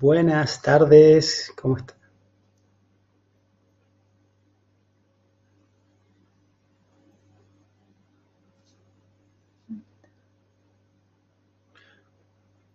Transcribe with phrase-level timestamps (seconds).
[0.00, 1.94] Buenas tardes, ¿cómo está?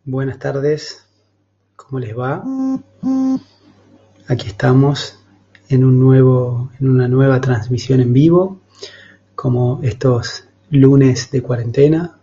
[0.03, 1.07] Buenas tardes,
[1.77, 2.43] ¿cómo les va?
[4.27, 5.17] Aquí estamos
[5.69, 8.59] en un nuevo, en una nueva transmisión en vivo,
[9.33, 12.19] como estos lunes de cuarentena.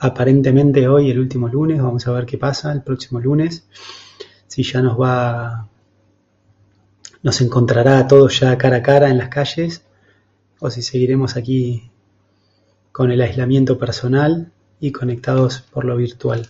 [0.00, 3.66] Aparentemente hoy, el último lunes, vamos a ver qué pasa el próximo lunes.
[4.46, 5.68] Si ya nos va,
[7.22, 9.84] nos encontrará a todos ya cara a cara en las calles,
[10.60, 11.90] o si seguiremos aquí
[12.92, 16.48] con el aislamiento personal y conectados por lo virtual.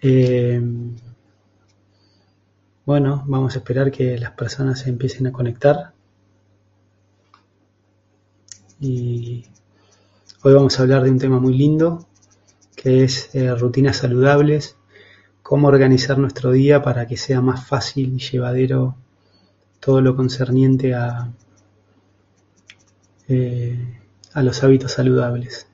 [0.00, 0.62] Eh,
[2.86, 5.92] bueno, vamos a esperar que las personas se empiecen a conectar.
[8.80, 9.44] Y
[10.42, 12.06] hoy vamos a hablar de un tema muy lindo,
[12.76, 14.76] que es eh, rutinas saludables,
[15.42, 18.96] cómo organizar nuestro día para que sea más fácil y llevadero
[19.80, 21.32] todo lo concerniente a,
[23.28, 23.98] eh,
[24.32, 25.67] a los hábitos saludables.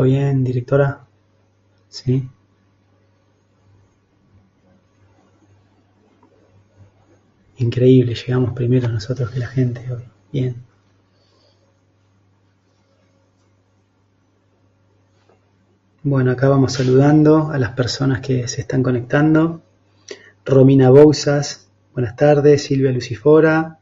[0.00, 1.04] ¿Todo bien, directora?
[1.90, 2.26] Sí.
[7.58, 10.04] Increíble, llegamos primero nosotros que la gente hoy.
[10.32, 10.64] Bien.
[16.02, 19.60] Bueno, acá vamos saludando a las personas que se están conectando.
[20.46, 22.62] Romina Bousas, buenas tardes.
[22.62, 23.80] Silvia Lucifora,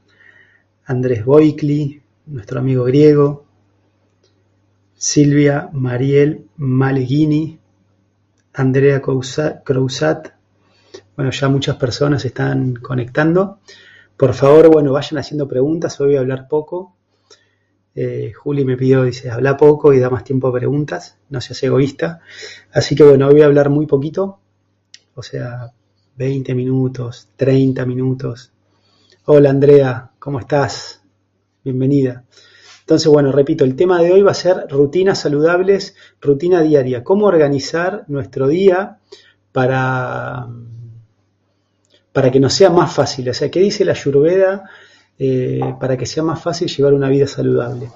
[0.84, 3.48] Andrés Boicli, nuestro amigo griego.
[4.99, 7.57] Silvia Mariel Maleghini,
[8.55, 10.33] Andrea Crousat.
[11.15, 13.61] Bueno, ya muchas personas están conectando.
[14.17, 16.01] Por favor, bueno, vayan haciendo preguntas.
[16.01, 16.97] Hoy voy a hablar poco.
[17.95, 21.17] Eh, Juli me pidió, dice, habla poco y da más tiempo a preguntas.
[21.31, 22.20] No seas egoísta.
[22.73, 24.41] Así que bueno, hoy voy a hablar muy poquito.
[25.14, 25.73] O sea,
[26.17, 28.51] 20 minutos, 30 minutos.
[29.27, 31.03] Hola Andrea, ¿cómo estás?
[31.63, 32.25] Bienvenida.
[32.89, 37.05] Entonces, bueno, repito, el tema de hoy va a ser rutinas saludables, rutina diaria.
[37.05, 38.97] ¿Cómo organizar nuestro día
[39.53, 40.49] para,
[42.15, 43.29] para que nos sea más fácil?
[43.29, 44.71] O sea, ¿qué dice la Ayurveda
[45.19, 47.91] eh, para que sea más fácil llevar una vida saludable?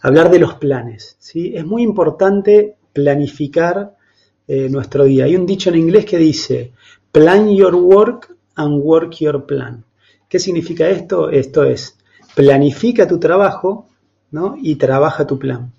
[0.00, 1.14] Hablar de los planes.
[1.20, 1.52] ¿sí?
[1.54, 3.94] Es muy importante planificar
[4.48, 5.26] eh, nuestro día.
[5.26, 6.72] Hay un dicho en inglés que dice,
[7.12, 9.84] plan your work and work your plan.
[10.28, 11.30] ¿Qué significa esto?
[11.30, 11.96] Esto es,
[12.34, 13.88] planifica tu trabajo
[14.30, 14.56] ¿no?
[14.60, 15.72] y trabaja tu plan.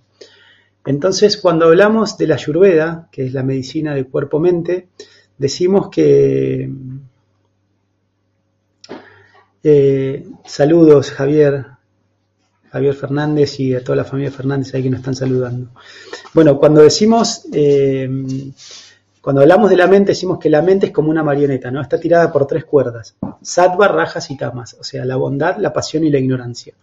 [0.86, 4.90] Entonces, cuando hablamos de la ayurveda, que es la medicina del cuerpo-mente,
[5.38, 6.69] decimos que...
[9.66, 11.68] Eh, saludos, Javier,
[12.70, 15.70] Javier Fernández y a toda la familia Fernández ahí que nos están saludando.
[16.34, 18.09] Bueno, cuando decimos eh,
[19.23, 21.79] cuando hablamos de la mente, decimos que la mente es como una marioneta, ¿no?
[21.79, 26.03] Está tirada por tres cuerdas: sattva, rajas y tamas, o sea, la bondad, la pasión
[26.03, 26.73] y la ignorancia.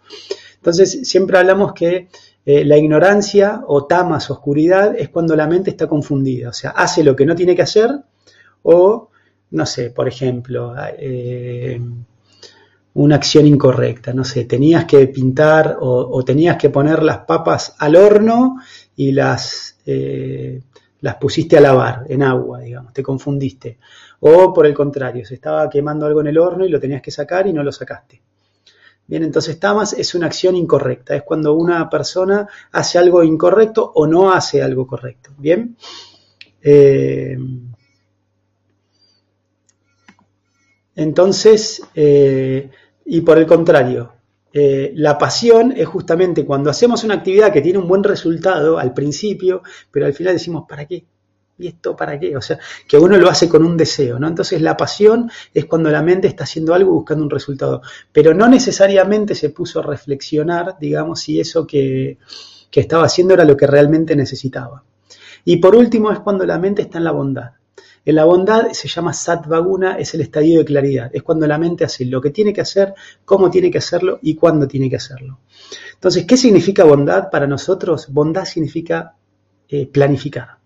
[0.56, 2.08] Entonces, siempre hablamos que
[2.46, 7.04] eh, la ignorancia o tamas, oscuridad, es cuando la mente está confundida, o sea, hace
[7.04, 7.90] lo que no tiene que hacer
[8.62, 9.10] o,
[9.50, 11.78] no sé, por ejemplo, eh,
[12.94, 17.96] una acción incorrecta, no sé, tenías que pintar o, tenías que poner las papas al
[17.96, 18.56] horno
[18.96, 19.76] y las...
[19.84, 20.62] Eh,
[21.00, 23.78] las pusiste a lavar en agua, digamos, te confundiste.
[24.20, 27.10] O por el contrario, se estaba quemando algo en el horno y lo tenías que
[27.10, 28.22] sacar y no lo sacaste.
[29.06, 34.06] Bien, entonces tamas es una acción incorrecta, es cuando una persona hace algo incorrecto o
[34.06, 35.30] no hace algo correcto.
[35.36, 35.76] Bien.
[36.62, 37.36] Eh,
[40.94, 42.70] entonces, eh,
[43.06, 44.12] y por el contrario,
[44.52, 48.92] eh, la pasión es justamente cuando hacemos una actividad que tiene un buen resultado al
[48.92, 51.04] principio, pero al final decimos, ¿para qué?
[51.58, 52.36] ¿Y esto para qué?
[52.36, 52.58] O sea,
[52.88, 54.26] que uno lo hace con un deseo, ¿no?
[54.26, 57.82] Entonces la pasión es cuando la mente está haciendo algo buscando un resultado,
[58.12, 62.18] pero no necesariamente se puso a reflexionar, digamos, si eso que,
[62.70, 64.82] que estaba haciendo era lo que realmente necesitaba.
[65.44, 67.52] Y por último es cuando la mente está en la bondad.
[68.04, 71.84] En la bondad se llama satvaguna, es el estadio de claridad, es cuando la mente
[71.84, 72.94] hace lo que tiene que hacer,
[73.24, 75.40] cómo tiene que hacerlo y cuándo tiene que hacerlo.
[75.94, 78.08] Entonces, ¿qué significa bondad para nosotros?
[78.10, 79.14] Bondad significa
[79.68, 80.58] eh, planificar.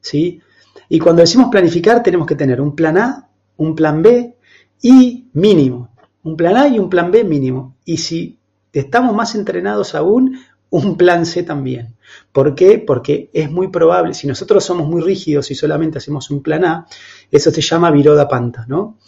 [0.00, 0.40] ¿sí?
[0.88, 4.36] Y cuando decimos planificar tenemos que tener un plan A, un plan B
[4.82, 5.90] y mínimo.
[6.24, 7.76] Un plan A y un plan B mínimo.
[7.84, 8.38] Y si
[8.72, 10.38] estamos más entrenados aún,
[10.74, 11.94] un plan C también.
[12.32, 12.82] ¿Por qué?
[12.84, 16.86] Porque es muy probable, si nosotros somos muy rígidos y solamente hacemos un plan A,
[17.30, 18.98] eso se llama viroda panta, ¿no?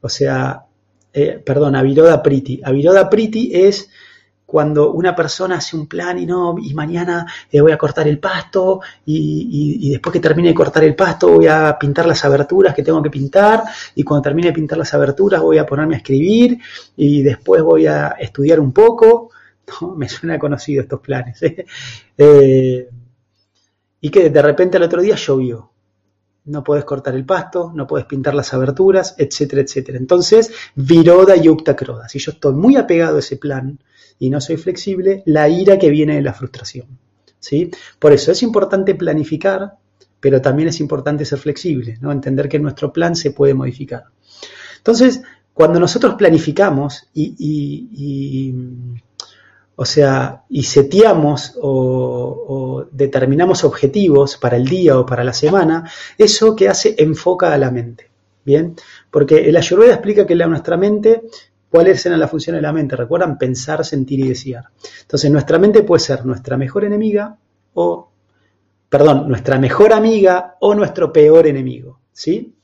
[0.00, 0.66] O sea,
[1.12, 2.60] eh, perdón, aviroda priti.
[2.62, 3.90] Aviroda priti es
[4.44, 8.20] cuando una persona hace un plan y no, y mañana eh, voy a cortar el
[8.20, 12.84] pasto y, después que termine de cortar el pasto voy a pintar las aberturas que
[12.84, 13.64] tengo que pintar
[13.96, 16.58] y cuando termine de pintar las aberturas voy a ponerme a escribir
[16.96, 19.30] y después voy a estudiar un poco.
[19.80, 21.42] No, me suena conocido estos planes.
[21.42, 21.66] ¿eh?
[22.16, 22.88] Eh,
[24.00, 25.72] y que de repente el otro día llovió.
[26.44, 29.98] No puedes cortar el pasto, no puedes pintar las aberturas, etcétera, etcétera.
[29.98, 32.08] Entonces, viroda y croda.
[32.08, 33.80] Si yo estoy muy apegado a ese plan,
[34.18, 36.86] y no soy flexible, la ira que viene de la frustración.
[37.38, 37.70] ¿sí?
[37.98, 39.74] Por eso es importante planificar,
[40.20, 42.12] pero también es importante ser flexible, ¿no?
[42.12, 44.04] entender que nuestro plan se puede modificar.
[44.78, 45.22] Entonces,
[45.52, 48.54] cuando nosotros planificamos y,
[49.76, 56.56] o sea, y seteamos o, determinamos objetivos para el día o para la semana, eso
[56.56, 58.10] que hace enfoca a la mente.
[58.44, 58.76] Bien,
[59.10, 61.22] porque el Ayurveda explica que la, nuestra mente
[61.68, 62.96] ¿Cuáles eran las funciones de la mente?
[62.96, 64.66] Recuerdan pensar, sentir y desear.
[65.02, 67.36] Entonces, nuestra mente puede ser nuestra mejor enemiga
[67.74, 68.10] o,
[68.88, 72.00] perdón, nuestra mejor amiga o nuestro peor enemigo.
[72.12, 72.55] ¿Sí?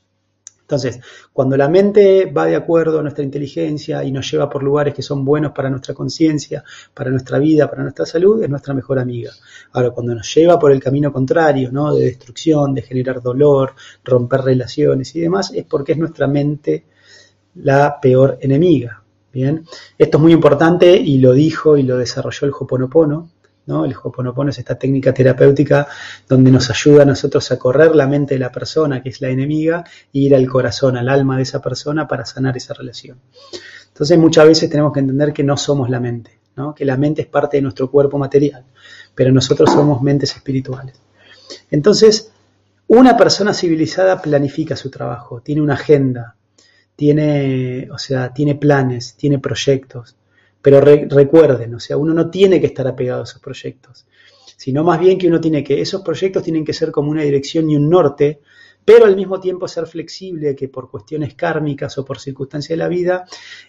[0.73, 0.99] Entonces,
[1.31, 5.03] cuando la mente va de acuerdo a nuestra inteligencia y nos lleva por lugares que
[5.03, 9.31] son buenos para nuestra conciencia, para nuestra vida, para nuestra salud, es nuestra mejor amiga.
[9.73, 11.93] Ahora, cuando nos lleva por el camino contrario, ¿no?
[11.93, 13.73] De destrucción, de generar dolor,
[14.03, 16.85] romper relaciones y demás, es porque es nuestra mente
[17.55, 19.03] la peor enemiga.
[19.31, 19.65] Bien,
[19.97, 23.29] esto es muy importante y lo dijo y lo desarrolló el Hoponopono.
[23.65, 23.85] ¿No?
[23.85, 25.87] El Hoponopono es esta técnica terapéutica
[26.27, 29.29] donde nos ayuda a nosotros a correr la mente de la persona, que es la
[29.29, 29.83] enemiga,
[30.13, 33.19] e ir al corazón, al alma de esa persona para sanar esa relación.
[33.87, 36.73] Entonces muchas veces tenemos que entender que no somos la mente, ¿no?
[36.73, 38.65] que la mente es parte de nuestro cuerpo material,
[39.15, 40.99] pero nosotros somos mentes espirituales.
[41.69, 42.31] Entonces,
[42.87, 46.35] una persona civilizada planifica su trabajo, tiene una agenda,
[46.95, 50.15] tiene, o sea, tiene planes, tiene proyectos.
[50.63, 54.05] Pero recuerden, o sea, uno no tiene que estar apegado a esos proyectos,
[54.55, 57.69] sino más bien que uno tiene que, esos proyectos tienen que ser como una dirección
[57.69, 58.39] y un norte,
[58.85, 62.87] pero al mismo tiempo ser flexible, que por cuestiones kármicas o por circunstancias de la
[62.87, 63.25] vida,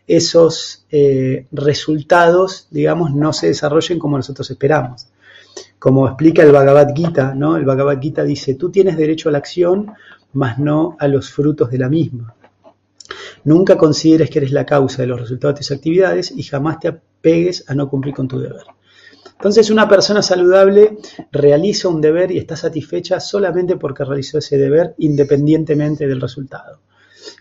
[0.07, 5.09] esos eh, resultados, digamos, no se desarrollen como nosotros esperamos.
[5.81, 7.57] Como explica el Bhagavad Gita, ¿no?
[7.57, 9.93] El Bhagavad Gita dice, tú tienes derecho a la acción,
[10.33, 12.37] mas no a los frutos de la misma.
[13.45, 16.89] Nunca consideres que eres la causa de los resultados de tus actividades y jamás te
[16.89, 18.65] apegues a no cumplir con tu deber.
[19.33, 20.97] Entonces una persona saludable
[21.31, 26.81] realiza un deber y está satisfecha solamente porque realizó ese deber independientemente del resultado.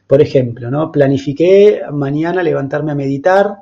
[0.08, 0.92] Por ejemplo, ¿no?
[0.92, 3.58] planifiqué mañana levantarme a meditar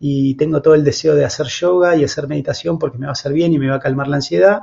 [0.00, 3.12] y tengo todo el deseo de hacer yoga y hacer meditación porque me va a
[3.12, 4.62] hacer bien y me va a calmar la ansiedad.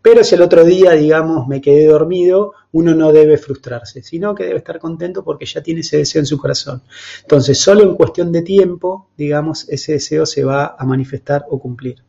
[0.00, 4.44] Pero si el otro día, digamos, me quedé dormido, uno no debe frustrarse, sino que
[4.44, 6.82] debe estar contento porque ya tiene ese deseo en su corazón.
[7.22, 12.02] Entonces, solo en cuestión de tiempo, digamos, ese deseo se va a manifestar o cumplir.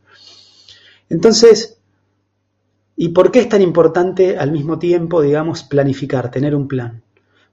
[1.08, 1.78] Entonces,
[2.96, 7.02] ¿y por qué es tan importante al mismo tiempo, digamos, planificar, tener un plan?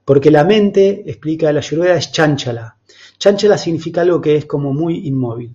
[0.04, 2.76] Porque la mente, explica la Ayurveda, es chánchala.
[3.18, 5.54] Chánchala significa algo que es como muy inmóvil.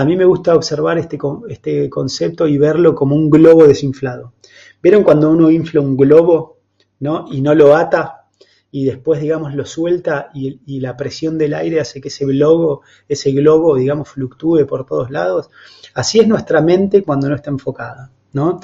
[0.00, 1.18] A mí me gusta observar este,
[1.50, 4.32] este concepto y verlo como un globo desinflado.
[4.82, 6.56] ¿Vieron cuando uno infla un globo
[7.00, 7.26] ¿no?
[7.30, 8.24] y no lo ata
[8.70, 12.80] y después, digamos, lo suelta y, la presión del aire hace que ese globo,
[13.10, 15.50] ese globo, digamos, fluctúe por todos lados?
[15.92, 18.10] Así es nuestra mente cuando no está enfocada.
[18.32, 18.58] ¿no?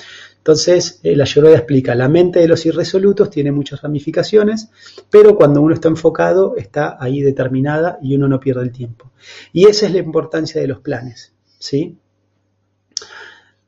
[0.47, 4.71] Entonces, la Ayurveda explica, la mente de los irresolutos tiene muchas ramificaciones,
[5.11, 9.11] pero cuando uno está enfocado, está ahí determinada y uno no pierde el tiempo.
[9.53, 11.99] Y esa es la importancia de los planes, ¿sí?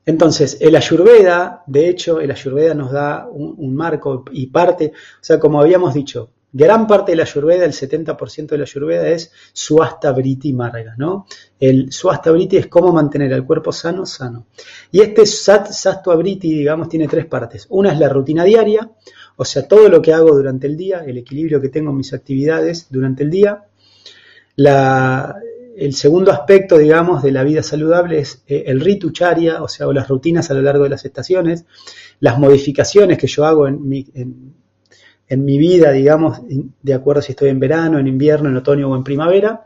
[0.06, 5.40] Entonces, el Ayurveda, de hecho, el Ayurveda nos da un, marco y parte, o sea,
[5.40, 10.12] como habíamos dicho, gran parte de la Ayurveda, el 70% de la Ayurveda es Suasta
[10.12, 11.26] Briti Marga, ¿no?
[11.60, 14.46] El Suasta Briti es cómo mantener al cuerpo sano, sano.
[14.90, 17.66] Y este Sat Briti, digamos, tiene tres partes.
[17.70, 18.90] Una es la rutina diaria,
[19.36, 22.12] o sea, todo lo que hago durante el día, el equilibrio que tengo en mis
[22.12, 23.64] actividades durante el día.
[24.56, 30.08] el segundo aspecto, digamos, de la vida saludable es eh, el ritucharia, o sea, las
[30.08, 31.66] rutinas a lo largo de las estaciones,
[32.20, 34.04] las modificaciones que yo hago en mi,
[35.28, 36.40] en mi vida, digamos,
[36.82, 39.62] de acuerdo si estoy en verano, en invierno, en otoño o en primavera.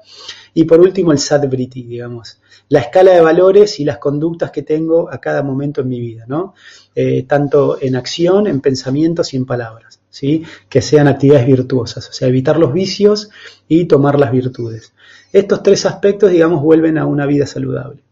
[0.55, 5.11] Y por último, el Sadbriti, digamos, la escala de valores y las conductas que tengo
[5.11, 6.55] a cada momento en mi vida, ¿no?
[6.95, 10.43] Eh, tanto en acción, en pensamientos y en palabras, ¿sí?
[10.69, 13.31] Que sean actividades virtuosas, o sea, evitar los vicios
[13.69, 14.93] y tomar las virtudes.
[15.33, 18.03] Estos tres aspectos, digamos, vuelven a una vida saludable.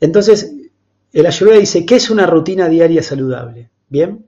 [0.00, 0.54] Entonces,
[1.12, 3.70] el Ayurveda dice, ¿qué es una rutina diaria saludable?
[3.88, 4.24] Bien,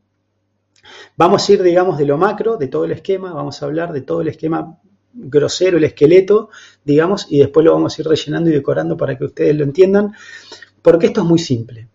[1.17, 4.03] vamos a ir, digamos, de lo macro, de todo el esquema, vamos a hablar de
[4.03, 4.79] todo el esquema
[5.13, 6.51] grosero, el esqueleto,
[6.85, 10.13] digamos, y después lo vamos a ir rellenando y decorando para que ustedes lo entiendan,
[10.81, 11.89] porque esto es muy simple.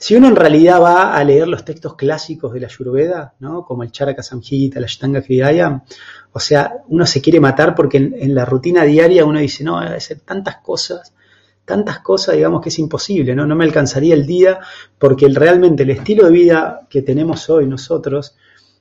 [0.00, 3.64] Si uno en realidad va a leer los textos clásicos de la Ayurveda, ¿no?
[3.64, 5.82] como el Charaka Samhita, la Ashtanga Hridaya,
[6.30, 9.96] o sea, uno se quiere matar porque en, la rutina diaria uno dice, no, hay
[9.96, 11.12] hacer tantas cosas,
[11.64, 13.44] tantas cosas, digamos que es imposible, ¿no?
[13.44, 14.60] No me alcanzaría el día
[15.00, 18.36] porque realmente el estilo de vida que tenemos hoy nosotros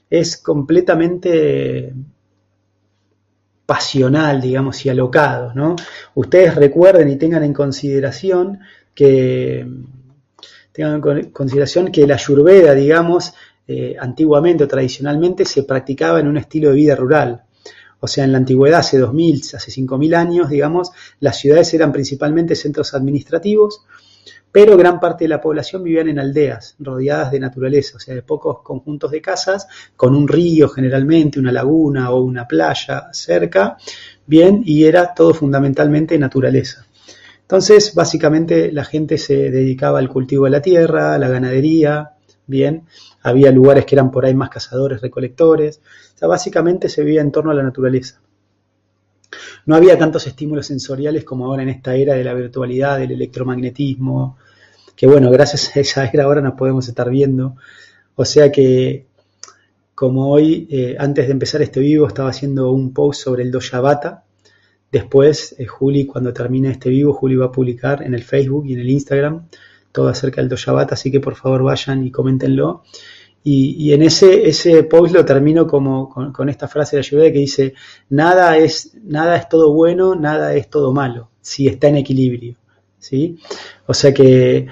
[0.09, 1.93] es completamente
[3.65, 5.75] pasional, digamos, y alocado, ¿no?
[6.15, 8.59] Ustedes recuerden y tengan en consideración
[8.95, 9.67] que
[10.71, 13.33] tengan en consideración que la ayurveda, digamos,
[13.67, 17.43] eh, antiguamente o tradicionalmente se practicaba en un estilo de vida rural.
[17.99, 22.55] O sea, en la antigüedad, hace 2000, hace 5000 años, digamos, las ciudades eran principalmente
[22.55, 23.83] centros administrativos,
[24.51, 28.21] pero gran parte de la población vivían en aldeas, rodeadas de naturaleza, o sea, de
[28.23, 33.77] pocos conjuntos de casas, con un río generalmente, una laguna o una playa cerca,
[34.25, 36.85] bien, y era todo fundamentalmente naturaleza.
[37.41, 42.11] Entonces, básicamente la gente se dedicaba al cultivo de la tierra, a la ganadería,
[42.45, 42.83] bien,
[43.21, 45.81] había lugares que eran por ahí más cazadores, recolectores,
[46.15, 48.19] o sea, básicamente se vivía en torno a la naturaleza.
[49.65, 54.38] No había tantos estímulos sensoriales como ahora en esta era de la virtualidad, del electromagnetismo,
[54.96, 57.55] que bueno, gracias a esa era ahora nos podemos estar viendo.
[58.15, 59.05] O sea que,
[59.93, 64.24] como hoy, eh, antes de empezar este vivo, estaba haciendo un post sobre el Dojabata,
[64.91, 68.74] Después, eh, Juli, cuando termine este vivo, Juli va a publicar en el Facebook y
[68.74, 69.48] en el Instagram
[69.91, 72.84] todo acerca del Doshabat, así que por favor vayan y coméntenlo.
[73.49, 77.73] Y, en ese, ese post lo termino como con, esta frase de Ayurveda que dice,
[78.09, 82.57] nada es, nada es todo bueno, nada es todo malo, si está en equilibrio.
[82.99, 83.39] ¿sí?
[83.85, 84.67] O sea que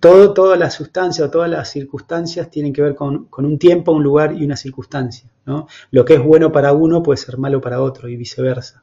[0.00, 3.92] todo, toda la sustancia o todas las circunstancias tienen que ver con, con, un tiempo,
[3.92, 5.30] un lugar y una circunstancia.
[5.44, 5.68] ¿no?
[5.92, 8.82] Lo que es bueno para uno puede ser malo para otro y viceversa.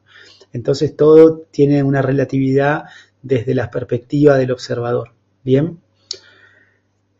[0.54, 2.84] Entonces todo tiene una relatividad
[3.20, 5.10] desde la perspectiva del observador.
[5.42, 5.83] Bien.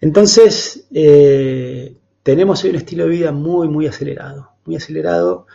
[0.04, 5.46] Entonces, eh, tenemos un estilo de vida muy, muy acelerado, muy acelerado.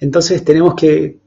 [0.00, 1.20] Entonces tenemos que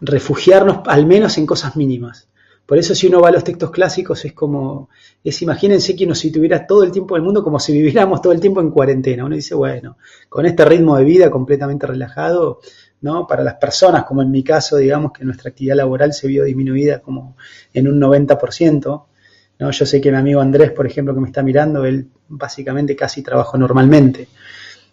[0.00, 2.28] refugiarnos al menos en cosas mínimas.
[2.66, 4.88] Por eso si uno va a los textos clásicos es como,
[5.22, 8.32] es imagínense que uno si tuviera todo el tiempo del mundo como si viviéramos todo
[8.32, 9.24] el tiempo en cuarentena.
[9.24, 9.96] Uno dice, bueno,
[10.28, 12.58] con este ritmo de vida completamente relajado,
[13.00, 13.28] ¿no?
[13.28, 16.98] Para las personas, como en mi caso, digamos que nuestra actividad laboral se vio disminuida
[16.98, 17.36] como
[17.72, 19.04] en un 90%,
[19.58, 19.70] ¿no?
[19.70, 23.22] Yo sé que mi amigo Andrés, por ejemplo, que me está mirando, él básicamente casi
[23.22, 24.28] trabaja normalmente,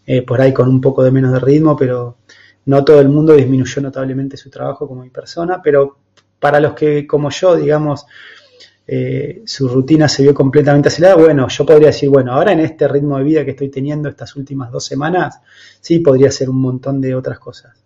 [0.05, 2.17] eh, por ahí con un poco de menos de ritmo, pero
[2.65, 5.97] no todo el mundo disminuyó notablemente su trabajo como mi persona, pero
[6.39, 8.05] para los que, como yo, digamos,
[8.85, 12.87] eh, su rutina se vio completamente acelerada, bueno, yo podría decir, bueno, ahora en este
[12.87, 15.39] ritmo de vida que estoy teniendo estas últimas dos semanas,
[15.79, 17.82] sí podría hacer un montón de otras cosas.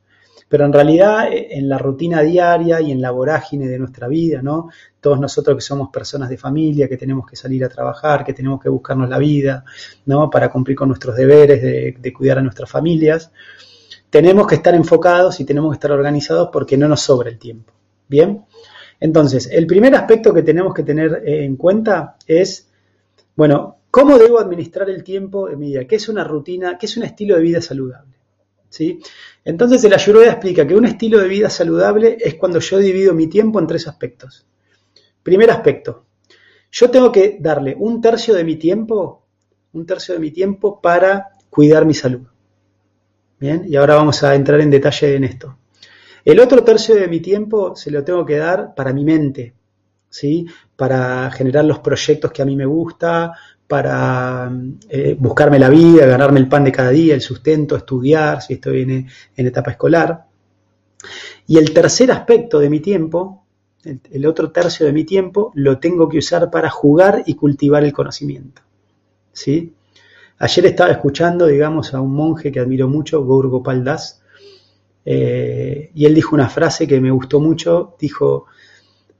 [0.49, 4.41] Pero en realidad eh, en la rutina diaria y en la vorágine de nuestra vida,
[4.41, 4.69] ¿no?
[5.01, 8.61] Todos nosotros que somos personas de familia, que tenemos que salir a trabajar, que tenemos
[8.61, 9.65] que buscarnos la vida,
[10.05, 10.29] ¿no?
[10.29, 13.31] Para cumplir con nuestros deberes de, cuidar a nuestras familias,
[14.09, 17.73] tenemos que estar enfocados y tenemos que estar organizados porque no nos sobra el tiempo.
[18.07, 18.45] ¿Bien?
[18.99, 22.69] Entonces, el primer aspecto que tenemos que tener eh, en cuenta es,
[23.35, 25.85] bueno, ¿cómo debo administrar el tiempo en mi vida?
[25.85, 26.77] ¿Qué es una rutina?
[26.77, 28.16] ¿Qué es un estilo de vida saludable?
[29.43, 33.27] Entonces el Ayurveda explica que un estilo de vida saludable es cuando yo divido mi
[33.27, 34.45] tiempo en tres aspectos.
[35.23, 36.05] Primer aspecto,
[36.71, 39.25] yo tengo que darle un tercio de mi tiempo,
[39.73, 42.27] un tercio de mi tiempo para cuidar mi salud.
[43.39, 45.57] Bien, y ahora vamos a entrar en detalle en esto.
[46.25, 49.53] El otro tercio de mi tiempo se lo tengo que dar para mi mente,
[50.09, 50.45] ¿sí?
[50.75, 53.31] Para generar los proyectos que a mí me gusta,
[53.67, 54.49] para
[54.89, 58.81] eh, buscarme la vida, ganarme el pan de cada día, el sustento, estudiar, si estoy
[58.81, 60.25] en, etapa escolar.
[61.45, 63.43] Y el tercer aspecto de mi tiempo,
[63.83, 67.91] el, otro tercio de mi tiempo, lo tengo que usar para jugar y cultivar el
[67.91, 68.61] conocimiento.
[69.33, 69.73] ¿sí?
[70.39, 74.21] Ayer estaba escuchando, digamos, a un monje que admiro mucho, Gaur Gopal Das,
[75.03, 78.45] eh, y él dijo una frase que me gustó mucho, dijo,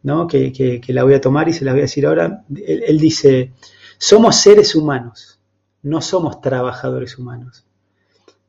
[0.04, 0.26] ¿no?
[0.28, 2.44] que, la voy a tomar y se la voy a decir ahora.
[2.50, 3.52] él dice,
[3.98, 5.40] somos seres humanos,
[5.84, 7.66] no somos trabajadores humanos.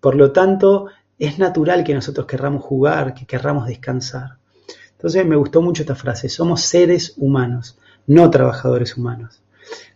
[0.01, 0.89] Por lo tanto,
[1.19, 4.37] es natural que nosotros querramos jugar, que querramos descansar.
[4.93, 9.43] Entonces me gustó mucho esta frase, somos seres humanos, no trabajadores humanos.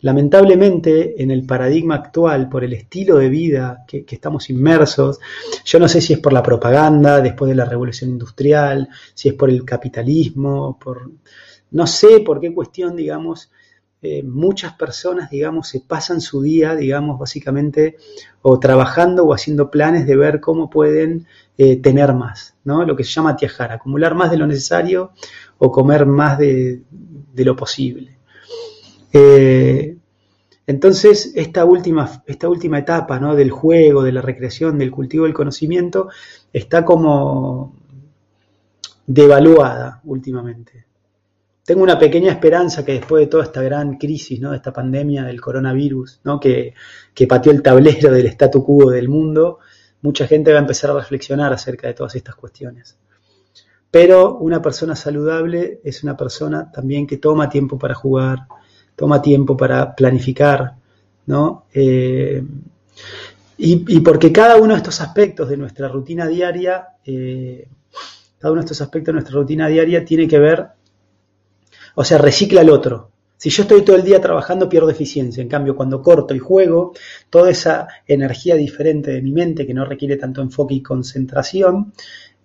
[0.01, 5.19] Lamentablemente, en el paradigma actual, por el estilo de vida que, que, estamos inmersos,
[5.65, 9.35] yo no sé si es por la propaganda después de la revolución industrial, si es
[9.35, 11.11] por el capitalismo, por
[11.71, 13.51] no sé por qué cuestión, digamos,
[14.05, 17.97] eh, muchas personas, digamos, se pasan su día, digamos, básicamente,
[18.43, 22.85] o trabajando o haciendo planes de ver cómo pueden eh, tener más, ¿no?
[22.85, 25.13] Lo que se llama tiajar, acumular más de lo necesario
[25.59, 26.83] o comer más de,
[27.37, 28.19] lo posible.
[29.13, 29.97] Eh,
[30.67, 33.37] entonces, esta última, esta última etapa ¿no?
[33.37, 36.09] del juego, de la recreación, del cultivo del conocimiento,
[36.53, 37.77] está como
[39.07, 40.87] devaluada últimamente.
[41.65, 44.51] Tengo una pequeña esperanza que después de toda esta gran crisis, ¿no?
[44.51, 46.41] de esta pandemia del coronavirus, ¿no?
[46.41, 46.75] que,
[47.15, 49.61] que pateó el tablero del statu quo del mundo,
[50.03, 52.99] mucha gente va a empezar a reflexionar acerca de todas estas cuestiones.
[53.91, 58.47] Pero una persona saludable es una persona también que toma tiempo para jugar,
[58.97, 60.77] toma tiempo para planificar,
[61.27, 61.67] ¿no?
[61.73, 62.43] Eh,
[63.59, 67.69] y, porque cada uno de estos aspectos de nuestra rutina diaria, eh,
[68.39, 70.67] cada uno de estos aspectos de nuestra rutina diaria tiene que ver,
[71.95, 73.11] o sea, recicla al otro.
[73.37, 75.43] Si yo estoy todo el día trabajando, pierdo eficiencia.
[75.43, 76.93] En cambio, cuando corto y juego,
[77.29, 81.93] toda esa energía diferente de mi mente, que no requiere tanto enfoque y concentración,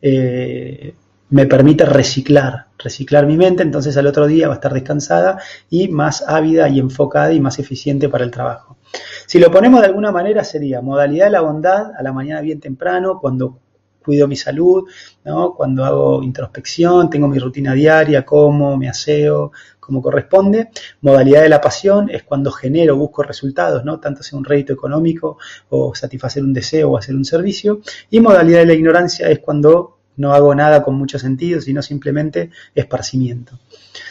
[0.02, 0.96] eh,
[1.30, 5.40] me permite reciclar, reciclar mi mente, entonces al otro día va a estar descansada
[5.70, 8.78] y más ávida y enfocada y más eficiente para el trabajo.
[9.26, 12.60] Si lo ponemos de alguna manera sería modalidad de la bondad a la mañana bien
[12.60, 13.60] temprano, cuando
[14.08, 14.86] cuido mi salud,
[15.26, 15.54] ¿no?
[15.54, 20.70] cuando hago introspección, tengo mi rutina diaria, como, me aseo, como corresponde.
[21.02, 24.00] Modalidad de la pasión es cuando genero, busco resultados, ¿no?
[24.00, 25.38] tanto sea un rédito económico
[25.70, 27.82] o satisfacer un deseo o hacer un servicio.
[28.10, 32.50] Y modalidad de la ignorancia es cuando no hago nada con mucho sentido, sino simplemente
[32.74, 33.60] esparcimiento.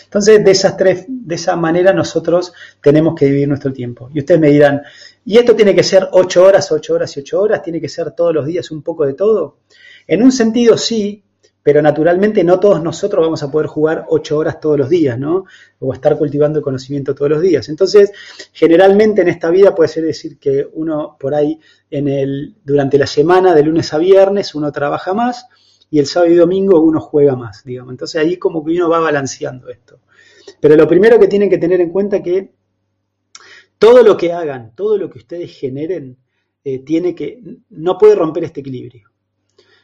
[0.05, 4.09] Entonces, de esas tres, de esa manera nosotros tenemos que dividir nuestro tiempo.
[4.15, 4.83] Y ustedes me dirán,
[5.25, 7.63] ¿y esto tiene que ser ocho horas, ocho horas y ocho horas?
[7.63, 9.57] ¿Tiene que ser todos los días un poco de todo?
[10.07, 11.23] En un sentido sí,
[11.67, 15.47] pero naturalmente no todos nosotros vamos a poder jugar ocho horas todos los días, ¿no?
[15.81, 17.69] O estar cultivando el conocimiento todos los días.
[17.69, 18.13] Entonces,
[18.53, 21.59] generalmente en esta vida puede ser decir que uno por ahí
[21.91, 25.49] en el, durante la semana, de lunes a viernes, uno trabaja más,
[25.91, 27.91] y el sábado y domingo uno juega más, digamos.
[27.91, 29.99] Entonces ahí como que uno va balanceando esto.
[30.61, 32.53] Pero lo primero que tienen que tener en cuenta es que
[33.77, 36.17] todo lo que hagan, todo lo que ustedes generen,
[36.63, 39.11] eh, tiene que, no puede romper este equilibrio.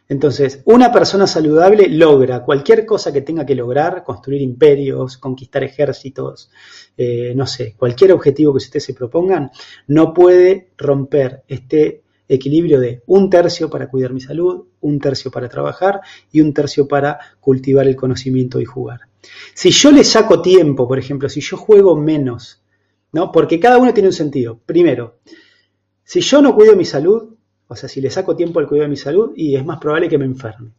[0.08, 6.50] Entonces, una persona saludable logra cualquier cosa que tenga que lograr, construir imperios, conquistar ejércitos,
[6.96, 9.50] eh, no sé, cualquier objetivo que ustedes se propongan,
[9.86, 15.48] no puede romper este equilibrio de un tercio para cuidar mi salud, un tercio para
[15.48, 19.00] trabajar y un tercio para cultivar el conocimiento y jugar.
[19.54, 22.62] Si yo le saco tiempo, por ejemplo, si yo juego menos,
[23.12, 23.30] ¿no?
[23.30, 24.58] Porque cada uno tiene un sentido.
[24.64, 25.18] Primero,
[26.04, 27.31] si yo no cuido mi salud,
[27.72, 30.08] o sea, si le saco tiempo al cuidado de mi salud, y es más probable
[30.08, 30.72] que me enferme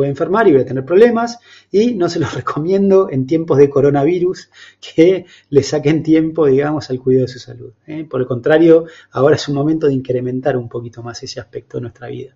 [0.00, 1.38] voy a enfermar y voy a tener problemas
[1.70, 4.50] y no se los recomiendo en tiempos de coronavirus
[4.80, 7.72] que le saquen tiempo, digamos, al cuidado de su salud.
[7.86, 8.06] ¿eh?
[8.08, 11.82] Por el contrario, ahora es un momento de incrementar un poquito más ese aspecto de
[11.82, 12.34] nuestra vida.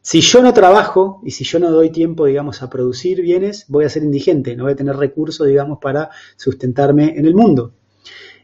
[0.00, 3.84] Si yo no trabajo y si yo no doy tiempo, digamos, a producir bienes, voy
[3.84, 7.74] a ser indigente, no voy a tener recursos, digamos, para sustentarme en el mundo.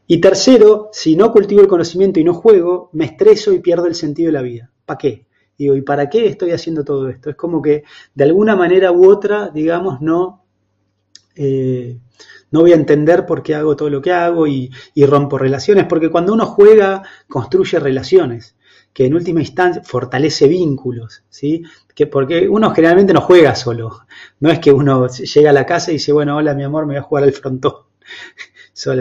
[0.07, 3.95] Y tercero, si no cultivo el conocimiento y no juego, me estreso y pierdo el
[3.95, 4.71] sentido de la vida.
[4.85, 5.27] ¿Para qué?
[5.57, 7.31] Digo, ¿y para qué estoy haciendo todo esto?
[7.31, 10.45] Es como que de alguna manera u otra, digamos, no,
[11.37, 11.99] eh,
[12.51, 14.71] no voy a entender por qué hago todo lo que hago y,
[15.07, 18.57] rompo relaciones, porque cuando uno juega, construye relaciones
[18.93, 21.65] que en última instancia fortalece vínculos, ¿sí?
[21.95, 24.03] Que porque uno generalmente no juega solo,
[24.39, 26.95] no es que uno llega a la casa y dice, bueno, hola mi amor, me
[26.95, 27.75] voy a jugar al frontón.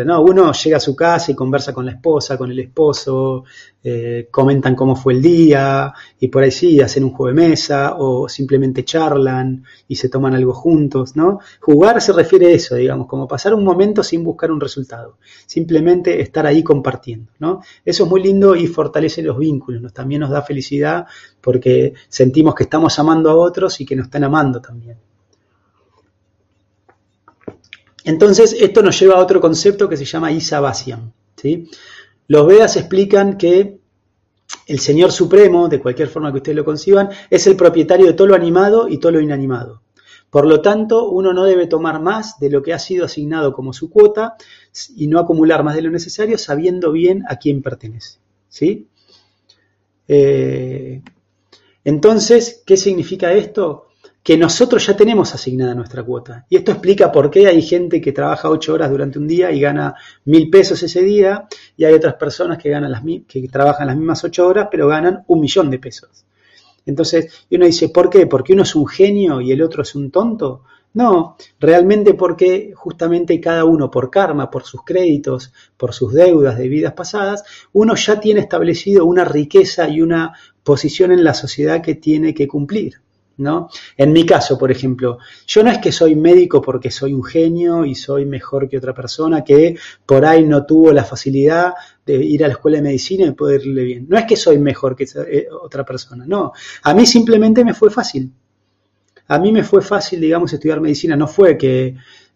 [0.05, 3.43] No, uno llega a su casa y conversa con la esposa, con el esposo,
[3.83, 7.95] eh, comentan cómo fue el día y por ahí sí, hacen un juego de mesa
[7.97, 11.39] o simplemente charlan y se toman algo juntos, ¿no?
[11.59, 16.21] Jugar se refiere a eso, digamos, como pasar un momento sin buscar un resultado, simplemente
[16.21, 17.61] estar ahí compartiendo, ¿no?
[17.83, 21.07] Eso es muy lindo y fortalece los vínculos, también nos da felicidad
[21.41, 24.97] porque sentimos que estamos amando a otros y que nos están amando también.
[28.03, 30.61] Entonces, esto nos lleva a otro concepto que se llama Isa
[31.35, 31.69] ¿sí?
[32.27, 33.79] Los Vedas explican que
[34.67, 38.27] el Señor Supremo, de cualquier forma que ustedes lo conciban, es el propietario de todo
[38.27, 39.81] lo animado y todo lo inanimado.
[40.29, 43.71] Por lo tanto, uno no debe tomar más de lo que ha sido asignado como
[43.71, 44.35] su cuota
[44.95, 48.17] y no acumular más de lo necesario sabiendo bien a quién pertenece.
[48.49, 48.87] ¿sí?
[50.07, 51.01] Eh,
[51.83, 53.89] entonces, ¿qué significa esto?
[54.23, 56.45] Que nosotros ya tenemos asignada nuestra cuota.
[56.49, 59.59] Y esto explica por qué hay gente que trabaja ocho horas durante un día y
[59.59, 63.97] gana mil pesos ese día, y hay otras personas que, ganan las, que trabajan las
[63.97, 66.25] mismas ocho horas, pero ganan un millón de pesos.
[66.85, 68.25] Entonces, uno dice, ¿por qué?
[68.25, 70.63] ¿Porque uno es un genio y el otro es un tonto?
[70.93, 76.67] No, realmente porque justamente cada uno por karma, por sus créditos, por sus deudas de
[76.67, 80.33] vidas pasadas, uno ya tiene establecido una riqueza y una
[80.63, 83.01] posición en la sociedad que tiene que cumplir.
[83.35, 83.67] ¿No?
[83.97, 85.17] En mi caso, por ejemplo,
[85.47, 88.93] yo no es que soy médico porque soy un genio y soy mejor que otra
[88.93, 91.73] persona que por ahí no tuvo la facilidad
[92.05, 94.05] de ir a la escuela de medicina y poder irle bien.
[94.07, 96.53] No es que soy mejor que eh, otra persona, no.
[96.83, 98.31] A mí simplemente me fue fácil.
[99.27, 101.95] A mí me fue fácil, digamos, estudiar medicina, no fue que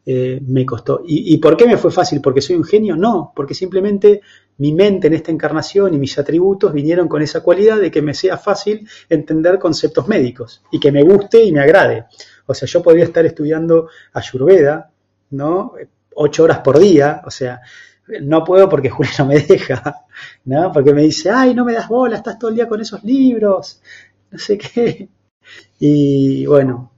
[0.10, 1.02] eh, me costó.
[1.06, 2.22] ¿Y, por qué me fue fácil?
[2.22, 2.96] ¿Porque soy un genio?
[2.96, 4.22] No, porque simplemente
[4.58, 8.14] mi mente en esta encarnación y mis atributos vinieron con esa cualidad de que me
[8.14, 12.06] sea fácil entender conceptos médicos y que me guste y me agrade.
[12.46, 14.90] O sea, yo podría estar estudiando Ayurveda,
[15.32, 15.74] ¿no?
[16.16, 17.60] Ocho horas por día, o sea,
[18.22, 20.06] no puedo porque Julia no me deja,
[20.46, 20.72] ¿no?
[20.72, 23.82] Porque me dice, ay, no me das bola, estás todo el día con esos libros,
[24.32, 25.10] no sé qué.
[25.80, 26.94] Y bueno,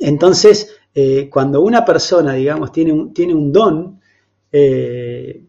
[0.00, 4.00] entonces, eh, cuando una persona, digamos, tiene un, tiene un don,
[4.52, 5.42] eh,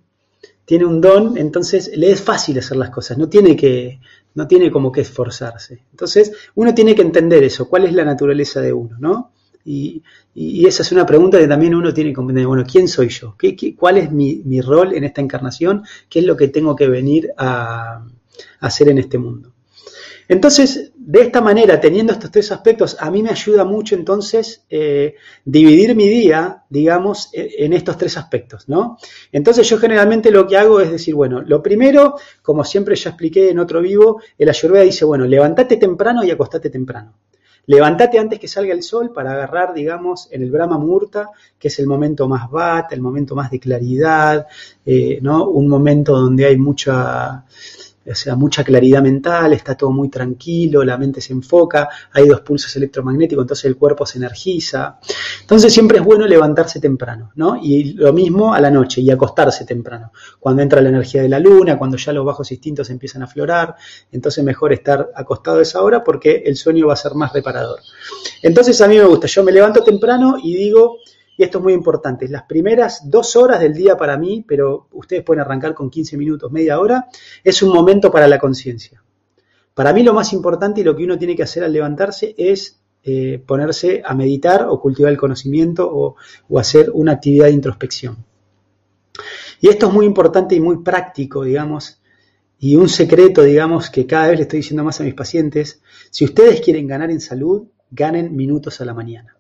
[0.66, 4.00] tiene un don, entonces le es fácil hacer las cosas, no tiene que,
[4.34, 5.84] no tiene como que esforzarse.
[5.92, 9.32] Entonces, uno tiene que entender eso, cuál es la naturaleza de uno, ¿no?
[9.64, 10.04] Y,
[10.36, 13.36] esa es una pregunta que también uno tiene que comprender, bueno, ¿quién soy yo?
[13.38, 15.84] ¿Qué, cuál es mi, mi, rol en esta encarnación?
[16.10, 18.06] ¿Qué es lo que tengo que venir a
[18.60, 19.54] hacer en este mundo?
[20.28, 25.14] Entonces, de esta manera, teniendo estos tres aspectos, a mí me ayuda mucho entonces eh,
[25.44, 28.98] dividir mi día, digamos, e, en estos tres aspectos, ¿no?
[29.32, 33.52] Entonces yo generalmente lo que hago es decir, bueno, lo primero, como siempre ya expliqué
[33.52, 37.14] en otro vivo, el Ayurveda dice, bueno, levántate temprano y acostate temprano.
[37.68, 41.78] Levántate antes que salga el sol para agarrar, digamos, en el Brahma Murta, que es
[41.78, 44.48] el momento más bat, el momento más de claridad,
[44.84, 45.50] eh, ¿no?
[45.50, 47.46] Un momento donde hay mucha
[48.10, 52.42] o sea, mucha claridad mental, está todo muy tranquilo, la mente se enfoca, hay dos
[52.42, 55.00] pulsos electromagnéticos, entonces el cuerpo se energiza.
[55.42, 57.58] Entonces siempre es bueno levantarse temprano, ¿no?
[57.62, 60.12] Y lo mismo a la noche y acostarse temprano.
[60.40, 63.76] Cuando entra la energía de la luna, cuando ya los bajos instintos empiezan a aflorar,
[64.12, 67.80] entonces mejor estar acostado a esa hora porque el sueño va a ser más reparador.
[68.42, 70.98] Entonces a mí me gusta, yo me levanto temprano y digo,
[71.38, 75.24] y esto es muy importante, las primeras dos horas del día para mí, pero ustedes
[75.24, 77.08] pueden arrancar con 15 minutos, media hora,
[77.44, 79.04] es un momento para la conciencia.
[79.74, 82.80] Para mí lo más importante y lo que uno tiene que hacer al levantarse es
[83.04, 86.16] eh, ponerse a meditar o cultivar el conocimiento o,
[86.50, 88.18] o hacer una actividad de introspección.
[89.60, 92.02] Y esto es muy importante y muy práctico, digamos,
[92.60, 96.26] y un secreto, digamos, que cada vez le estoy diciendo más a mis pacientes, si
[96.26, 99.35] ustedes quieren ganar en salud, ganen minutos a la mañana.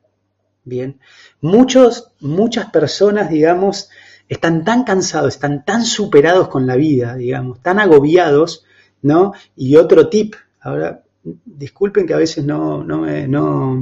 [0.65, 0.99] Bien,
[1.41, 3.89] muchos, muchas personas, digamos,
[4.27, 8.65] están tan cansados, están tan superados con la vida, digamos, tan agobiados,
[9.03, 9.33] ¿no?
[9.55, 13.79] Y otro tip, ahora, disculpen que a veces no, no, me, no,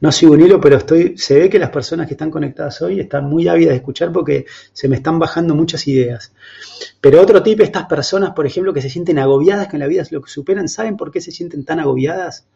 [0.00, 3.00] no sigo un hilo, pero estoy, se ve que las personas que están conectadas hoy
[3.00, 6.34] están muy ávidas de escuchar porque se me están bajando muchas ideas.
[7.00, 10.20] Pero otro tip, estas personas, por ejemplo, que se sienten agobiadas con la vida, lo
[10.20, 12.46] que superan, ¿saben por qué se sienten tan agobiadas?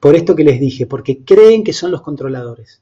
[0.00, 2.80] Por esto que les dije, porque creen que son los controladores.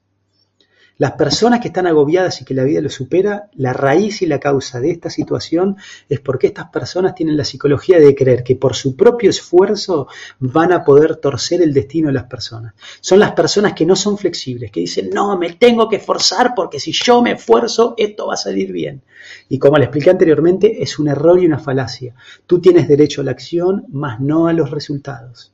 [1.02, 4.38] Las personas que están agobiadas y que la vida los supera, la raíz y la
[4.38, 5.76] causa de esta situación
[6.08, 10.06] es porque estas personas tienen la psicología de creer que por su propio esfuerzo
[10.38, 12.74] van a poder torcer el destino de las personas.
[13.00, 16.78] Son las personas que no son flexibles, que dicen, no, me tengo que esforzar porque
[16.78, 19.02] si yo me esfuerzo, esto va a salir bien.
[19.48, 22.14] Y como le expliqué anteriormente, es un error y una falacia.
[22.46, 25.52] Tú tienes derecho a la acción, más no a los resultados.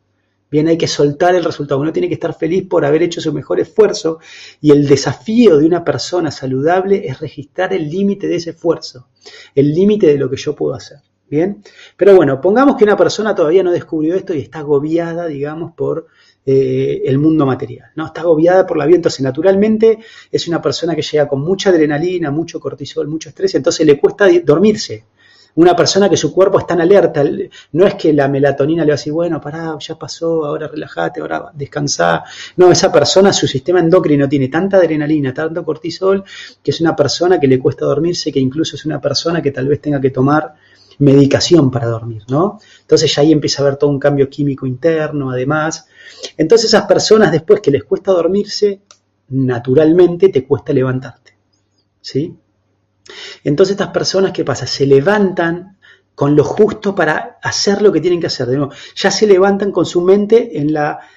[0.51, 1.81] Bien, hay que soltar el resultado.
[1.81, 4.19] Uno tiene que estar feliz por haber hecho su mejor esfuerzo
[4.61, 9.09] y el desafío de una persona saludable es registrar el límite de ese esfuerzo,
[9.55, 10.99] el límite de lo que yo puedo hacer.
[11.31, 11.63] Bien,
[11.95, 16.07] pero bueno, pongamos que una persona todavía no descubrió esto y está agobiada, digamos, por
[16.47, 18.07] eh, el mundo material, ¿no?
[18.07, 19.99] Está agobiada por la vida, entonces naturalmente
[20.33, 24.27] es una persona que llega con mucha adrenalina, mucho cortisol, mucho estrés, entonces le cuesta
[24.43, 25.05] dormirse
[25.59, 27.25] una persona que su cuerpo está en alerta.
[27.73, 31.21] No es que la melatonina le va a decir, bueno, pará, ya pasó, ahora relájate,
[31.21, 32.23] ahora descansá.
[32.57, 36.23] No, esa persona, su sistema endocrino tiene tanta adrenalina, tanto cortisol,
[36.63, 39.67] que es una persona que le cuesta dormirse, que incluso es una persona que tal
[39.67, 40.55] vez tenga que tomar
[41.01, 42.61] medicación para dormir, ¿no?
[42.83, 45.89] Entonces ya ahí empieza a haber todo un cambio químico interno, además.
[46.37, 48.83] Entonces esas personas después que les cuesta dormirse,
[49.31, 51.37] naturalmente te cuesta levantarte,
[52.01, 52.37] ¿sí?
[53.45, 54.67] Entonces estas personas, ¿qué pasa?
[54.67, 55.79] Se levantan
[56.15, 58.49] con lo justo para hacer lo que tienen que hacer.
[58.49, 60.75] De nuevo, ya se levantan con su mente en,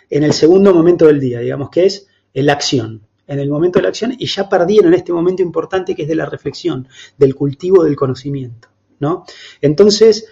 [0.10, 3.90] el segundo momento del día, digamos que es la acción, en el momento de la
[3.90, 7.96] acción, y ya perdieron este momento importante que es de la reflexión, del cultivo del
[7.96, 8.68] conocimiento.
[9.00, 9.26] ¿no?
[9.60, 10.28] Entonces,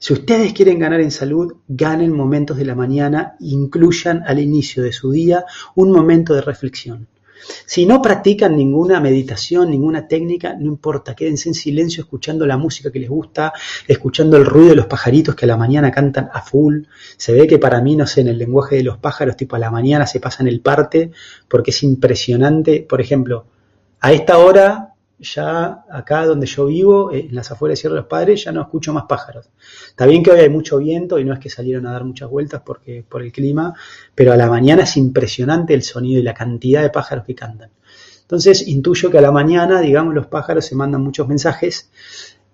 [0.00, 4.92] si ustedes quieren ganar en salud, ganen momentos de la mañana, incluyan al inicio de
[4.92, 5.44] su día
[5.74, 7.06] un momento de reflexión.
[7.66, 12.90] Si no practican ninguna meditación, ninguna técnica, no importa, quédense en silencio escuchando la música
[12.90, 13.52] que les gusta,
[13.86, 16.82] escuchando el ruido de los pajaritos que a la mañana cantan a full.
[17.16, 19.58] Se ve que para mí, no sé, en el lenguaje de los pájaros, tipo a
[19.58, 21.10] la mañana se pasan el parte,
[21.48, 22.86] porque es impresionante.
[22.88, 23.46] Por ejemplo,
[24.00, 28.00] a esta hora ya acá donde yo vivo, eh, en las afueras de Sierra de
[28.00, 29.48] los Padres, ya no escucho más pájaros.
[29.88, 32.30] Está bien que hoy hay mucho viento y no es que salieron a dar muchas
[32.30, 33.74] vueltas porque, por el clima,
[34.14, 37.70] pero a la mañana es impresionante el sonido y la cantidad de pájaros que cantan.
[38.22, 41.90] Entonces intuyo que a la mañana, digamos, los pájaros se mandan muchos mensajes.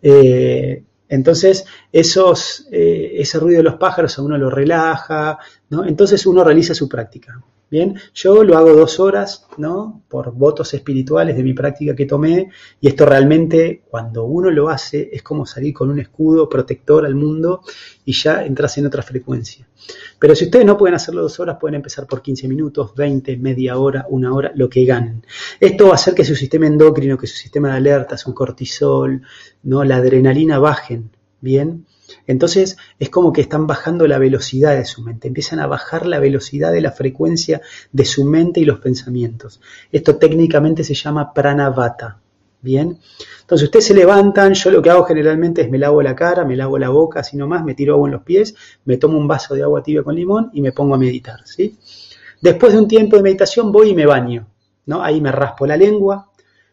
[0.02, 5.38] Eh, entonces, esos, eh, ese ruido de los pájaros a uno lo relaja,
[5.82, 7.42] Entonces uno realiza su práctica.
[7.70, 10.02] Bien, yo lo hago dos horas, ¿no?
[10.08, 15.08] Por votos espirituales de mi práctica que tomé, y esto realmente, cuando uno lo hace,
[15.12, 17.62] es como salir con un escudo protector al mundo
[18.04, 19.66] y ya entras en otra frecuencia.
[20.18, 23.76] Pero si ustedes no pueden hacerlo dos horas, pueden empezar por 15 minutos, 20, media
[23.76, 25.24] hora, una hora, lo que ganen.
[25.58, 29.22] Esto va a hacer que su sistema endocrino, que su sistema de alerta, su cortisol,
[29.64, 29.84] ¿no?
[29.84, 31.10] la adrenalina bajen,
[31.40, 31.86] ¿bien?
[32.26, 36.18] Entonces es como que están bajando la velocidad de su mente, empiezan a bajar la
[36.18, 37.60] velocidad de la frecuencia
[37.92, 39.60] de su mente y los pensamientos.
[39.92, 42.20] Esto técnicamente se llama pranavata.
[42.60, 42.98] Bien,
[43.42, 46.56] entonces ustedes se levantan, yo lo que hago generalmente es me lavo la cara, me
[46.56, 48.54] lavo la boca, así nomás, me tiro agua en los pies,
[48.86, 51.40] me tomo un vaso de agua tibia con limón y me pongo a meditar.
[51.44, 51.78] ¿sí?
[52.40, 54.46] Después de un tiempo de meditación voy y me baño,
[54.86, 55.04] ¿no?
[55.04, 56.30] ahí me raspo la lengua,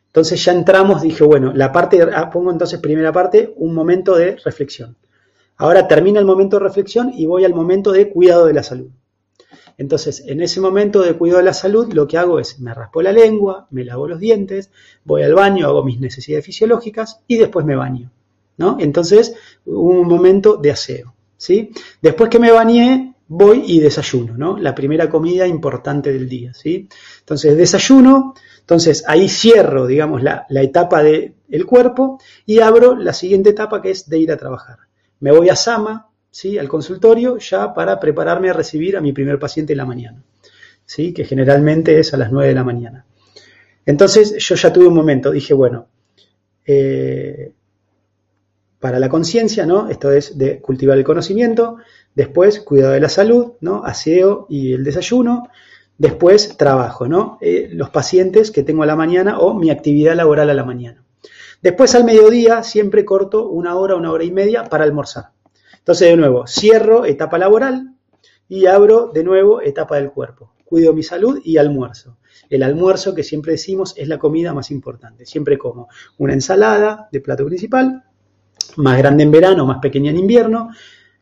[0.08, 4.38] entonces ya entramos, dije, bueno, la parte, ah, pongo entonces primera parte, un momento de
[4.44, 4.96] reflexión.
[5.62, 8.89] Ahora termina el momento de reflexión y voy al momento de cuidado de la salud.
[9.78, 13.04] Entonces, en ese momento de cuidado de la salud, lo que hago es me raspo
[13.04, 14.71] la lengua, me lavo los dientes,
[15.04, 18.10] voy al baño, hago mis necesidades fisiológicas y después me baño.
[18.58, 18.78] ¿no?
[18.80, 21.13] Entonces, un momento de aseo.
[21.38, 21.69] ¿sí?
[22.02, 24.58] Después que me bañé, voy y desayuno, ¿no?
[24.58, 26.89] La primera comida importante del día, ¿sí?
[27.19, 33.52] Entonces, desayuno, entonces ahí cierro, digamos, la, la etapa del cuerpo y abro la siguiente
[33.52, 34.80] etapa que es de ir a trabajar
[35.22, 36.58] me voy a Sama, ¿sí?
[36.58, 40.22] al consultorio, ya para prepararme a recibir a mi primer paciente en la mañana,
[40.86, 41.14] ¿sí?
[41.14, 43.06] que generalmente es a las 9 de la mañana.
[43.86, 45.88] Entonces yo ya tuve un momento, dije, bueno,
[46.66, 47.54] eh,
[48.80, 49.90] para la conciencia, ¿no?
[49.90, 51.78] Esto es de cultivar el conocimiento,
[52.16, 53.84] después cuidado de la salud, ¿no?
[53.84, 55.50] Aseo y el desayuno,
[55.98, 57.38] después trabajo, ¿no?
[57.42, 61.04] Eh, los pacientes que tengo a la mañana o mi actividad laboral a la mañana.
[61.62, 65.32] Después al mediodía siempre corto una hora, una hora y media para almorzar.
[65.78, 67.95] Entonces de nuevo, cierro etapa laboral
[68.47, 70.54] y abro de nuevo etapa del cuerpo.
[70.65, 72.17] Cuido mi salud y almuerzo.
[72.50, 75.26] El almuerzo que siempre decimos es la comida más importante.
[75.26, 78.04] Siempre como una ensalada de plato principal,
[78.78, 80.69] más grande en verano, más pequeña en invierno,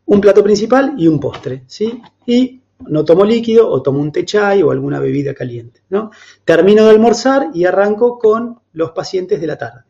[0.06, 2.02] un plato principal y un postre, ¿sí?
[2.26, 6.12] Y no tomo líquido o tomo un té chai o alguna bebida caliente, ¿no?
[6.46, 9.89] Termino de almorzar y arranco con los pacientes de la tarde.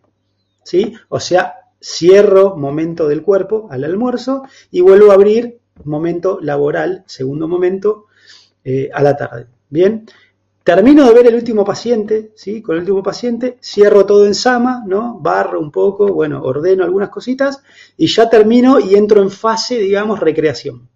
[0.64, 0.94] ¿Sí?
[1.10, 7.48] O sea, cierro momento del cuerpo al almuerzo y vuelvo a abrir momento laboral, segundo
[7.48, 8.06] momento,
[8.64, 9.48] eh, a la tarde.
[9.70, 10.06] Bien,
[10.64, 12.62] termino de ver el último paciente, ¿sí?
[12.62, 15.18] Con el último paciente, cierro todo en sama, ¿no?
[15.20, 17.62] Barro un poco, bueno, ordeno algunas cositas
[17.98, 20.90] y ya termino y entro en fase, digamos, recreación.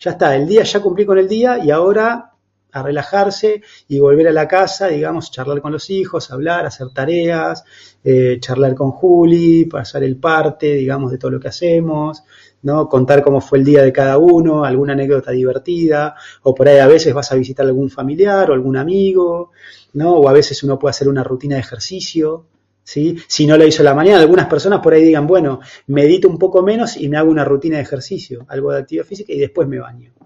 [0.00, 2.32] Ya está, el día ya cumplí con el día y ahora
[2.72, 7.64] a relajarse y volver a la casa, digamos, charlar con los hijos, hablar, hacer tareas,
[8.04, 12.22] eh, charlar con Juli, pasar el parte, digamos, de todo lo que hacemos,
[12.62, 12.88] ¿no?
[12.88, 16.86] Contar cómo fue el día de cada uno, alguna anécdota divertida, o por ahí a
[16.86, 19.50] veces vas a visitar algún familiar o algún amigo,
[19.94, 20.14] ¿no?
[20.14, 22.46] O a veces uno puede hacer una rutina de ejercicio,
[22.84, 23.16] ¿sí?
[23.26, 26.62] Si no lo hizo la mañana, algunas personas por ahí digan, bueno, medito un poco
[26.62, 29.78] menos y me hago una rutina de ejercicio, algo de actividad física y después me
[29.78, 30.17] baño.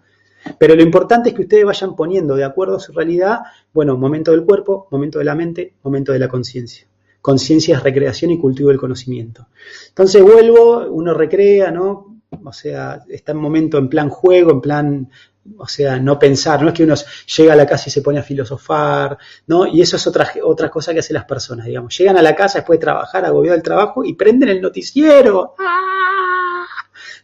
[0.59, 3.41] Pero lo importante es que ustedes vayan poniendo de acuerdo a su realidad,
[3.73, 6.87] bueno, momento del cuerpo, momento de la mente, momento de la conciencia.
[7.21, 9.47] Conciencia es recreación y cultivo del conocimiento.
[9.89, 12.21] Entonces vuelvo, uno recrea, ¿no?
[12.45, 15.09] O sea, está en momento en plan juego, en plan,
[15.57, 16.95] o sea, no pensar, no es que uno
[17.37, 19.67] llega a la casa y se pone a filosofar, ¿no?
[19.67, 21.97] Y eso es otra, cosa que hacen las personas, digamos.
[21.97, 25.55] Llegan a la casa después de trabajar, agobiado del trabajo, y prenden el noticiero.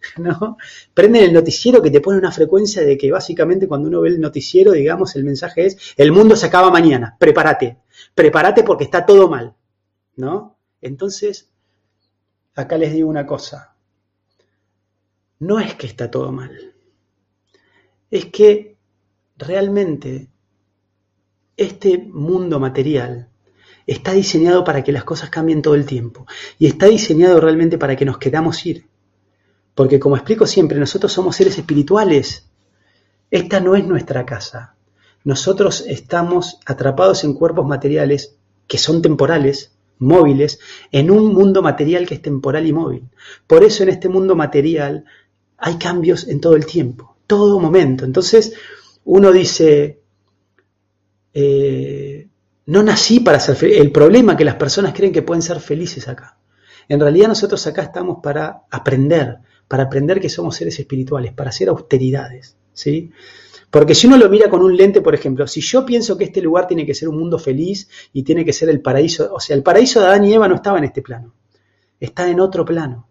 [0.16, 0.56] ¿no?
[0.94, 4.20] Prenden el noticiero que te pone una frecuencia de que básicamente cuando uno ve el
[4.20, 7.78] noticiero, digamos, el mensaje es, el mundo se acaba mañana, prepárate,
[8.14, 9.54] prepárate porque está todo mal,
[10.16, 10.56] ¿no?
[10.80, 11.50] Entonces,
[12.54, 13.74] acá les digo una cosa,
[15.40, 16.74] no es que está todo mal,
[18.10, 18.76] es que
[19.36, 20.28] realmente
[21.56, 23.28] este mundo material
[23.86, 26.26] está diseñado para que las cosas cambien todo el tiempo
[26.58, 28.87] y está diseñado realmente para que nos quedamos ir.
[29.78, 32.50] Porque como explico siempre, nosotros somos seres espirituales.
[33.30, 34.74] Esta no es nuestra casa.
[35.22, 38.34] nosotros estamos atrapados en cuerpos materiales
[38.66, 40.58] que son temporales, móviles,
[40.90, 43.08] en un mundo material que es temporal y móvil.
[43.46, 45.04] Por eso en este mundo material
[45.56, 48.04] hay cambios en todo el tiempo, todo momento.
[48.04, 48.54] Entonces
[49.04, 50.00] uno dice,
[51.32, 52.26] eh,
[52.66, 53.78] no nací para ser feliz.
[53.78, 56.36] El problema es que las personas creen que pueden ser felices acá.
[56.88, 59.38] En realidad nosotros acá estamos para aprender,
[59.68, 63.12] para aprender que somos seres espirituales, para hacer austeridades, ¿sí?
[63.70, 66.40] Porque si uno lo mira con un lente, por ejemplo, si yo pienso que este
[66.40, 69.54] lugar tiene que ser un mundo feliz y tiene que ser el paraíso, o sea,
[69.54, 71.34] el paraíso de Adán y Eva no estaba en este plano,
[72.00, 73.08] está en otro plano.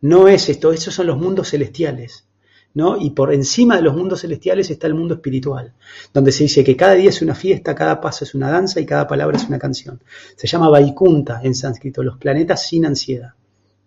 [0.00, 2.24] No es esto, esos son los mundos celestiales.
[2.72, 2.96] ¿no?
[2.96, 5.74] Y por encima de los mundos celestiales está el mundo espiritual,
[6.14, 8.86] donde se dice que cada día es una fiesta, cada paso es una danza y
[8.86, 10.02] cada palabra es una canción.
[10.36, 13.32] Se llama Vaikunta en sánscrito, los planetas sin ansiedad.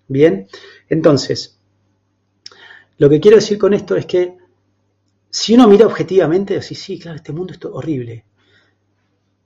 [0.08, 0.48] Bien,
[0.90, 1.53] entonces,
[2.97, 4.38] lo que quiero decir con esto es que
[5.29, 8.25] si uno mira objetivamente, sí, sí, claro, este mundo es horrible.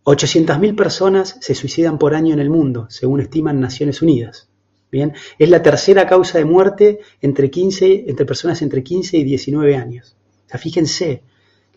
[0.04, 4.50] 800.000 personas se suicidan por año en el mundo, según estiman Naciones Unidas.
[4.92, 9.76] Bien, es la tercera causa de muerte entre, 15, entre personas entre 15 y 19
[9.76, 10.16] años.
[10.46, 11.24] O sea, fíjense,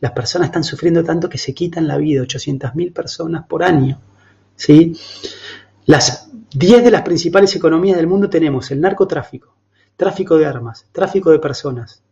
[0.00, 4.00] las personas están sufriendo tanto que se quitan la vida, 800.000 personas por año.
[4.54, 4.96] ¿sí?
[5.86, 9.56] Las 10 de las principales economías del mundo tenemos el narcotráfico,
[9.96, 12.02] tráfico de armas, tráfico de personas,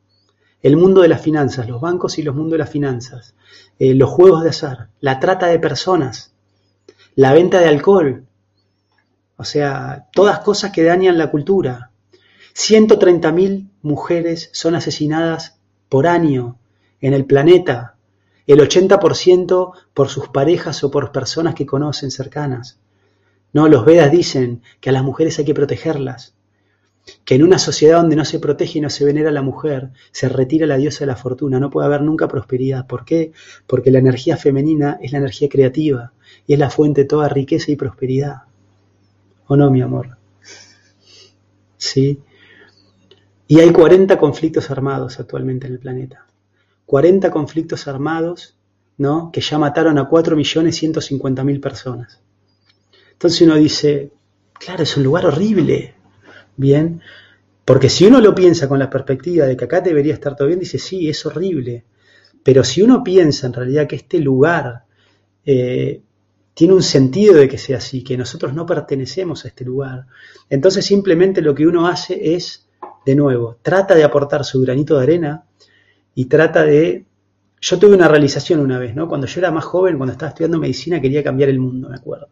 [0.62, 3.34] el mundo de las finanzas, los bancos y los mundos de las finanzas,
[3.78, 6.34] eh, los juegos de azar, la trata de personas,
[7.14, 8.26] la venta de alcohol,
[9.36, 11.92] o sea, todas cosas que dañan la cultura.
[12.54, 16.58] 130.000 mujeres son asesinadas por año
[17.00, 17.94] en el planeta,
[18.48, 22.80] el 80% por sus parejas o por personas que conocen cercanas.
[23.52, 26.34] No, los Vedas dicen que a las mujeres hay que protegerlas
[27.24, 29.90] que en una sociedad donde no se protege y no se venera a la mujer,
[30.10, 32.86] se retira la diosa de la fortuna, no puede haber nunca prosperidad.
[32.86, 33.32] ¿Por qué?
[33.66, 36.12] Porque la energía femenina es la energía creativa
[36.46, 38.42] y es la fuente de toda riqueza y prosperidad.
[39.46, 40.16] ¿O no, mi amor?
[41.76, 42.20] ¿Sí?
[43.46, 46.26] Y hay 40 conflictos armados actualmente en el planeta.
[46.84, 48.56] 40 conflictos armados,
[48.98, 49.30] ¿no?
[49.32, 52.20] Que ya mataron a 4.150.000 personas.
[53.12, 54.12] Entonces uno dice,
[54.54, 55.94] claro, es un lugar horrible,
[56.58, 57.00] bien,
[57.64, 60.60] porque si uno lo piensa con la perspectiva de que acá debería estar todo bien,
[60.60, 61.84] dice, sí, es horrible.
[62.42, 64.84] Pero si uno piensa en realidad que este lugar
[65.44, 66.02] eh,
[66.54, 70.06] tiene un sentido de que sea así, que nosotros no pertenecemos a este lugar,
[70.48, 72.68] entonces simplemente lo que uno hace es,
[73.04, 75.44] de nuevo, trata de aportar su granito de arena
[76.14, 77.04] y trata de...
[77.60, 79.08] Yo tuve una realización una vez, ¿no?
[79.08, 82.28] Cuando yo era más joven, cuando estaba estudiando medicina, quería cambiar el mundo, me acuerdo.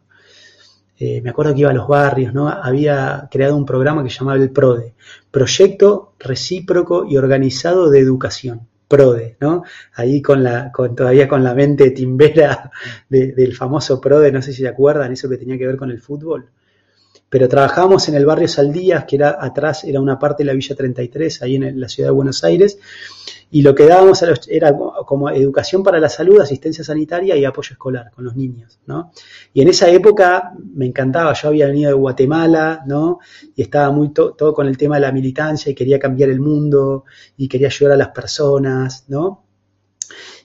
[0.99, 2.49] Eh, me acuerdo que iba a los barrios, ¿no?
[2.49, 4.95] Había creado un programa que llamaba el PRODE,
[5.29, 8.67] Proyecto Recíproco y Organizado de Educación.
[8.87, 9.63] PRODE, ¿no?
[9.93, 12.71] Ahí con la, todavía con la mente timbera
[13.09, 16.01] del famoso PRODE, no sé si se acuerdan, eso que tenía que ver con el
[16.01, 16.49] fútbol.
[17.29, 20.75] Pero trabajábamos en el barrio Saldías, que era atrás, era una parte de la Villa
[20.75, 22.79] 33, ahí en la ciudad de Buenos Aires,
[23.49, 28.11] y lo que dábamos era como educación para la salud, asistencia sanitaria y apoyo escolar
[28.11, 29.11] con los niños, ¿no?
[29.53, 33.19] Y en esa época me encantaba, yo había venido de Guatemala, ¿no?
[33.55, 37.05] Y estaba muy todo con el tema de la militancia y quería cambiar el mundo
[37.37, 39.43] y quería ayudar a las personas, ¿no?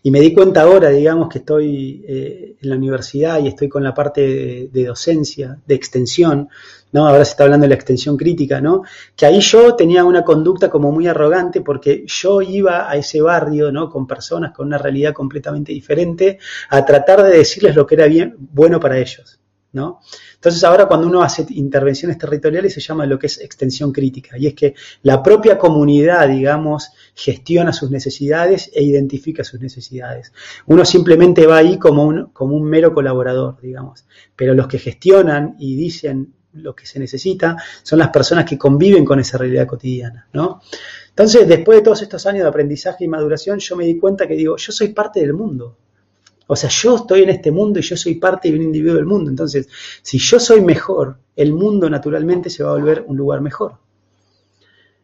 [0.04, 3.84] Y me di cuenta ahora, digamos, que estoy eh, en la universidad y estoy con
[3.84, 6.48] la parte de, docencia, de extensión,
[6.92, 7.08] ¿no?
[7.08, 8.82] Ahora se está hablando de la extensión crítica, ¿no?
[9.16, 13.72] Que ahí yo tenía una conducta como muy arrogante porque yo iba a ese barrio,
[13.72, 13.90] ¿no?
[13.90, 18.36] Con personas con una realidad completamente diferente a tratar de decirles lo que era bien,
[18.38, 19.40] bueno para ellos,
[19.72, 20.00] ¿no?
[20.34, 24.48] Entonces ahora cuando uno hace intervenciones territoriales se llama lo que es extensión crítica y
[24.48, 30.32] es que la propia comunidad, digamos, gestiona sus necesidades e identifica sus necesidades.
[30.66, 34.04] Uno simplemente va ahí como un, como un mero colaborador, digamos,
[34.36, 39.04] pero los que gestionan y dicen lo que se necesita son las personas que conviven
[39.04, 40.60] con esa realidad cotidiana, ¿no?
[41.08, 44.34] Entonces, después de todos estos años de aprendizaje y maduración, yo me di cuenta que
[44.34, 45.76] digo, yo soy parte del mundo.
[46.46, 49.06] O sea, yo estoy en este mundo y yo soy parte de un individuo del
[49.06, 49.30] mundo.
[49.30, 49.68] Entonces,
[50.02, 53.78] si yo soy mejor, el mundo naturalmente se va a volver un lugar mejor.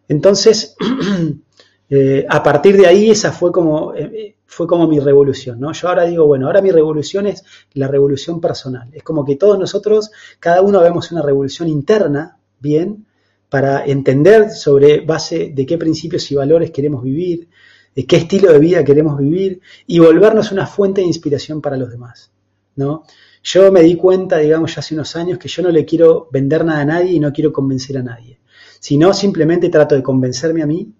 [0.08, 0.76] Entonces,
[1.90, 5.72] eh, a partir de ahí, esa fue como, eh, fue como mi revolución, ¿no?
[5.72, 8.88] Yo ahora digo, bueno, ahora mi revolución es la revolución personal.
[8.92, 10.10] Es como que todos nosotros,
[10.40, 13.06] cada uno vemos una revolución interna, bien,
[13.48, 17.48] para entender sobre base de qué principios y valores queremos vivir,
[17.94, 21.90] de qué estilo de vida queremos vivir y volvernos una fuente de inspiración para los
[21.90, 22.30] demás.
[22.76, 23.04] ¿no?
[23.42, 26.64] Yo me di cuenta, digamos, ya hace unos años que yo no le quiero vender
[26.64, 28.38] nada a nadie y no quiero convencer a nadie,
[28.78, 30.92] sino simplemente trato de convencerme a mí,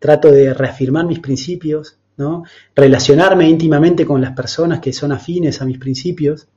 [0.00, 2.42] trato de reafirmar mis principios, ¿no?
[2.74, 6.48] Relacionarme íntimamente con las personas que son afines a mis principios.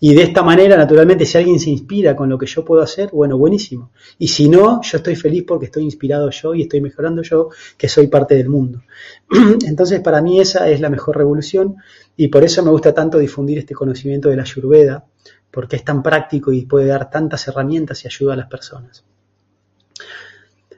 [0.00, 3.10] Y de esta manera, naturalmente, si alguien se inspira con lo que yo puedo hacer,
[3.12, 3.92] bueno, buenísimo.
[4.18, 7.88] Y si no, yo estoy feliz porque estoy inspirado yo y estoy mejorando yo, que
[7.88, 8.82] soy parte del mundo.
[9.66, 11.76] Entonces, para mí esa es la mejor revolución
[12.16, 15.04] y por eso me gusta tanto difundir este conocimiento de la Ayurveda,
[15.50, 19.04] porque es tan práctico y puede dar tantas herramientas y ayuda a las personas.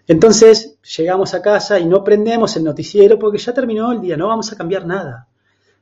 [0.06, 4.28] Entonces llegamos a casa y no prendemos el noticiero porque ya terminó el día, no
[4.28, 5.28] vamos a cambiar nada.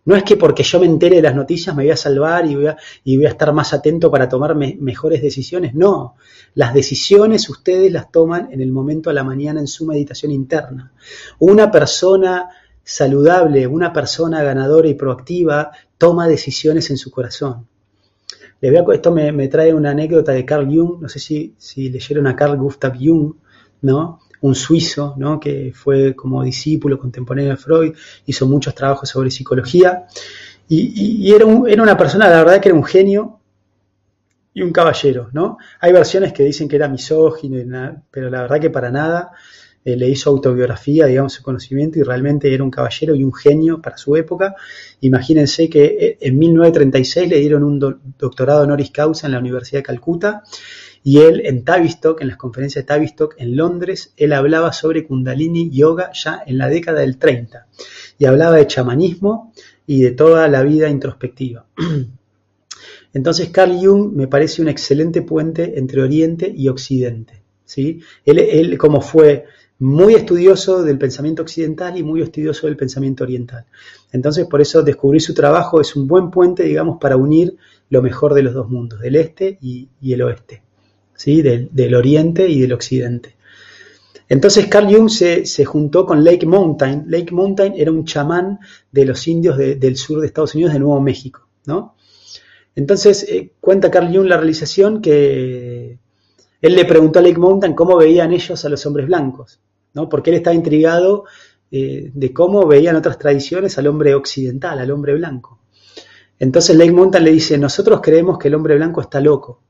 [0.05, 2.57] No es que porque yo me entere de las noticias me voy a salvar y
[2.57, 5.75] voy a, y voy a estar más atento para tomar mejores decisiones.
[5.75, 6.16] No,
[6.55, 10.93] las decisiones ustedes las toman en el momento a la mañana en su meditación interna.
[11.39, 12.49] Una persona
[12.83, 17.68] saludable, una persona ganadora y proactiva toma decisiones en su corazón.
[18.61, 22.57] esto me, trae una anécdota de Carl Jung, no sé si, si leyeron a Carl
[22.57, 23.35] Gustav Jung,
[23.83, 24.20] ¿no?
[24.41, 25.39] un suizo, ¿no?
[25.39, 27.95] que fue como discípulo contemporáneo de Freud,
[28.26, 30.07] hizo muchos trabajos sobre psicología,
[30.68, 33.41] y, era, una persona, la verdad que era un genio
[34.55, 35.59] y un caballero, ¿no?
[35.80, 39.33] Hay versiones que dicen que era misógino, pero la verdad que para nada,
[39.85, 43.83] eh, le hizo autobiografía, digamos, su conocimiento, y realmente era un caballero y un genio
[43.83, 44.55] para su época.
[45.01, 47.78] Imagínense que eh, en 1936 le dieron un
[48.18, 50.43] doctorado honoris causa en la Universidad de Calcuta,
[51.05, 55.70] y él en Tavistock, en las conferencias de Tavistock en Londres, él hablaba sobre Kundalini
[55.70, 57.66] Yoga ya en la década del 30
[58.18, 59.53] y hablaba de chamanismo
[59.86, 61.66] y de toda la vida introspectiva.
[63.14, 67.42] Entonces Carl Jung me parece un excelente puente entre Oriente y Occidente.
[67.64, 68.00] ¿sí?
[68.24, 69.44] Él, él como fue
[69.80, 73.66] muy estudioso del pensamiento occidental y muy estudioso del pensamiento oriental.
[74.12, 77.57] Entonces, por eso descubrir su trabajo es un buen puente, digamos, para unir
[77.90, 80.62] lo mejor de los dos mundos, del este y el oeste
[81.24, 83.36] del, oriente y del occidente.
[84.28, 87.04] Entonces Carl Jung se, juntó con Lake Mountain.
[87.08, 88.58] Lake Mountain era un chamán
[88.90, 91.46] de los indios del sur de Estados Unidos, de Nuevo México.
[91.66, 91.94] ¿no?
[92.74, 95.98] Entonces eh, cuenta Carl Jung la realización que
[96.60, 99.60] él le preguntó a Lake Mountain cómo veían ellos a los hombres blancos,
[99.94, 100.08] ¿no?
[100.08, 101.24] porque él estaba intrigado
[101.70, 105.58] eh, de cómo veían otras tradiciones al hombre occidental, al hombre blanco.
[106.38, 109.60] Entonces Lake Mountain le dice, nosotros creemos que el hombre blanco está loco,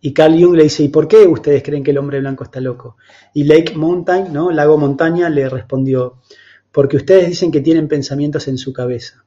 [0.00, 2.60] y Carl Jung le dice, ¿y por qué ustedes creen que el hombre blanco está
[2.60, 2.96] loco?
[3.34, 4.50] Y Lake Mountain, ¿no?
[4.52, 6.18] Lago Montaña, le respondió,
[6.70, 9.24] porque ustedes dicen que tienen pensamientos en su cabeza.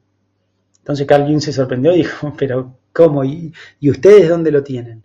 [0.79, 3.25] Entonces Carl Jung se sorprendió y dijo, pero ¿cómo?
[3.25, 3.53] ¿Y,
[3.89, 5.03] ustedes dónde lo tienen?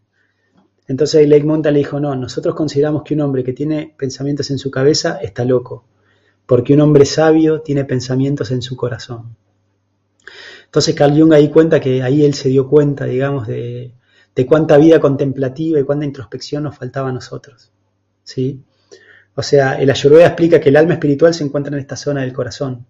[0.86, 4.58] Entonces Lake Mountain le dijo, no, nosotros consideramos que un hombre que tiene pensamientos en
[4.58, 5.84] su cabeza está loco,
[6.46, 9.34] porque un hombre sabio tiene pensamientos en su corazón.
[10.66, 13.92] Entonces Carl Jung ahí cuenta que ahí él se dio cuenta, digamos, de,
[14.36, 17.72] de cuánta vida contemplativa y cuánta introspección nos faltaba a nosotros.
[18.22, 18.62] ¿sí?
[19.34, 22.34] O sea, el Ayurveda explica que el alma espiritual se encuentra en esta zona del
[22.34, 22.86] corazón.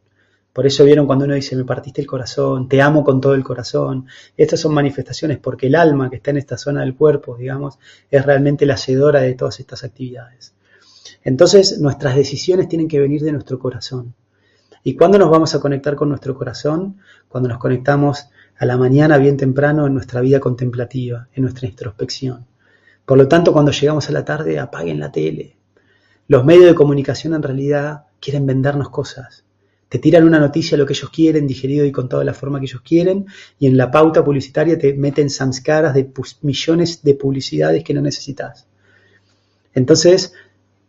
[0.52, 3.44] Por eso vieron cuando uno dice, me partiste el corazón, te amo con todo el
[3.44, 4.06] corazón.
[4.36, 7.78] Estas son manifestaciones porque el alma que está en esta zona del cuerpo, digamos,
[8.10, 10.54] es realmente la hacedora de todas estas actividades.
[11.22, 14.14] Entonces, nuestras decisiones tienen que venir de nuestro corazón.
[14.82, 16.98] ¿Y cuándo nos vamos a conectar con nuestro corazón?
[17.28, 18.28] Cuando nos conectamos
[18.58, 22.46] a la mañana bien temprano en nuestra vida contemplativa, en nuestra introspección.
[23.04, 25.56] Por lo tanto, cuando llegamos a la tarde, apaguen la tele.
[26.28, 29.44] Los medios de comunicación en realidad quieren vendernos cosas.
[29.88, 32.66] Te tiran una noticia lo que ellos quieren, digerido y con toda la forma que
[32.66, 33.26] ellos quieren,
[33.58, 36.10] y en la pauta publicitaria te meten samskaras de
[36.42, 38.66] millones de publicidades que no necesitas.
[39.74, 40.32] Entonces,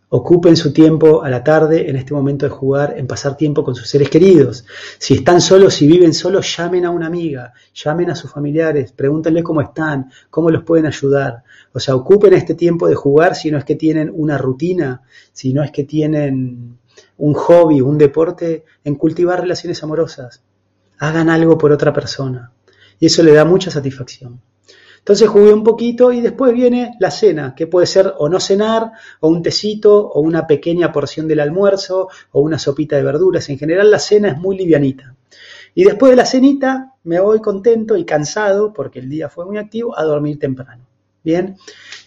[0.09, 3.75] Ocupen su tiempo a la tarde en este momento de jugar, en pasar tiempo con
[3.75, 4.65] sus seres queridos.
[4.97, 9.43] Si están solos, si viven solos, llamen a una amiga, llamen a sus familiares, pregúntenle
[9.43, 11.43] cómo están, cómo los pueden ayudar.
[11.73, 15.01] O sea, ocupen este tiempo de jugar si no es que tienen una rutina,
[15.33, 16.77] si no es que tienen
[17.17, 20.41] un hobby, un deporte, en cultivar relaciones amorosas.
[20.99, 22.53] Hagan algo por otra persona.
[22.97, 24.39] Y eso le da mucha satisfacción.
[25.07, 28.91] Entonces jugué un poquito y después viene la cena, que puede ser o no cenar,
[29.21, 33.47] o un tecito, o una pequeña porción del almuerzo, o una sopita de verduras.
[33.47, 35.15] En general la cena es muy livianita.
[35.73, 39.57] Y después de la cenita me voy contento y cansado, porque el día fue muy
[39.57, 40.86] activo, a dormir temprano.
[41.27, 41.57] Bien,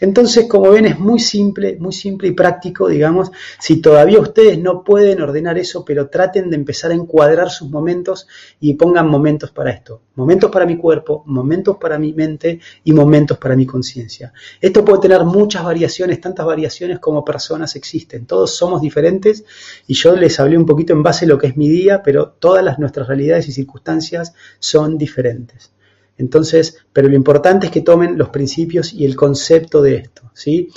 [0.00, 3.30] entonces, como ven, es muy simple, muy simple y práctico, digamos.
[3.58, 8.26] Si todavía ustedes no pueden ordenar eso, pero traten de empezar a encuadrar sus momentos
[8.60, 10.00] y pongan momentos para esto.
[10.14, 14.32] Momentos para mi cuerpo, momentos para mi mente y momentos para mi conciencia.
[14.58, 18.24] Esto puede tener muchas variaciones, tantas variaciones como personas existen.
[18.24, 19.44] Todos somos diferentes
[19.86, 22.30] y yo les hablé un poquito en base a lo que es mi día, pero
[22.30, 25.72] todas las nuestras realidades y circunstancias son diferentes.
[26.16, 30.68] Entonces, pero lo importante es que tomen los principios y el concepto de esto, ¿sí?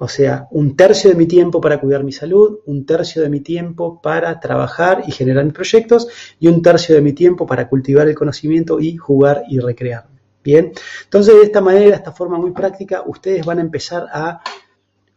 [0.00, 3.40] O sea, un tercio de mi tiempo para cuidar mi salud, un tercio de mi
[3.40, 6.06] tiempo para trabajar y generar mis proyectos
[6.38, 10.18] y un tercio de mi tiempo para cultivar el conocimiento y jugar y recrearme.
[10.44, 10.72] Bien,
[11.02, 14.40] entonces de esta manera, de esta forma muy práctica, ustedes van a empezar a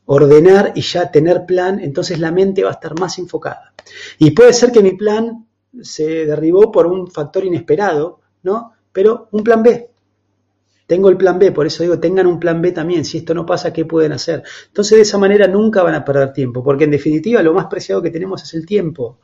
[0.06, 3.74] ordenar y ya tener plan, entonces la mente va a estar más enfocada.
[4.18, 5.48] Y puede ser que mi plan
[5.82, 8.74] se derribó por un factor inesperado, ¿no?
[8.92, 9.92] Pero un plan B,
[10.92, 13.06] tengo el plan B, por eso digo, tengan un plan B también.
[13.06, 14.44] Si esto no pasa, ¿qué pueden hacer?
[14.68, 18.02] Entonces, de esa manera nunca van a perder tiempo, porque en definitiva lo más preciado
[18.02, 19.20] que tenemos es el tiempo.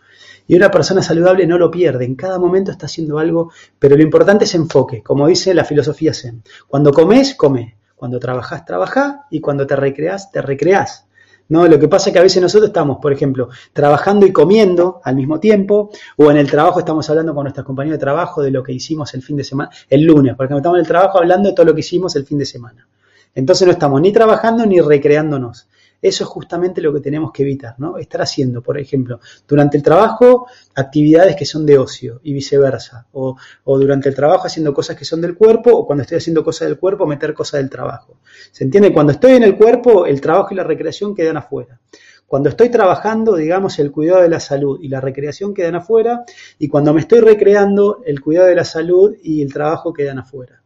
[0.47, 4.03] Y una persona saludable no lo pierde, en cada momento está haciendo algo, pero lo
[4.03, 6.41] importante es enfoque, como dice la filosofía Zen.
[6.69, 7.75] Cuando comes, come.
[7.97, 9.25] Cuando trabajas, trabaja.
[9.31, 11.06] Y cuando te recreas, te recreas.
[11.49, 11.67] ¿No?
[11.67, 15.15] Lo que pasa es que a veces nosotros estamos, por ejemplo, trabajando y comiendo al
[15.15, 18.63] mismo tiempo, o en el trabajo estamos hablando con nuestros compañeros de trabajo de lo
[18.63, 21.55] que hicimos el fin de semana, el lunes, porque estamos en el trabajo hablando de
[21.55, 22.87] todo lo que hicimos el fin de semana.
[23.35, 25.67] Entonces no estamos ni trabajando ni recreándonos.
[26.01, 27.97] Eso es justamente lo que tenemos que evitar, ¿no?
[27.97, 33.35] Estar haciendo, por ejemplo, durante el trabajo actividades que son de ocio y viceversa, o,
[33.65, 36.77] durante el trabajo haciendo cosas que son del cuerpo, o cuando estoy haciendo cosas del
[36.77, 38.17] cuerpo, meter cosas del trabajo.
[38.51, 38.93] ¿Se entiende?
[38.93, 41.79] Cuando estoy en el cuerpo, el trabajo y la recreación quedan afuera.
[42.27, 46.25] Cuando estoy trabajando, digamos, el cuidado de la salud y la recreación quedan afuera,
[46.59, 50.61] y cuando me estoy recreando, el cuidado de la salud y el trabajo quedan afuera.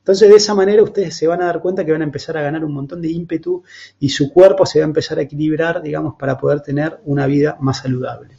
[0.00, 2.42] Entonces, de esa manera ustedes se van a dar cuenta que van a empezar a
[2.42, 3.62] ganar un montón de ímpetu
[3.98, 7.56] y su cuerpo se va a empezar a equilibrar, digamos, para poder tener una vida
[7.60, 8.34] más saludable.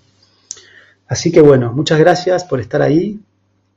[1.07, 3.19] Así que bueno, muchas gracias por estar ahí.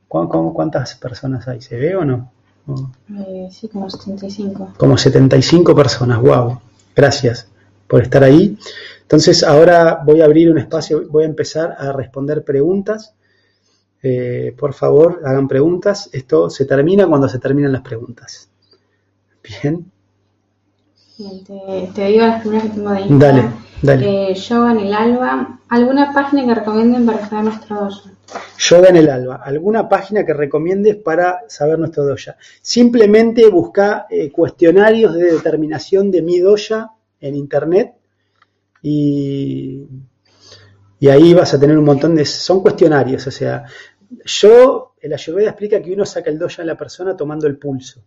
[0.09, 1.61] ¿Cuántas personas hay?
[1.61, 2.30] ¿Se ve o no?
[3.11, 4.74] Eh, sí, como 75.
[4.78, 6.61] Como 75 personas, wow.
[6.95, 7.49] Gracias
[7.89, 8.57] por estar ahí.
[9.03, 13.14] Entonces ahora voy a abrir un espacio, voy a empezar a responder preguntas.
[14.07, 16.11] Eh, por favor, hagan preguntas.
[16.12, 18.50] Esto se termina cuando se terminan las preguntas.
[19.42, 19.90] Bien.
[21.94, 23.18] te, digo las primeras que tengo de Instagram.
[23.18, 23.50] Dale,
[23.80, 24.32] dale.
[24.32, 25.61] Eh, yoga en el alba.
[25.70, 28.12] ¿Alguna página que recomienden para saber nuestro doya?
[28.59, 29.36] Yoga en el alba.
[29.36, 32.36] ¿Alguna página que recomiendes para saber nuestro doya?
[32.61, 36.90] Simplemente busca eh, cuestionarios de determinación de mi doya
[37.22, 37.94] en internet
[38.82, 39.86] y,
[41.00, 42.24] y ahí vas a tener un montón de...
[42.24, 43.64] Son cuestionarios, o sea,
[44.24, 48.02] yo, el Ayurveda explica que uno saca el doya en la persona tomando el pulso.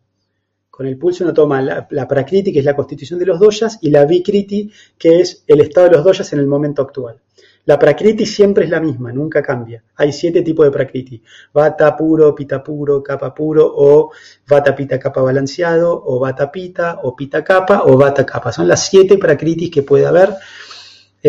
[0.69, 3.89] Con el pulso uno toma la, prakriti, que es la constitución de los doyas, y
[3.89, 7.19] la vikriti, que es el estado de los doyas en el momento actual.
[7.65, 9.83] La prakriti siempre es la misma, nunca cambia.
[9.95, 11.21] Hay siete tipos de prakriti.
[11.53, 14.11] Vata puro, pita puro, capa puro, o
[14.47, 18.51] vata pita capa balanceado, o vata pita, o pita capa, o vata capa.
[18.51, 20.29] Son las siete prakritis que puede haber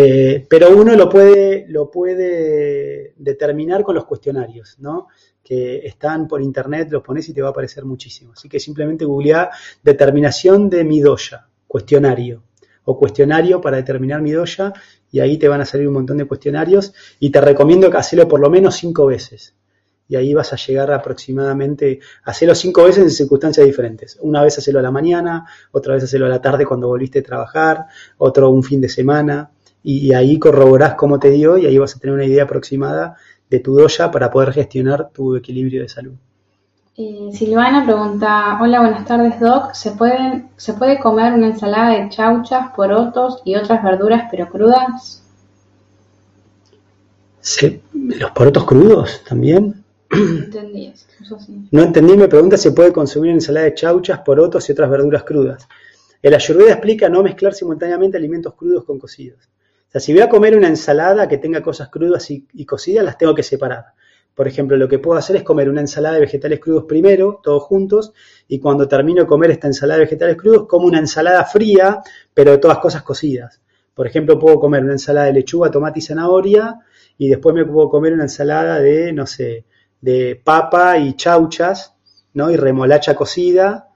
[0.01, 5.09] eh, pero uno lo puede, lo puede determinar con los cuestionarios, ¿no?
[5.43, 8.33] que están por internet, los pones y te va a aparecer muchísimo.
[8.33, 9.51] Así que simplemente googlea
[9.83, 12.45] determinación de mi doya, cuestionario,
[12.85, 14.73] o cuestionario para determinar mi doya,
[15.11, 18.29] y ahí te van a salir un montón de cuestionarios, y te recomiendo que hacerlo
[18.29, 19.55] por lo menos cinco veces.
[20.07, 24.17] Y ahí vas a llegar aproximadamente, a hacerlo cinco veces en circunstancias diferentes.
[24.21, 27.23] Una vez hacerlo a la mañana, otra vez hacerlo a la tarde cuando volviste a
[27.23, 27.87] trabajar,
[28.19, 29.51] otro un fin de semana,
[29.83, 33.17] y, ahí corroborás cómo te dio y ahí vas a tener una idea aproximada
[33.49, 36.15] de tu doya para poder gestionar tu equilibrio de salud.
[37.33, 39.95] Silvana pregunta, hola, buenas tardes Doc, ¿Se,
[40.57, 45.23] ¿se puede comer una ensalada de chauchas, porotos y otras verduras pero crudas?
[47.93, 49.85] ¿Los porotos crudos también?
[50.11, 51.69] Entendí eso, sí.
[51.71, 55.69] No entendí, me pregunta si puede consumir ensalada de chauchas, porotos y otras verduras crudas.
[56.21, 59.49] El ayurveda explica no mezclar simultáneamente alimentos crudos con cocidos.
[59.89, 63.17] O sea, si voy a comer una ensalada que tenga cosas crudas y, cocidas, las
[63.17, 63.87] tengo que separar.
[64.35, 67.63] Por ejemplo, lo que puedo hacer es comer una ensalada de vegetales crudos primero, todos
[67.63, 68.13] juntos,
[68.47, 72.03] y cuando termino de comer esta ensalada de vegetales crudos, como una ensalada fría,
[72.35, 73.63] pero de todas cosas cocidas.
[73.95, 76.77] Por ejemplo, puedo comer una ensalada de lechuga, tomate y zanahoria,
[77.17, 79.65] y después me puedo comer una ensalada de, no sé,
[80.03, 81.95] de papa y chauchas,
[82.35, 82.51] ¿no?
[82.51, 83.89] Y remolacha cocida,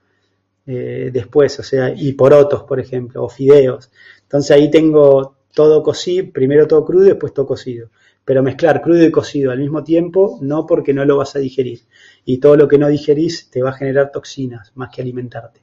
[0.65, 3.91] eh, después, o sea, y porotos, por ejemplo, o fideos.
[4.23, 7.89] Entonces ahí tengo todo cocido, primero todo crudo y después todo cocido.
[8.25, 11.81] Pero mezclar crudo y cocido al mismo tiempo, no porque no lo vas a digerir.
[12.25, 15.61] Y todo lo que no digerís te va a generar toxinas más que alimentarte.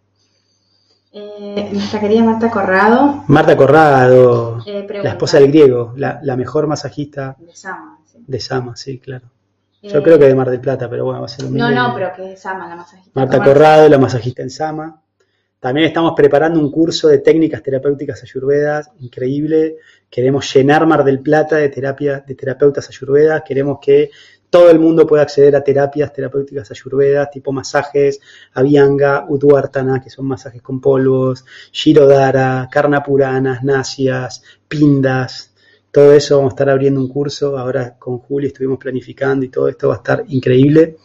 [1.13, 3.25] Eh, nuestra querida Marta Corrado.
[3.27, 7.99] Marta Corrado, eh, la esposa del griego, la, mejor masajista de Sama.
[8.07, 8.19] Sí.
[8.27, 9.27] De Sama, sí, claro.
[9.83, 11.71] Yo eh, creo que de Mar del Plata, pero bueno, va a ser un No,
[11.71, 13.11] no, pero que es Sama la masajista.
[13.19, 15.03] Marta Corrado, la masajista en Sama.
[15.61, 19.77] También estamos preparando un curso de técnicas terapéuticas ayurvedas increíble.
[20.09, 23.43] Queremos llenar Mar del Plata de terapia, de terapeutas ayurvedas.
[23.47, 24.11] Queremos que
[24.49, 28.21] todo el mundo puede acceder a terapias terapéuticas ayurvedas, tipo masajes,
[28.55, 35.51] avianga, udvartana, que son masajes con polvos, shirodara, karnapuranas, nasias, pindas,
[35.93, 39.69] todo eso vamos a estar abriendo un curso, ahora con Juli estuvimos planificando y todo
[39.69, 40.99] esto va a estar increíble.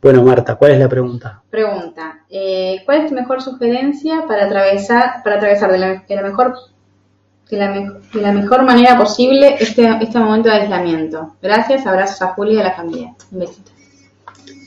[0.00, 1.42] Bueno, Marta, ¿cuál es la pregunta?
[1.50, 6.54] Pregunta, eh, ¿cuál es tu mejor sugerencia para atravesar, para atravesar de la, mejor
[7.50, 11.34] de la, mejor manera posible este, este momento de aislamiento?
[11.42, 13.14] Gracias, abrazos a Juli y a la familia.
[13.32, 13.72] Un besito.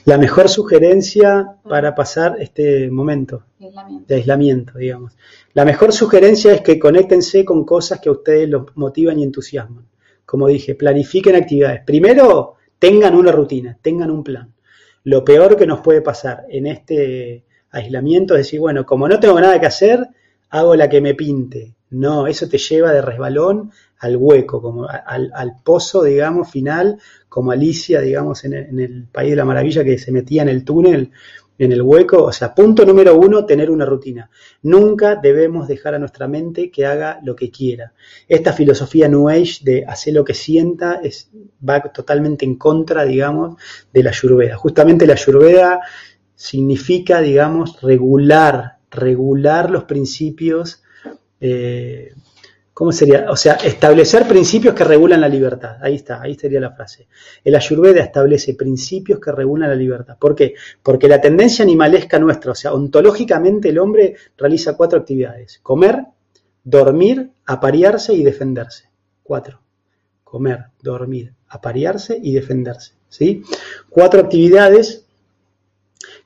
[0.04, 5.16] La mejor sugerencia para pasar este momento de aislamiento, digamos.
[5.54, 9.86] La mejor sugerencia es que conéctense con cosas que a ustedes los motivan y entusiasman.
[10.26, 11.84] Como dije, planifiquen actividades.
[11.86, 14.52] Primero, tengan una rutina, tengan un plan.
[15.04, 19.40] Lo peor que nos puede pasar en este aislamiento es decir, bueno, como no tengo
[19.40, 20.08] nada que hacer,
[20.50, 21.74] hago la que me pinte.
[21.90, 26.98] No, eso te lleva de resbalón al hueco, como al, pozo, digamos, final,
[27.30, 30.64] como Alicia, digamos, en en el País de la Maravilla que se metía en el
[30.64, 31.12] túnel
[31.58, 32.24] en el hueco.
[32.24, 34.30] O sea, punto número uno, tener una rutina.
[34.64, 37.94] Nunca debemos dejar a nuestra mente que haga lo que quiera.
[38.28, 41.02] Esta filosofía New Age de hacer lo que sienta
[41.68, 43.58] va totalmente en contra, digamos,
[43.94, 44.56] de la Ayurveda.
[44.58, 45.82] Justamente la Ayurveda
[46.36, 50.82] significa, digamos, regular, regular los principios
[51.40, 52.14] eh,
[52.82, 53.28] ¿Cómo sería?
[53.30, 55.78] O sea, establecer principios que regulan la libertad.
[55.84, 57.08] Ahí está, ahí sería la frase.
[57.44, 60.18] El Ayurveda establece principios que regulan la libertad.
[60.18, 60.56] ¿Por qué?
[60.82, 65.60] Porque la tendencia animalesca nuestra, o sea, ontológicamente el hombre realiza cuatro actividades.
[65.62, 66.06] Comer,
[66.64, 68.90] dormir, aparearse y defenderse.
[69.22, 69.62] Cuatro.
[70.24, 72.94] Comer, dormir, aparearse y defenderse.
[73.10, 73.44] ¿Sí?
[73.92, 75.06] Cuatro actividades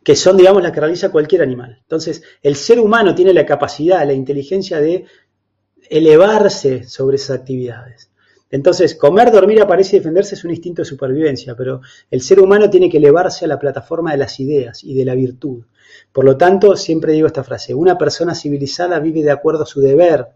[0.06, 1.80] que son, digamos, las que realiza cualquier animal.
[1.82, 5.06] Entonces, el ser humano tiene la capacidad, la inteligencia de
[5.90, 8.10] elevarse sobre esas actividades.
[8.52, 12.70] Entonces, comer, dormir, aparecer y defenderse es un instinto de supervivencia, pero el ser humano
[12.70, 15.64] tiene que elevarse a la plataforma de las ideas y de la virtud.
[16.12, 19.82] Por lo tanto, siempre digo esta frase, una persona civilizada vive de acuerdo a su
[19.82, 20.28] deber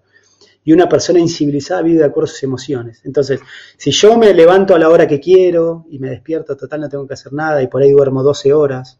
[0.63, 3.01] y una persona incivilizada vive de acuerdo a sus emociones.
[3.05, 3.39] Entonces,
[3.77, 7.07] si yo me levanto a la hora que quiero y me despierto, total no tengo
[7.07, 8.99] que hacer nada y por ahí duermo 12 horas,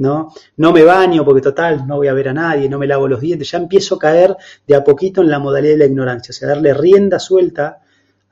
[0.00, 0.32] ¿no?
[0.56, 3.20] No me baño porque total no voy a ver a nadie, no me lavo los
[3.20, 4.36] dientes, ya empiezo a caer
[4.66, 7.80] de a poquito en la modalidad de la ignorancia, o sea, darle rienda suelta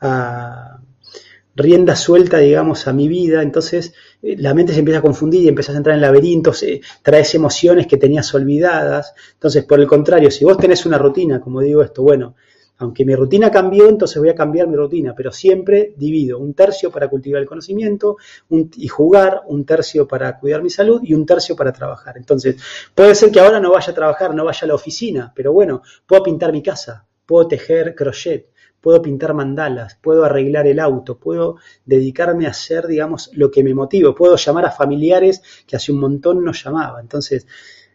[0.00, 0.78] a
[1.54, 3.92] rienda suelta, digamos, a mi vida, entonces
[4.22, 7.34] eh, la mente se empieza a confundir y empiezas a entrar en laberintos, eh, traes
[7.34, 11.82] emociones que tenías olvidadas, entonces por el contrario, si vos tenés una rutina, como digo
[11.82, 12.36] esto, bueno,
[12.78, 16.90] aunque mi rutina cambió, entonces voy a cambiar mi rutina, pero siempre divido un tercio
[16.90, 18.16] para cultivar el conocimiento
[18.48, 22.16] y jugar, un tercio para cuidar mi salud y un tercio para trabajar.
[22.16, 22.56] Entonces,
[22.94, 25.82] puede ser que ahora no vaya a trabajar, no vaya a la oficina, pero bueno,
[26.06, 28.50] puedo pintar mi casa, puedo tejer crochet,
[28.80, 33.74] puedo pintar mandalas, puedo arreglar el auto, puedo dedicarme a hacer, digamos, lo que me
[33.74, 37.00] motiva, puedo llamar a familiares que hace un montón no llamaba.
[37.00, 37.48] Entonces,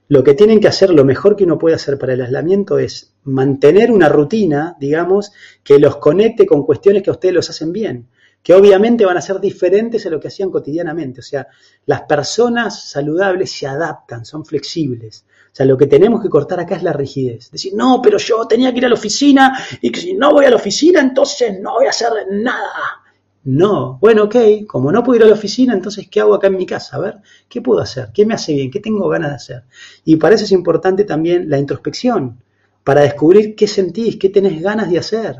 [0.09, 3.12] lo que tienen que hacer, lo mejor que uno puede hacer para el aislamiento es
[3.25, 5.31] mantener una rutina, digamos,
[5.63, 8.07] que los conecte con cuestiones que a ustedes los hacen bien,
[8.41, 11.21] que obviamente van a ser diferentes a lo que hacían cotidianamente.
[11.21, 11.47] O sea,
[11.85, 15.25] las personas saludables se adaptan, son flexibles.
[15.53, 17.51] O sea, lo que tenemos que cortar acá es la rigidez.
[17.51, 20.45] Decir, no, pero yo tenía que ir a la oficina y que si no voy
[20.45, 23.03] a la oficina, entonces no voy a hacer nada.
[23.45, 26.55] No, bueno, ok, como no puedo ir a la oficina, entonces, ¿qué hago acá en
[26.55, 26.95] mi casa?
[26.95, 27.17] A ver,
[27.49, 28.09] ¿qué puedo hacer?
[28.13, 28.71] ¿Qué me hace bien?
[28.71, 29.63] ¿Qué tengo ganas de hacer?
[30.05, 32.41] Y para eso es importante también la introspección,
[32.83, 35.35] para descubrir qué sentís, qué tenés ganas de hacer.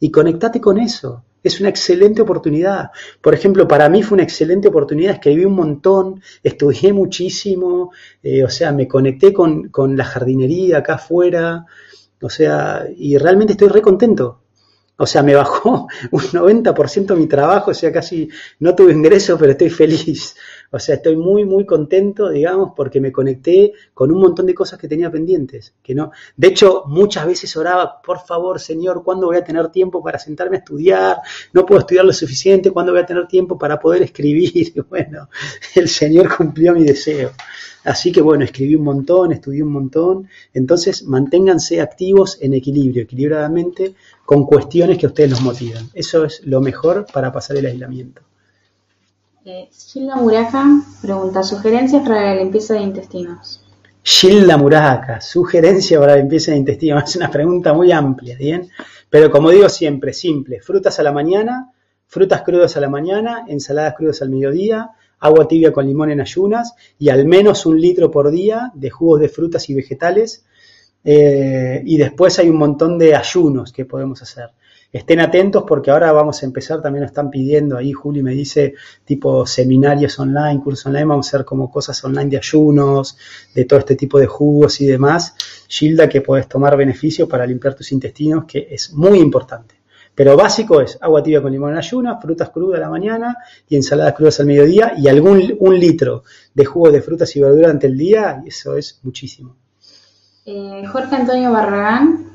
[0.00, 1.24] Y conectate con eso.
[1.42, 2.90] Es una excelente oportunidad.
[3.20, 5.14] Por ejemplo, para mí fue una excelente oportunidad.
[5.14, 7.92] Escribí un montón, estudié muchísimo,
[8.22, 11.64] eh, o sea, me conecté con, con la jardinería acá afuera,
[12.20, 14.42] o sea, y realmente estoy re contento.
[15.00, 18.28] O sea, me bajó un 90% mi trabajo, o sea, casi
[18.58, 20.34] no tuve ingreso, pero estoy feliz.
[20.70, 24.78] O sea, estoy muy, muy contento, digamos, porque me conecté con un montón de cosas
[24.78, 25.74] que tenía pendientes.
[25.82, 30.02] Que no, de hecho, muchas veces oraba, por favor, Señor, ¿cuándo voy a tener tiempo
[30.02, 31.18] para sentarme a estudiar?
[31.52, 34.38] No puedo estudiar lo suficiente, ¿cuándo voy a tener tiempo para poder escribir?
[34.58, 35.28] Y bueno,
[35.74, 37.32] el Señor cumplió mi deseo.
[37.84, 40.28] Así que bueno, escribí un montón, estudié un montón.
[40.52, 43.94] Entonces, manténganse activos en equilibrio, equilibradamente,
[44.26, 45.88] con cuestiones que a ustedes los motivan.
[45.94, 48.27] Eso es lo mejor para pasar el aislamiento.
[49.72, 50.64] Gilda Muraca
[51.00, 53.64] pregunta, sugerencias para la limpieza de intestinos.
[54.02, 57.04] Gilda Muraca, sugerencia para la limpieza de intestinos.
[57.08, 58.68] Es una pregunta muy amplia, ¿bien?
[59.08, 61.72] Pero como digo siempre, simple, frutas a la mañana,
[62.06, 64.90] frutas crudas a la mañana, ensaladas crudas al mediodía,
[65.20, 69.20] agua tibia con limón en ayunas y al menos un litro por día de jugos
[69.20, 70.44] de frutas y vegetales.
[71.04, 74.50] Eh, y después hay un montón de ayunos que podemos hacer.
[74.92, 78.74] Estén atentos porque ahora vamos a empezar, también nos están pidiendo, ahí Juli me dice,
[79.04, 83.18] tipo seminarios online, cursos online, vamos a hacer como cosas online de ayunos,
[83.54, 85.34] de todo este tipo de jugos y demás.
[85.68, 89.76] Gilda, que puedes tomar beneficio para limpiar tus intestinos, que es muy importante.
[90.14, 93.36] Pero básico es agua tibia con limón en ayunas, frutas crudas a la mañana
[93.68, 96.24] y ensaladas crudas al mediodía y algún un litro
[96.54, 99.54] de jugo de frutas y verduras durante el día, y eso es muchísimo.
[100.44, 102.26] Eh, Jorge Antonio Barragán.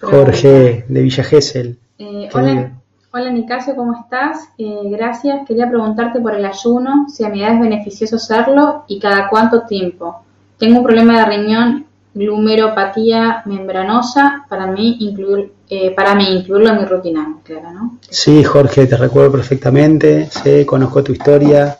[0.00, 1.78] Jorge, de Villa Gesell.
[2.04, 2.72] Eh, hola,
[3.12, 4.48] hola Nicasio, ¿cómo estás?
[4.58, 5.46] Eh, gracias.
[5.46, 9.62] Quería preguntarte por el ayuno, si a mi edad es beneficioso hacerlo y cada cuánto
[9.66, 10.24] tiempo.
[10.58, 16.78] Tengo un problema de riñón, glumeropatía membranosa, para mí, incluir, eh, para mí incluirlo en
[16.78, 17.98] mi rutina, claro, ¿no?
[18.10, 21.78] Sí, Jorge, te recuerdo perfectamente, sé, conozco tu historia,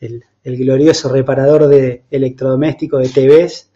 [0.00, 3.70] el, el glorioso reparador de electrodomésticos de TVs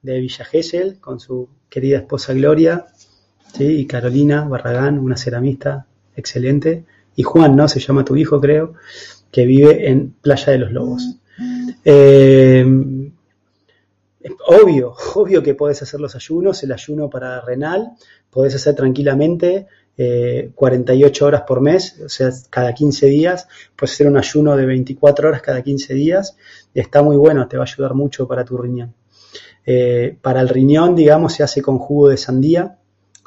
[0.00, 2.86] de Villa Gesell con su querida esposa Gloria,
[3.52, 3.64] ¿sí?
[3.64, 5.86] y Carolina Barragán, una ceramista
[6.16, 6.84] excelente,
[7.16, 7.68] y Juan, ¿no?
[7.68, 8.74] Se llama tu hijo, creo,
[9.30, 11.16] que vive en Playa de los Lobos.
[11.84, 12.64] Eh,
[14.46, 17.92] obvio, obvio que podés hacer los ayunos, el ayuno para renal,
[18.30, 24.06] podés hacer tranquilamente eh, 48 horas por mes, o sea, cada 15 días, puedes hacer
[24.06, 26.36] un ayuno de 24 horas cada 15 días,
[26.72, 28.94] está muy bueno, te va a ayudar mucho para tu riñón.
[29.64, 32.78] Eh, para el riñón, digamos, se hace con jugo de sandía,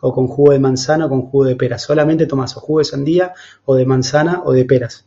[0.05, 1.79] o con jugo de manzana o con jugo de pera.
[1.79, 3.33] Solamente tomas o jugo de sandía
[3.65, 5.05] o de manzana o de peras.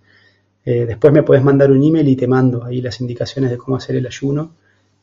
[0.65, 3.77] Eh, después me puedes mandar un email y te mando ahí las indicaciones de cómo
[3.77, 4.57] hacer el ayuno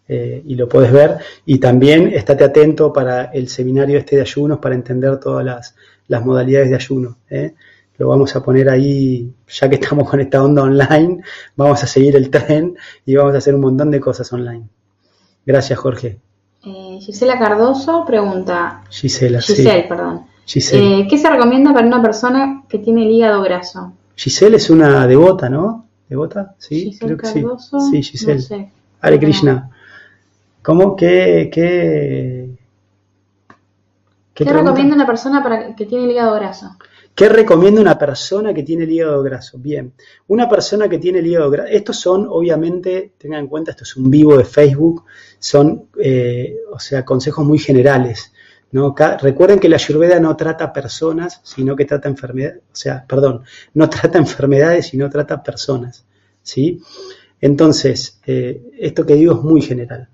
[0.08, 1.18] eh, y lo puedes ver.
[1.46, 6.70] Y también estate atento para el seminario este de ayunos para entender todas las, modalidades
[6.70, 7.18] de ayuno.
[7.30, 7.54] ¿eh?
[7.98, 11.22] Lo vamos a poner ahí, ya que estamos con esta onda online,
[11.56, 12.76] vamos a seguir el tren
[13.06, 14.68] y vamos a hacer un montón de cosas online.
[15.46, 16.20] Gracias, Jorge.
[16.96, 18.82] Eh, Gisela Cardoso pregunta.
[18.90, 19.88] Gisela, Giselle, sí.
[19.88, 20.26] perdón.
[20.46, 21.02] Giselle.
[21.02, 23.94] Eh, ¿Qué se recomienda para una persona que tiene el hígado graso?
[24.16, 25.86] Giselle es una devota, ¿no?
[26.08, 26.56] ¿Devota?
[26.58, 28.04] Sí, Giselle creo que Cardoso, sí.
[28.04, 28.36] Sí, Giselle.
[28.36, 28.72] no sé.
[29.02, 29.70] Hare Krishna.
[30.62, 30.96] ¿Cómo?
[30.96, 32.50] ¿Qué, qué,
[34.46, 36.76] recomienda una persona para que tiene el hígado graso?
[37.16, 39.58] ¿Qué recomienda una persona que tiene el hígado graso?
[39.58, 39.94] Bien,
[40.28, 43.96] una persona que tiene el hígado graso, estos son, obviamente, tengan en cuenta, esto es
[43.96, 45.06] un vivo de Facebook,
[45.40, 48.34] son, eh, o sea, consejos muy generales.
[48.72, 48.94] ¿no?
[49.22, 53.44] Recuerden que la Ayurveda no trata personas, sino que trata enfermedades, o sea, perdón,
[53.76, 56.06] no trata enfermedades, sino trata personas.
[56.42, 56.82] ¿sí?
[57.40, 60.10] Entonces, eh, esto que digo es muy general.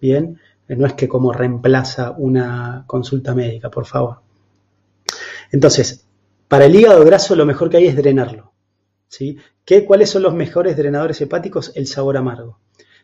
[0.00, 0.38] Bien,
[0.68, 4.20] no es que como reemplaza una consulta médica, por favor.
[5.52, 6.05] Entonces,
[6.48, 8.52] para el hígado graso lo mejor que hay es drenarlo.
[9.08, 9.38] ¿sí?
[9.64, 11.72] ¿Qué, ¿Cuáles son los mejores drenadores hepáticos?
[11.74, 12.60] El sabor amargo.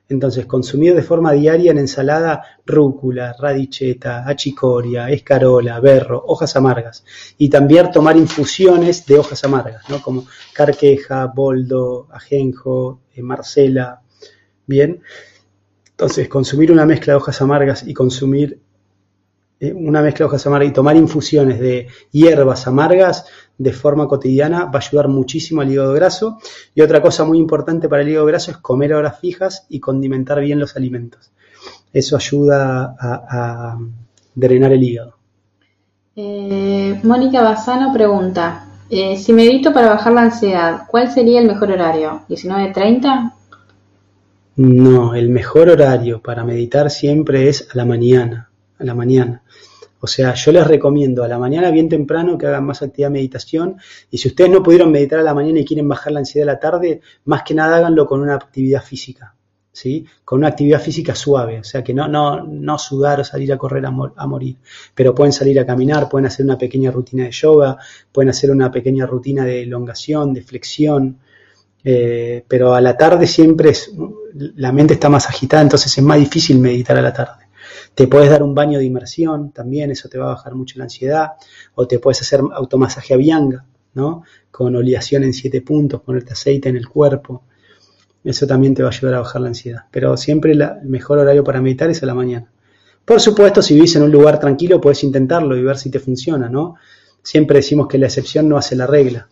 [0.08, 7.04] Entonces, consumir de forma diaria en ensalada rúcula, radicheta, achicoria, escarola, berro, hojas amargas.
[7.38, 10.02] Y también tomar infusiones de hojas amargas, ¿no?
[10.02, 14.02] como carqueja, boldo, ajenjo, eh, marcela.
[14.66, 15.00] Bien.
[15.90, 18.60] Entonces, consumir una mezcla de hojas amargas y consumir
[19.62, 24.64] eh, una mezcla de hojas amargas y tomar infusiones de hierbas amargas de forma cotidiana
[24.64, 26.38] va a ayudar muchísimo al hígado graso.
[26.74, 29.78] Y otra cosa muy importante para el hígado graso es comer a horas fijas y
[29.78, 31.30] condimentar bien los alimentos.
[31.92, 33.78] Eso ayuda a, a
[34.34, 35.14] drenar el hígado.
[36.16, 41.70] Eh, Mónica Bassano pregunta, eh, si medito para bajar la ansiedad, ¿cuál sería el mejor
[41.70, 42.22] horario?
[42.28, 43.32] ¿19.30?
[44.56, 48.50] No, el mejor horario para meditar siempre es a la mañana,
[48.84, 49.42] la mañana.
[50.00, 53.12] O sea, yo les recomiendo a la mañana bien temprano que hagan más actividad de
[53.12, 53.76] meditación
[54.10, 56.52] y si ustedes no pudieron meditar a la mañana y quieren bajar la ansiedad a
[56.54, 59.36] la tarde, más que nada háganlo con una actividad física,
[59.70, 60.04] ¿sí?
[60.24, 63.56] Con una actividad física suave, o sea, que no, no, no sudar o salir a
[63.56, 64.56] correr a, mor- a morir,
[64.92, 67.78] pero pueden salir a caminar, pueden hacer una pequeña rutina de yoga,
[68.10, 71.18] pueden hacer una pequeña rutina de elongación, de flexión,
[71.84, 73.92] eh, pero a la tarde siempre es,
[74.56, 77.41] la mente está más agitada, entonces es más difícil meditar a la tarde.
[77.94, 80.84] Te puedes dar un baño de inmersión, también eso te va a bajar mucho la
[80.84, 81.32] ansiedad,
[81.74, 84.22] o te puedes hacer automasaje a bianga, ¿no?
[84.50, 87.42] Con oleación en siete puntos, ponerte aceite en el cuerpo.
[88.24, 89.82] Eso también te va a ayudar a bajar la ansiedad.
[89.90, 92.50] Pero siempre la- el mejor horario para meditar es a la mañana.
[93.04, 96.48] Por supuesto, si vivís en un lugar tranquilo, puedes intentarlo y ver si te funciona,
[96.48, 96.76] ¿no?
[97.22, 99.28] Siempre decimos que la excepción no hace la regla.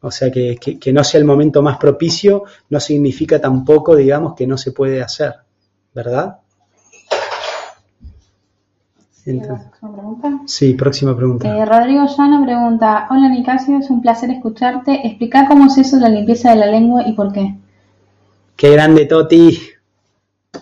[0.00, 4.34] O sea, que, que- que no sea el momento más propicio no significa tampoco, digamos,
[4.34, 5.34] que no se puede hacer,
[5.94, 6.38] ¿verdad?
[9.26, 10.40] Entonces, ¿Próxima pregunta?
[10.46, 11.48] sí, próxima pregunta.
[11.48, 15.06] Eh, Rodrigo Llano pregunta, hola Nicasio, es un placer escucharte.
[15.06, 17.56] Explica cómo es eso de la limpieza de la lengua y por qué.
[18.56, 19.58] Qué grande Toti.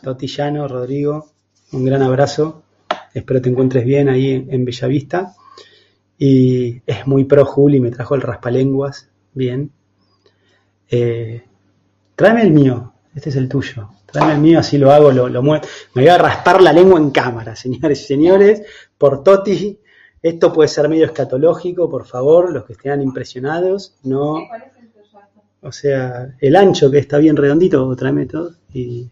[0.03, 1.27] Toti Llano, Rodrigo,
[1.73, 2.63] un gran abrazo.
[3.13, 5.35] Espero te encuentres bien ahí en, en Bellavista.
[6.19, 9.71] y es muy pro Juli, me trajo el raspalenguas, bien.
[10.91, 11.43] Eh,
[12.17, 13.89] tráeme el mío, este es el tuyo.
[14.15, 15.65] Tráeme el mío, así lo hago, lo, lo muevo.
[15.95, 18.63] Me voy a raspar la lengua en cámara, señores y señores.
[18.97, 19.77] Por Toti,
[20.23, 24.37] esto puede ser medio escatológico, por favor, los que estén impresionados, no.
[25.63, 28.53] O sea, el ancho que está bien redondito, tráeme todo.
[28.73, 29.11] Y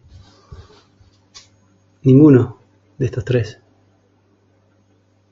[2.03, 2.59] ninguno
[2.97, 3.59] de estos tres.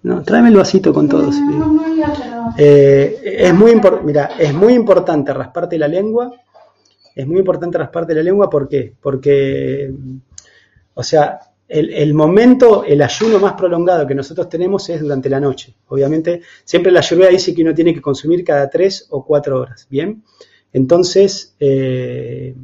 [0.03, 1.35] No, tráeme el vasito con todos.
[2.57, 6.29] Eh, es muy mira, es muy importante rasparte la lengua.
[7.15, 8.93] Es muy importante rasparte la lengua, ¿por qué?
[9.01, 9.93] Porque,
[10.93, 11.39] o sea,
[11.71, 15.73] el, momento, el ayuno más prolongado que nosotros tenemos es durante la noche.
[15.87, 19.87] Obviamente, siempre la lluvia dice que uno tiene que consumir cada tres o cuatro horas,
[19.89, 20.21] ¿bien?
[20.73, 22.55] Entonces, eh,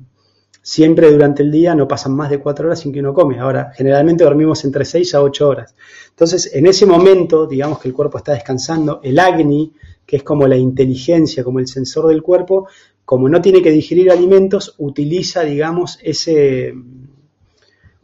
[0.61, 3.39] siempre durante el día no pasan más de cuatro horas sin que uno come.
[3.39, 5.73] Ahora, generalmente dormimos entre seis a ocho horas.
[6.09, 9.71] Entonces, en ese momento, digamos que el cuerpo está descansando, el agni,
[10.05, 12.67] que es como la inteligencia, como el sensor del cuerpo,
[13.07, 16.73] como no tiene que digerir alimentos, utiliza, digamos, ese,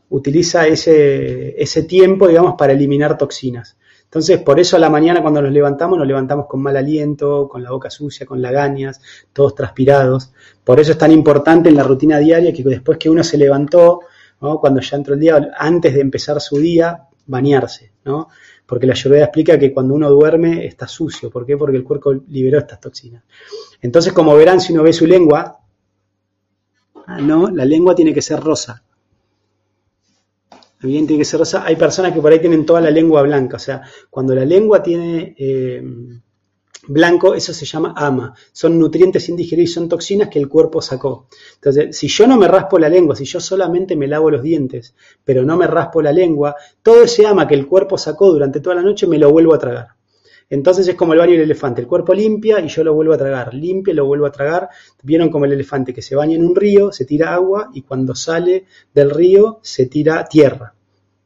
[0.08, 3.76] utiliza ese, ese tiempo, digamos, para eliminar toxinas.
[4.06, 7.62] Entonces, por eso a la mañana cuando nos levantamos, nos levantamos con mal aliento, con
[7.62, 9.02] la boca sucia, con lagañas,
[9.34, 10.32] todos transpirados.
[10.64, 14.00] Por eso es tan importante en la rutina diaria que después que uno se levantó,
[14.40, 18.30] cuando ya entró el día, antes de empezar su día, bañarse, ¿no?
[18.66, 21.30] Porque la Ayurveda explica que cuando uno duerme está sucio.
[21.30, 21.58] ¿Por qué?
[21.58, 23.24] Porque el cuerpo liberó estas toxinas.
[23.82, 25.60] Entonces, como verán, si uno ve su lengua,
[27.06, 28.84] ah, no, la lengua tiene que ser rosa
[30.88, 31.64] bien tiene que ser rosa.
[31.66, 34.84] Hay personas que por ahí tienen toda la lengua blanca, o sea, cuando la lengua
[34.84, 35.84] tiene eh,
[36.88, 38.34] blanco, eso se llama ama.
[38.52, 41.28] Son nutrientes indigeridos, son toxinas que el cuerpo sacó.
[41.56, 44.96] Entonces, si yo no me raspo la lengua, si yo solamente me lavo los dientes,
[45.24, 48.76] pero no me raspo la lengua, todo ese ama que el cuerpo sacó durante toda
[48.76, 49.88] la noche me lo vuelvo a tragar.
[50.50, 53.18] Entonces es como el baño del elefante, el cuerpo limpia y yo lo vuelvo a
[53.18, 54.70] tragar, limpia lo vuelvo a tragar.
[55.02, 58.14] Vieron como el elefante que se baña en un río, se tira agua y cuando
[58.14, 60.73] sale del río se tira tierra.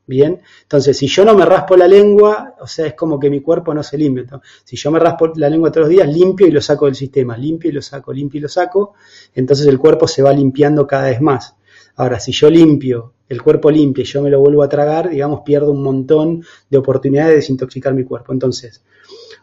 [0.07, 3.41] Bien, entonces si yo no me raspo la lengua, o sea, es como que mi
[3.41, 4.39] cuerpo no se limpia.
[4.63, 7.37] si yo me raspo la lengua todos los días, limpio y lo saco del sistema,
[7.37, 8.93] limpio y lo saco, limpio y lo saco,
[9.35, 11.57] entonces el cuerpo se va limpiando cada vez más.
[11.97, 15.41] Ahora, si yo limpio, el cuerpo limpia y yo me lo vuelvo a tragar, digamos,
[15.41, 18.31] pierdo un montón de oportunidades de desintoxicar mi cuerpo.
[18.31, 18.83] Entonces,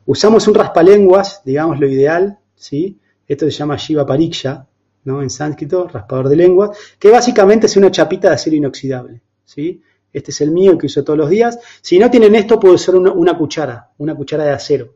[0.07, 2.99] usamos un raspalenguas, digamos, lo ideal, ¿sí?
[3.29, 4.67] Esto se llama Shiva Pariksha,
[5.05, 5.21] ¿no?
[5.21, 9.83] En sánscrito, raspador de lengua, que básicamente es una chapita de acero inoxidable, ¿sí?
[10.15, 11.59] Este es el mío que uso todos los días.
[11.83, 14.95] Si no tienen esto, puede ser una, cuchara, una cuchara de acero.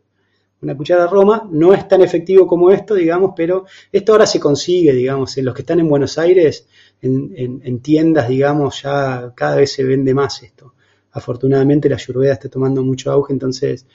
[0.62, 4.92] Una cuchara Roma no es tan efectivo como esto, digamos, pero esto ahora se consigue,
[4.92, 6.66] digamos, en los que están en Buenos Aires,
[7.02, 10.74] en, tiendas, digamos, ya cada vez se vende más esto.
[11.12, 13.86] Afortunadamente la Ayurveda está tomando mucho auge, entonces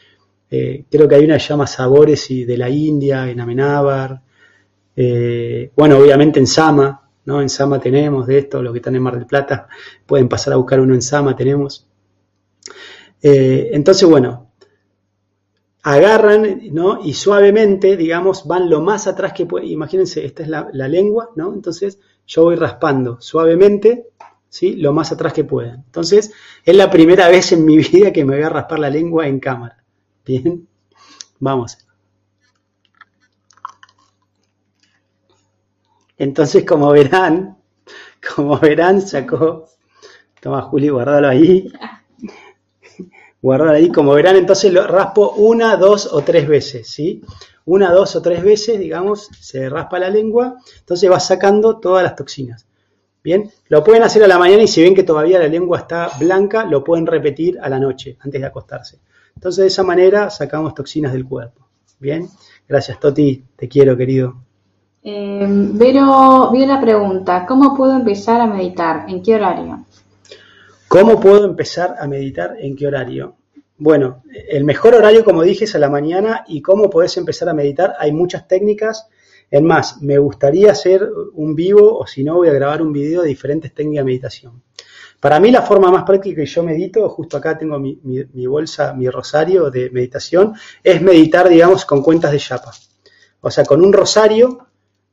[0.52, 4.22] eh, creo que hay una llama Sabores y de la India, en Amenábar,
[4.96, 9.16] eh, bueno, obviamente en Sama, En Sama tenemos de esto, los que están en Mar
[9.16, 9.68] del Plata
[10.06, 11.88] pueden pasar a buscar uno en Sama, tenemos.
[13.22, 14.52] Eh, entonces, bueno,
[15.84, 17.00] agarran, ¿no?
[17.04, 19.70] Y suavemente, digamos, van lo más atrás que pueden.
[19.70, 21.54] Imagínense, esta es la, lengua, ¿no?
[21.54, 24.08] Entonces, yo voy raspando suavemente,
[24.50, 24.76] ¿sí?
[24.76, 25.84] Lo más atrás que puedan.
[25.86, 26.34] Entonces,
[26.66, 29.40] es la primera vez en mi vida que me voy a raspar la lengua en
[29.40, 29.84] cámara.
[30.26, 30.68] Bien,
[31.40, 31.78] vamos.
[36.18, 37.58] Entonces, como verán,
[38.36, 39.70] como verán, sacó,
[40.42, 41.72] toma Juli, guardalo ahí,
[43.42, 47.22] guardalo ahí, como verán, entonces lo raspo una, dos o tres veces, ¿sí?
[47.66, 52.16] Una, dos o tres veces, digamos, se raspa la lengua, entonces va sacando todas las
[52.16, 52.68] toxinas.
[53.24, 56.10] Bien, lo pueden hacer a la mañana y si ven que todavía la lengua está
[56.20, 59.00] blanca, lo pueden repetir a la noche, antes de acostarse.
[59.34, 61.68] Entonces, de esa manera sacamos toxinas del cuerpo.
[62.00, 62.28] Bien,
[62.68, 64.44] gracias Toti, te quiero querido.
[65.06, 69.06] Eh, Vero, la pregunta, ¿cómo puedo empezar a meditar?
[69.10, 69.86] ¿En qué horario?
[70.88, 72.56] ¿Cómo puedo empezar a meditar?
[72.58, 73.36] ¿En qué horario?
[73.78, 77.54] Bueno, el mejor horario, como dije, es a la mañana y cómo puedes empezar a
[77.54, 77.96] meditar.
[78.00, 79.10] Hay muchas técnicas.
[79.52, 83.24] Es más, me gustaría hacer un vivo o si no, voy a grabar un video
[83.24, 84.64] de diferentes técnicas de meditación.
[85.20, 88.94] Para mí la forma más práctica que yo medito, justo acá tengo mi, mi bolsa,
[88.94, 92.72] mi rosario de meditación, es meditar, digamos, con cuentas de chapa.
[93.42, 94.68] O sea, con un rosario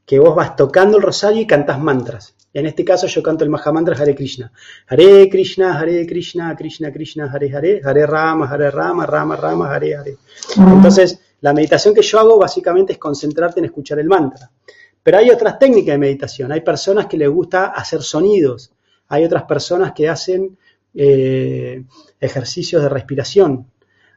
[0.04, 2.34] que vos vas tocando el rosario y cantas mantras.
[2.52, 4.50] En este caso yo canto el Mahamantra Hare Krishna.
[4.88, 9.96] Hare Krishna, Hare Krishna, Krishna Krishna, Hare Hare, Hare Rama, Hare Rama, Rama Rama, Hare
[9.96, 10.16] Hare.
[10.56, 14.50] Entonces, la meditación que yo hago básicamente es concentrarte en escuchar el mantra.
[15.02, 16.50] Pero hay otras técnicas de meditación.
[16.50, 18.72] Hay personas que les gusta hacer sonidos.
[19.08, 20.58] Hay otras personas que hacen
[20.94, 21.84] eh,
[22.20, 23.66] ejercicios de respiración.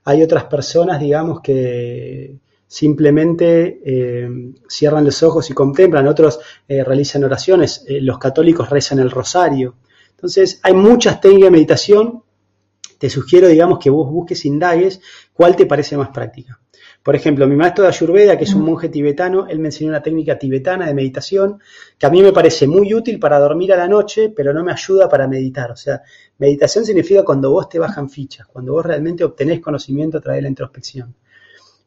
[0.05, 2.36] hay otras personas, digamos, que
[2.74, 4.28] simplemente eh,
[4.67, 9.76] cierran los ojos y contemplan, otros eh, realizan oraciones, eh, los católicos rezan el rosario.
[10.09, 12.24] Entonces, hay muchas técnicas de meditación.
[12.97, 15.01] Te sugiero, digamos, que vos busques, indagues,
[15.34, 16.59] cuál te parece más práctica.
[17.03, 20.01] Por ejemplo, mi maestro de Ayurveda, que es un monje tibetano, él me enseñó una
[20.01, 21.59] técnica tibetana de meditación
[21.99, 24.71] que a mí me parece muy útil para dormir a la noche, pero no me
[24.71, 25.69] ayuda para meditar.
[25.69, 26.01] O sea,
[26.39, 30.41] meditación significa cuando vos te bajan fichas, cuando vos realmente obtenés conocimiento a través de
[30.41, 31.13] la introspección.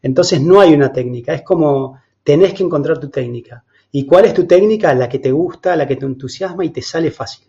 [0.02, 3.64] Entonces no hay una técnica, es como tenés que encontrar tu técnica.
[3.92, 4.94] ¿Y cuál es tu técnica?
[4.94, 7.46] La que te gusta, la que te entusiasma y te sale fácil.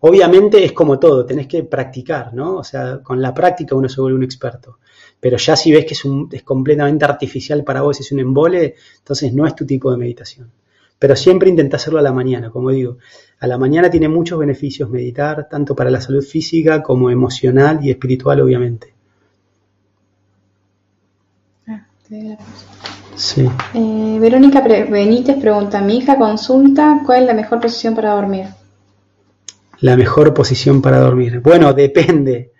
[0.00, 2.56] Obviamente es como todo, tenés que practicar, ¿no?
[2.56, 4.78] O sea, con la práctica uno se vuelve un experto.
[5.20, 8.74] Pero ya si ves que es, un, es completamente artificial para vos, es un embole,
[8.98, 10.50] entonces no es tu tipo de meditación.
[10.98, 12.98] Pero siempre intenta hacerlo a la mañana, como digo.
[13.38, 17.90] A la mañana tiene muchos beneficios meditar, tanto para la salud física como emocional y
[17.90, 18.94] espiritual, obviamente.
[23.14, 23.48] Sí.
[23.74, 28.46] Eh, Verónica Benítez pregunta, mi hija consulta, ¿cuál es la mejor posición para dormir?
[29.80, 31.40] La mejor posición para dormir.
[31.40, 32.52] Bueno, depende.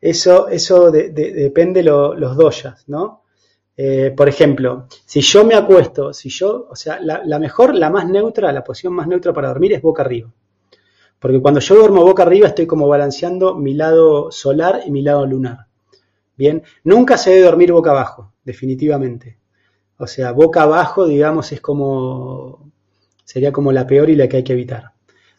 [0.00, 3.22] Eso, eso depende lo, los doyas, ¿no?
[3.76, 8.08] Eh, por ejemplo, si yo me acuesto, si yo, o sea, la, mejor, la más
[8.08, 10.32] neutra, la posición más neutra para dormir es boca arriba.
[11.18, 15.26] Porque cuando yo duermo boca arriba estoy como balanceando mi lado solar y mi lado
[15.26, 15.66] lunar.
[16.36, 19.38] Bien, nunca se debe dormir boca abajo, definitivamente.
[19.98, 22.70] O sea, boca abajo, digamos, es como,
[23.24, 24.92] sería como la peor y la que hay que evitar.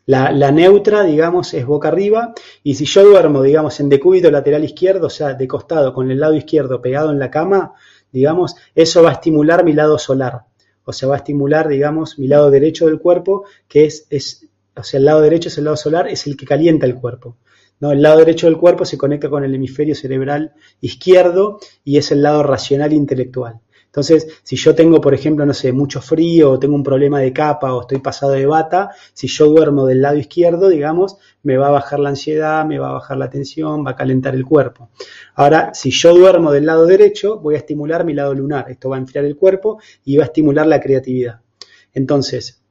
[0.06, 2.34] La, neutra, digamos, es boca arriba,
[2.64, 6.20] y si yo duermo, digamos, en decúbito lateral izquierdo, o sea, de costado, con el
[6.20, 7.74] lado izquierdo pegado en la cama,
[8.12, 10.44] digamos, eso va a estimular mi lado solar,
[10.86, 14.48] o sea, va a estimular, digamos, mi lado derecho del cuerpo, que es, es
[14.78, 17.36] o sea, el lado derecho es el lado solar, es el que calienta el cuerpo.
[17.80, 17.92] ¿No?
[17.92, 22.22] El lado derecho del cuerpo se conecta con el hemisferio cerebral izquierdo y es el
[22.22, 23.60] lado racional e intelectual.
[23.98, 27.34] Entonces, si yo tengo, por ejemplo, no sé, mucho frío o tengo un problema de
[27.34, 31.70] capa o estoy pasado de bata, si yo duermo del lado izquierdo, digamos, me va
[31.70, 34.90] a bajar la ansiedad, me va a bajar la tensión, va a calentar el cuerpo.
[35.34, 38.70] Ahora, si yo duermo del lado derecho, voy a estimular mi lado lunar.
[38.70, 41.42] Esto va a enfriar el cuerpo y va a estimular la creatividad.
[41.92, 42.62] Entonces,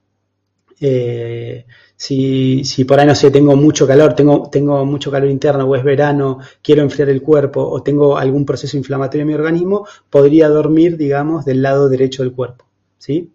[0.80, 1.66] eh,
[1.96, 5.74] si, si, por ahí no sé, tengo mucho calor, tengo, tengo mucho calor interno o
[5.74, 10.48] es verano, quiero enfriar el cuerpo o tengo algún proceso inflamatorio en mi organismo, podría
[10.48, 12.66] dormir, digamos, del lado derecho del cuerpo.
[12.98, 13.32] ¿Sí?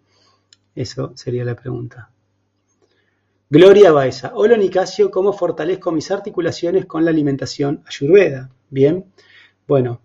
[0.74, 2.10] Eso sería la pregunta.
[3.50, 4.32] Gloria Baeza.
[4.34, 8.50] Hola Nicasio, ¿cómo fortalezco mis articulaciones con la alimentación ayurveda?
[8.70, 9.04] Bien.
[9.66, 10.00] Bueno,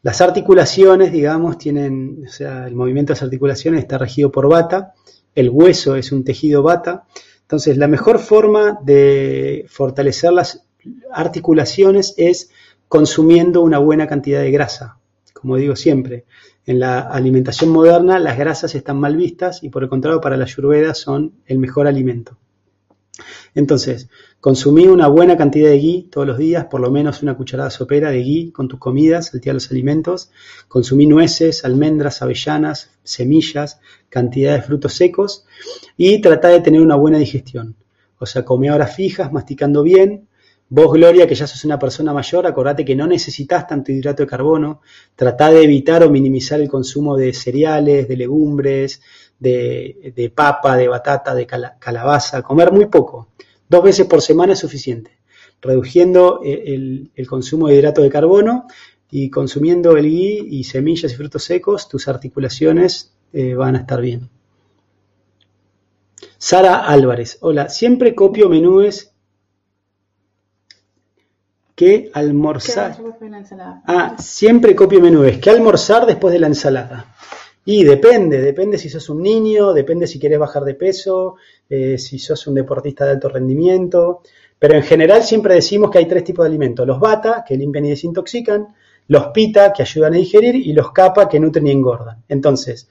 [0.00, 4.94] las articulaciones, digamos, tienen, o sea, el movimiento de las articulaciones está regido por bata,
[5.34, 7.04] el hueso es un tejido bata,
[7.44, 10.66] entonces, la mejor forma de fortalecer las
[11.12, 12.50] articulaciones es
[12.88, 14.98] consumiendo una buena cantidad de grasa.
[15.34, 16.24] Como digo siempre,
[16.64, 20.44] en la alimentación moderna las grasas están mal vistas y por el contrario para la
[20.44, 22.38] ayurveda son el mejor alimento.
[23.54, 24.08] Entonces,
[24.44, 28.10] consumí una buena cantidad de ghee todos los días, por lo menos una cucharada sopera
[28.10, 30.30] de ghee con tus comidas, saltear los alimentos.
[30.68, 33.80] Consumí nueces, almendras, avellanas, semillas,
[34.10, 35.46] cantidad de frutos secos
[35.96, 37.74] y trata de tener una buena digestión.
[38.18, 40.28] O sea, comí horas fijas, masticando bien.
[40.68, 44.26] Vos, Gloria, que ya sos una persona mayor, acordate que no necesitas tanto hidrato de
[44.26, 44.82] carbono.
[45.16, 49.00] Trata de evitar o minimizar el consumo de cereales, de legumbres,
[49.38, 52.42] de, papa, de batata, de calabaza.
[52.42, 53.28] Comer muy poco.
[53.68, 55.18] Dos veces por semana es suficiente.
[55.60, 58.66] Reduciendo el, el consumo de hidrato de carbono
[59.10, 64.00] y consumiendo el ghee y semillas y frutos secos, tus articulaciones eh, van a estar
[64.00, 64.28] bien.
[66.38, 69.12] Sara Álvarez, hola, siempre copio menúes
[71.74, 72.96] que almorzar.
[73.86, 77.13] Ah, siempre copio menúes que almorzar después de la ensalada.
[77.66, 81.36] Y depende, depende si sos un niño, depende si quieres bajar de peso,
[81.68, 84.20] eh, si sos un deportista de alto rendimiento.
[84.58, 86.86] Pero en general siempre decimos que hay tres tipos de alimentos.
[86.86, 88.68] Los bata, que limpian y desintoxican,
[89.08, 92.22] los pita, que ayudan a digerir, y los capa, que nutren y engordan.
[92.28, 92.88] Entonces,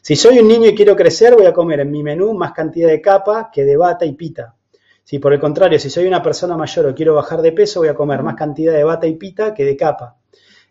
[0.00, 2.88] si soy un niño y quiero crecer, voy a comer en mi menú más cantidad
[2.88, 4.54] de capa que de bata y pita.
[5.02, 7.88] Si por el contrario, si soy una persona mayor o quiero bajar de peso, voy
[7.88, 10.16] a comer más cantidad de bata y pita que de capa.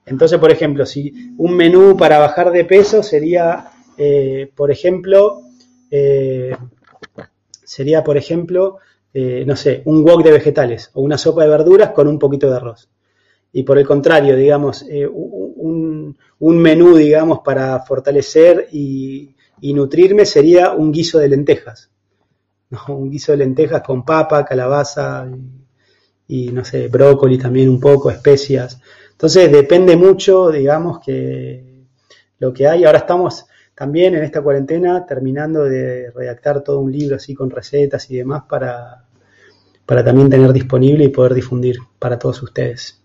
[0.05, 5.41] Entonces, por ejemplo, si un menú para bajar de peso sería, eh, por ejemplo,
[5.89, 6.55] eh,
[7.63, 8.77] sería, por ejemplo,
[9.13, 12.49] eh, no sé, un wok de vegetales o una sopa de verduras con un poquito
[12.49, 12.89] de arroz.
[13.53, 20.91] Y por el contrario, digamos, un, un menú, digamos, para fortalecer y, nutrirme sería un
[20.91, 21.89] guiso de lentejas.
[22.89, 25.25] Un guiso de lentejas con papa, calabaza
[26.27, 28.81] y no sé, brócoli también un poco, especias.
[29.23, 31.85] Entonces depende mucho, digamos, que
[32.39, 32.83] lo que hay.
[32.83, 38.11] Ahora estamos también en esta cuarentena terminando de redactar todo un libro así con recetas
[38.11, 39.05] y demás para,
[39.85, 43.01] para también tener disponible y poder difundir para todos ustedes.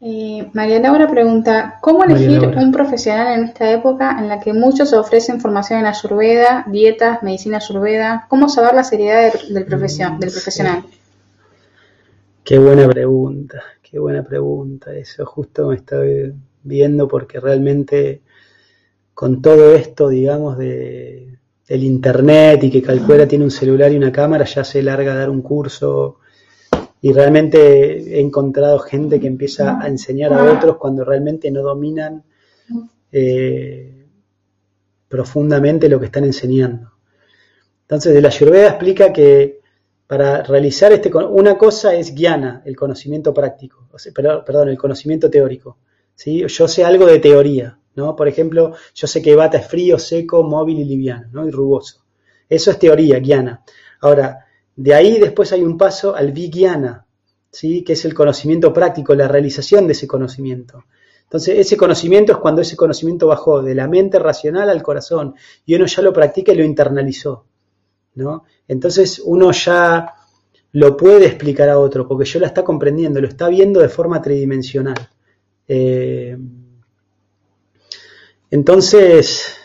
[0.00, 4.92] Eh, María Laura pregunta, ¿cómo elegir un profesional en esta época en la que muchos
[4.92, 8.26] ofrecen formación en ayurveda, dietas, medicina ayurveda?
[8.28, 10.84] ¿Cómo saber la seriedad del, profesión, del profesional?
[12.44, 13.60] Qué buena pregunta,
[13.94, 14.92] qué buena pregunta.
[14.92, 16.34] Eso justo me estoy
[16.64, 18.22] viendo porque realmente
[19.14, 21.38] con todo esto, digamos, de,
[21.68, 25.16] del internet y que calcuela tiene un celular y una cámara, ya se larga a
[25.16, 26.18] dar un curso
[27.02, 32.24] y realmente he encontrado gente que empieza a enseñar a otros cuando realmente no dominan
[33.12, 34.08] eh,
[35.06, 36.90] profundamente lo que están enseñando.
[37.82, 39.60] Entonces, de la Ayurveda explica que
[40.06, 45.78] para realizar este, una cosa es guiana, el conocimiento práctico, perdón, el conocimiento teórico.
[46.14, 46.44] ¿sí?
[46.46, 48.14] Yo sé algo de teoría, ¿no?
[48.14, 51.46] Por ejemplo, yo sé que bata es frío, seco, móvil y liviano, ¿no?
[51.46, 52.04] Y rugoso.
[52.48, 53.64] Eso es teoría, guiana.
[54.00, 54.46] Ahora,
[54.76, 57.06] de ahí después hay un paso al vigiana,
[57.50, 57.82] ¿sí?
[57.82, 60.84] que es el conocimiento práctico, la realización de ese conocimiento.
[61.22, 65.34] Entonces, ese conocimiento es cuando ese conocimiento bajó de la mente racional al corazón
[65.64, 67.46] y uno ya lo practica y lo internalizó.
[68.68, 70.14] Entonces, uno ya
[70.72, 74.20] lo puede explicar a otro porque yo lo está comprendiendo, lo está viendo de forma
[74.20, 75.08] tridimensional.
[75.66, 76.36] Eh,
[78.50, 79.56] entonces,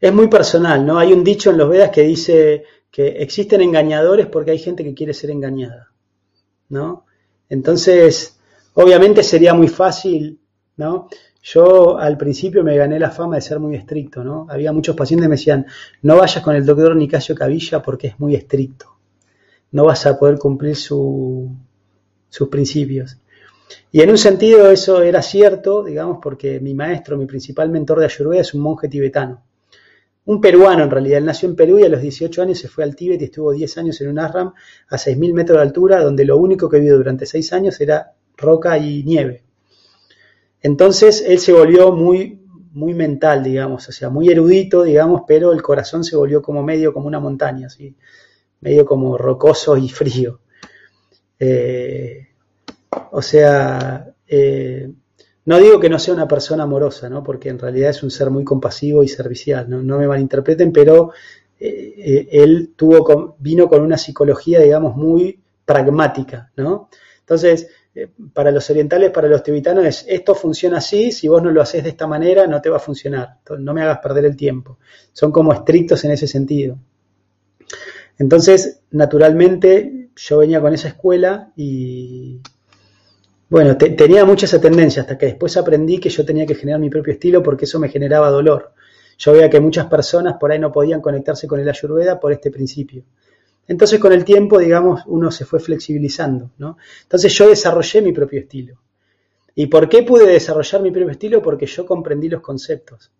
[0.00, 0.98] es muy personal, ¿no?
[0.98, 4.94] Hay un dicho en los Vedas que dice, que existen engañadores porque hay gente que
[4.94, 5.92] quiere ser engañada,
[6.68, 7.06] ¿no?
[7.48, 8.38] Entonces,
[8.74, 10.40] obviamente sería muy fácil,
[10.76, 11.08] ¿no?
[11.46, 14.46] Yo al principio me gané la fama de ser muy estricto, ¿no?
[14.48, 15.66] Había muchos pacientes que me decían,
[16.00, 18.96] no vayas con el doctor Nicasio Cavilla porque es muy estricto,
[19.72, 21.50] no vas a poder cumplir sus
[22.50, 23.18] principios.
[23.92, 28.06] Y en un sentido eso era cierto, digamos, porque mi maestro, mi principal mentor de
[28.06, 29.42] Ayurveda es un monje tibetano
[30.26, 31.18] un peruano en realidad.
[31.18, 33.52] Él nació en Perú y a los 18 años se fue al Tíbet y estuvo
[33.52, 34.52] 10 años en un ashram
[34.88, 38.78] a 6.000 metros de altura, donde lo único que vio durante 6 años era roca
[38.78, 39.42] y nieve.
[40.64, 42.40] Entonces él se volvió muy,
[42.72, 46.94] muy mental, digamos, o sea, muy erudito, digamos, pero el corazón se volvió como medio
[46.94, 47.94] como una montaña, ¿sí?
[48.62, 50.40] medio como rocoso y frío.
[51.38, 52.28] Eh,
[53.10, 54.90] o sea, eh,
[55.44, 57.22] no digo que no sea una persona amorosa, ¿no?
[57.22, 61.12] porque en realidad es un ser muy compasivo y servicial, no, me malinterpreten, pero
[61.60, 66.50] eh, él tuvo vino con una psicología, digamos, muy pragmática.
[66.56, 66.88] ¿no?
[67.20, 67.68] Entonces,
[68.32, 71.82] para los orientales, para los tibetanos, es esto funciona así, si vos no lo haces
[71.82, 74.78] de esta manera, no te va a funcionar, no me hagas perder el tiempo.
[75.12, 76.78] Son como estrictos en ese sentido.
[78.18, 82.40] Entonces, naturalmente, yo venía con esa escuela y,
[83.48, 86.90] bueno, tenía mucha esa tendencia hasta que después aprendí que yo tenía que generar mi
[86.90, 88.72] propio estilo porque eso me generaba dolor.
[89.18, 92.50] Yo veía que muchas personas por ahí no podían conectarse con el ayurveda por este
[92.50, 93.04] principio.
[93.66, 96.76] Entonces con el tiempo, digamos, uno se fue flexibilizando, ¿no?
[97.02, 98.80] Entonces yo desarrollé mi propio estilo.
[99.54, 101.40] ¿Y por qué pude desarrollar mi propio estilo?
[101.42, 103.10] Porque yo comprendí los conceptos.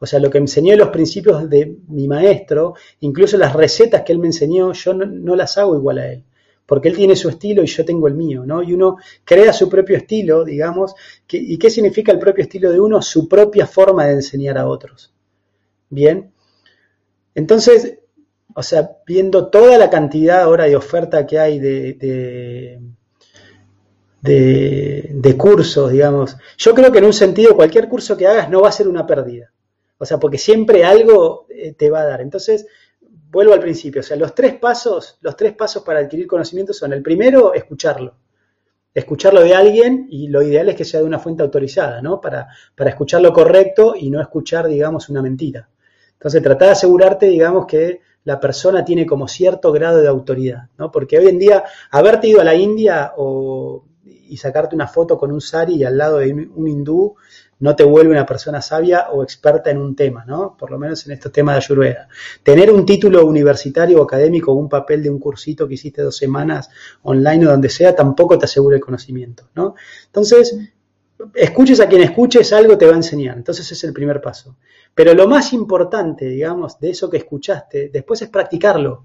[0.00, 4.18] O sea, lo que enseñó los principios de mi maestro, incluso las recetas que él
[4.18, 6.24] me enseñó, yo no las hago igual a él
[6.68, 8.62] porque él tiene su estilo y yo tengo el mío, ¿no?
[8.62, 10.94] Y uno crea su propio estilo, digamos,
[11.30, 13.00] ¿y qué significa el propio estilo de uno?
[13.00, 15.10] Su propia forma de enseñar a otros.
[15.88, 16.30] Bien,
[17.34, 18.00] entonces,
[18.54, 22.80] o sea, viendo toda la cantidad ahora de oferta que hay de,
[24.22, 28.68] de, cursos, digamos, yo creo que en un sentido cualquier curso que hagas no va
[28.68, 29.52] a ser una pérdida.
[29.98, 32.20] O sea, porque siempre algo eh, te va a dar.
[32.20, 32.66] Entonces,
[33.30, 36.92] vuelvo al principio, o sea, los tres pasos, los tres pasos para adquirir conocimiento son
[36.92, 38.14] el primero, escucharlo.
[38.94, 42.20] Escucharlo de alguien y lo ideal es que sea de una fuente autorizada, ¿no?
[42.20, 45.68] Para, para escuchar lo correcto y no escuchar, digamos, una mentira.
[46.14, 50.90] Entonces, trata de asegurarte, digamos, que la persona tiene como cierto grado de autoridad, ¿no?
[50.90, 55.32] Porque hoy en día, haberte ido a la India o, y sacarte una foto con
[55.32, 57.16] un sari al lado de un hindú
[57.60, 60.56] no te vuelve una persona sabia o experta en un tema, ¿no?
[60.56, 62.08] Por lo menos en estos temas de Ayurveda.
[62.42, 66.16] Tener un título universitario o académico o un papel de un cursito que hiciste dos
[66.16, 66.70] semanas
[67.02, 69.74] online o donde sea, tampoco te asegura el conocimiento, ¿no?
[70.06, 70.56] Entonces,
[71.34, 73.36] escuches a quien escuches, algo te va a enseñar.
[73.36, 74.56] Entonces, es el primer paso.
[74.94, 79.04] Pero lo más importante, digamos, de eso que escuchaste, después es practicarlo,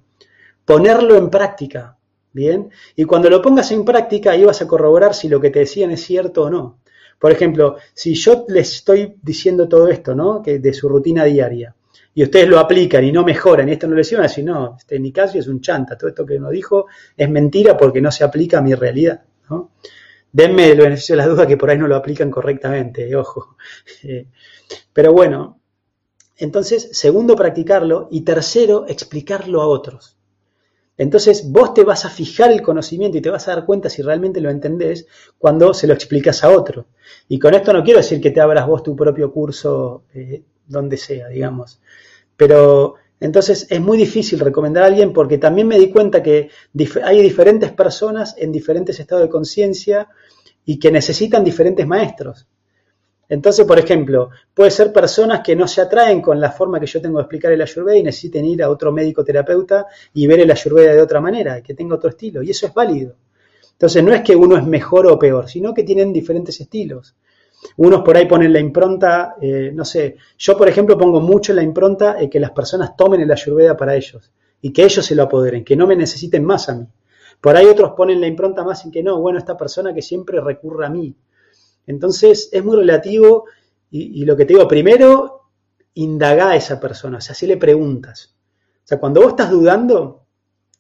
[0.66, 1.98] ponerlo en práctica,
[2.32, 2.70] ¿bien?
[2.96, 5.92] Y cuando lo pongas en práctica, ahí vas a corroborar si lo que te decían
[5.92, 6.80] es cierto o no.
[7.20, 10.42] Por ejemplo, si yo les estoy diciendo todo esto, ¿no?
[10.42, 11.76] Que de su rutina diaria,
[12.16, 15.00] y ustedes lo aplican y no mejoran, y esto no les sirve, decir, no, este
[15.00, 16.86] Nicasio es un chanta, todo esto que uno dijo
[17.18, 19.22] es mentira porque no se aplica a mi realidad.
[19.50, 19.72] ¿no?
[20.34, 23.56] Denme el beneficio de la duda que por ahí no lo aplican correctamente, ojo.
[24.04, 24.28] Eh,
[24.92, 25.60] pero bueno,
[26.38, 30.18] entonces, segundo, practicarlo y tercero, explicarlo a otros.
[30.98, 34.02] Entonces, vos te vas a fijar el conocimiento y te vas a dar cuenta si
[34.02, 35.08] realmente lo entendés
[35.38, 36.88] cuando se lo explicas a otro.
[37.30, 40.98] Y con esto no quiero decir que te abras vos tu propio curso eh, donde
[40.98, 41.80] sea, digamos.
[42.36, 46.50] Pero entonces es muy difícil recomendar a alguien porque también me di cuenta que
[47.06, 50.10] hay diferentes personas en diferentes estados de conciencia
[50.66, 52.46] y que necesitan diferentes maestros.
[53.30, 57.02] Entonces, por ejemplo, puede ser personas que no se atraen con la forma que yo
[57.02, 60.52] tengo de explicar el ayurveda y necesiten ir a otro médico terapeuta y ver el
[60.52, 63.16] ayurveda de otra manera, que tenga otro estilo, y eso es válido.
[63.72, 67.16] Entonces, no es que uno es mejor o peor, sino que tienen diferentes estilos.
[67.78, 71.64] Unos por ahí ponen la impronta, eh, no sé, yo por ejemplo pongo mucho la
[71.64, 74.32] impronta en que las personas tomen el ayurveda para ellos
[74.62, 76.88] y que ellos se lo apoderen, que no me necesiten más a mí.
[77.42, 80.40] Por ahí otros ponen la impronta más en que no, bueno, esta persona que siempre
[80.40, 81.16] recurra a mí.
[81.86, 83.46] Entonces es muy relativo
[83.92, 85.42] y, lo que te digo, primero,
[85.94, 88.34] indaga a esa persona, o sea, le preguntas.
[88.78, 90.26] O sea, cuando vos estás dudando,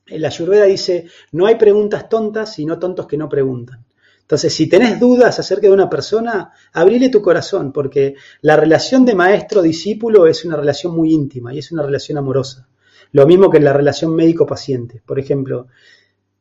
[0.07, 3.85] la Ayurveda dice, no hay preguntas tontas, sino tontos que no preguntan.
[4.23, 9.15] Entonces, si tenés dudas acerca de una persona, abrile tu corazón, porque la relación de
[9.15, 12.67] maestro-discípulo es una relación muy íntima y es una relación amorosa.
[13.11, 15.03] Lo mismo que la relación médico-paciente.
[15.05, 15.67] Por ejemplo,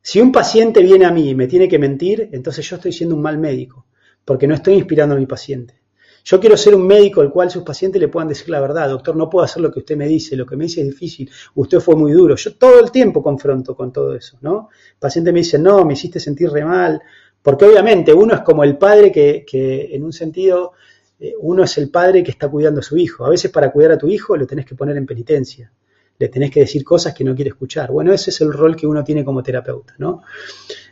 [0.01, 3.15] si un paciente viene a mí y me tiene que mentir, entonces yo estoy siendo
[3.15, 3.85] un mal médico
[4.25, 5.81] porque no estoy inspirando a mi paciente.
[6.25, 9.13] Yo quiero ser un médico al cual sus pacientes le puedan decir la verdad, doctor,
[9.15, 11.81] no puedo hacer lo que usted me dice, lo que me dice es difícil, usted
[11.81, 12.35] fue muy duro.
[12.37, 14.69] Yo todo el tiempo confronto con todo eso, ¿no?
[14.97, 17.01] Paciente me dice, no, me hiciste sentir re mal,
[17.43, 20.71] porque obviamente uno es como el padre que, que en un sentido,
[21.19, 23.25] eh, uno es el padre que está cuidando a su hijo.
[23.25, 25.71] A veces para cuidar a tu hijo lo tenés que poner en penitencia,
[26.17, 27.91] le tenés que decir cosas que no quiere escuchar.
[27.91, 30.21] Bueno, ese es el rol que uno tiene como terapeuta, ¿no?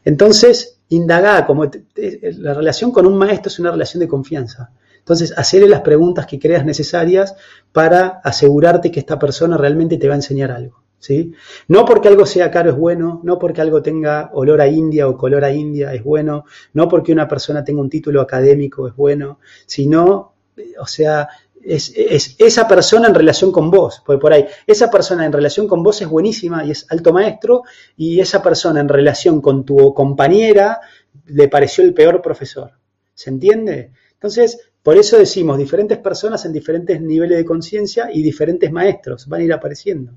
[0.04, 4.72] Entonces, indagá, como la relación con un maestro es una relación de confianza.
[5.00, 7.34] Entonces, hacerle las preguntas que creas necesarias
[7.72, 10.84] para asegurarte que esta persona realmente te va a enseñar algo.
[11.02, 11.34] ¿Sí?
[11.68, 15.18] No porque algo sea caro es bueno, no porque algo tenga olor a India o
[15.18, 19.40] color a India es bueno, no porque una persona tenga un título académico es bueno,
[19.66, 20.34] sino,
[20.80, 21.28] o sea,
[21.64, 25.82] es, esa persona en relación con vos, porque por ahí, esa persona en relación con
[25.82, 27.64] vos es buenísima y es alto maestro,
[27.98, 30.80] y esa persona en relación con tu compañera
[31.26, 32.72] le pareció el peor profesor.
[33.14, 33.92] ¿Se entiende?
[34.14, 39.42] Entonces, por eso decimos diferentes personas en diferentes niveles de conciencia y diferentes maestros van
[39.42, 40.14] a ir apareciendo.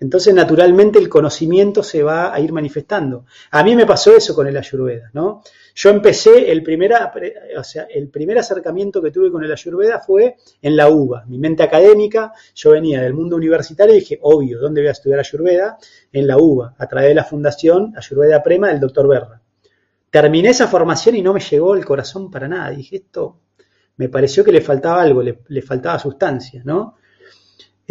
[0.00, 3.26] Entonces, naturalmente, el conocimiento se va a ir manifestando.
[3.50, 5.42] A mí me pasó eso con el Ayurveda, ¿no?
[5.74, 6.94] Yo empecé, el primer,
[7.56, 11.26] o sea, el primer acercamiento que tuve con el Ayurveda fue en la UBA.
[11.26, 15.20] Mi mente académica, yo venía del mundo universitario y dije, obvio, ¿dónde voy a estudiar
[15.20, 15.76] Ayurveda?
[16.10, 19.42] En la UBA, a través de la fundación Ayurveda Prema del doctor Berra.
[20.08, 22.70] Terminé esa formación y no me llegó el corazón para nada.
[22.70, 23.36] Dije, esto
[23.96, 26.96] me pareció que le faltaba algo, le, le faltaba sustancia, ¿no?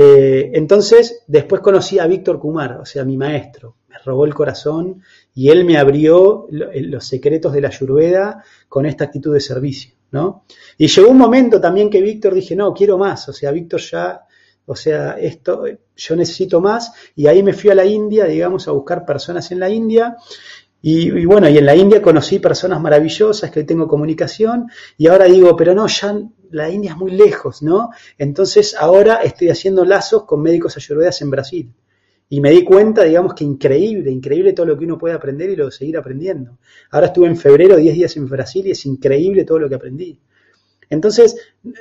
[0.01, 3.76] Eh, entonces, después conocí a Víctor Kumar, o sea, mi maestro.
[3.89, 5.01] Me robó el corazón
[5.35, 9.91] y él me abrió eh, los secretos de la Ayurveda con esta actitud de servicio,
[10.11, 10.45] ¿no?
[10.77, 14.21] Y llegó un momento también que Víctor dije, no, quiero más, o sea, Víctor ya,
[14.65, 15.65] o sea, esto,
[15.97, 19.59] yo necesito más, y ahí me fui a la India, digamos, a buscar personas en
[19.59, 20.15] la India,
[20.81, 25.53] y, bueno, y en la India conocí personas maravillosas que tengo comunicación y ahora digo,
[25.53, 26.17] pero no, ya
[26.51, 27.89] la India es muy lejos, ¿no?
[28.17, 31.73] Entonces ahora estoy haciendo lazos con médicos ayurvedas en Brasil.
[32.31, 35.55] Y me di cuenta, digamos, que increíble, increíble todo lo que uno puede aprender y
[35.55, 36.59] lo seguir aprendiendo.
[36.91, 40.19] Ahora estuve en febrero 10 días en Brasil y es increíble todo lo que aprendí.
[40.91, 41.35] Entonces,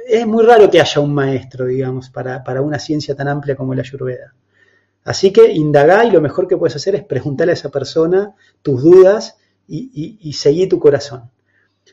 [0.07, 3.75] es muy raro que haya un maestro, digamos, para, para una ciencia tan amplia como
[3.75, 4.35] la ayurveda.
[5.05, 8.83] Así que indagá y lo mejor que puedes hacer es preguntarle a esa persona tus
[8.83, 11.31] dudas y, seguir tu corazón.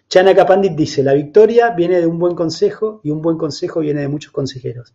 [0.10, 4.02] Chanaka Pandit dice, la victoria viene de un buen consejo y un buen consejo viene
[4.02, 4.94] de muchos consejeros.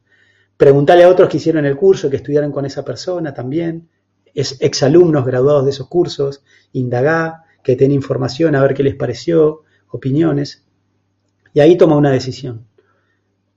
[0.57, 3.89] Preguntale a otros que hicieron el curso, que estudiaron con esa persona también,
[4.35, 6.43] es exalumnos graduados de esos cursos,
[6.73, 10.65] indagá, que den información, a ver qué les pareció, opiniones,
[11.53, 12.67] y ahí toma una decisión.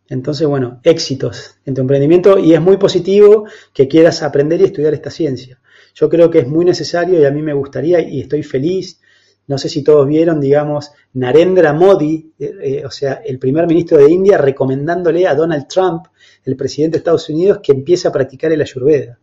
[0.09, 4.93] Entonces, bueno, éxitos en tu emprendimiento y es muy positivo que quieras aprender y estudiar
[4.93, 5.59] esta ciencia.
[5.95, 8.99] Yo creo que es muy necesario y a mí me gustaría y estoy feliz.
[9.47, 13.97] No sé si todos vieron, digamos, Narendra Modi, eh, eh, o sea, el primer ministro
[13.97, 16.05] de India, recomendándole a Donald Trump,
[16.45, 19.19] el presidente de Estados Unidos, que empiece a practicar el ayurveda.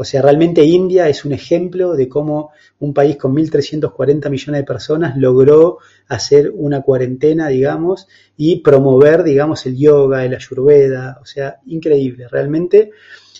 [0.00, 4.64] O sea, realmente India es un ejemplo de cómo un país con 1.340 millones de
[4.64, 8.06] personas logró hacer una cuarentena, digamos,
[8.36, 11.18] y promover, digamos, el yoga, el ayurveda.
[11.20, 12.92] O sea, increíble, realmente.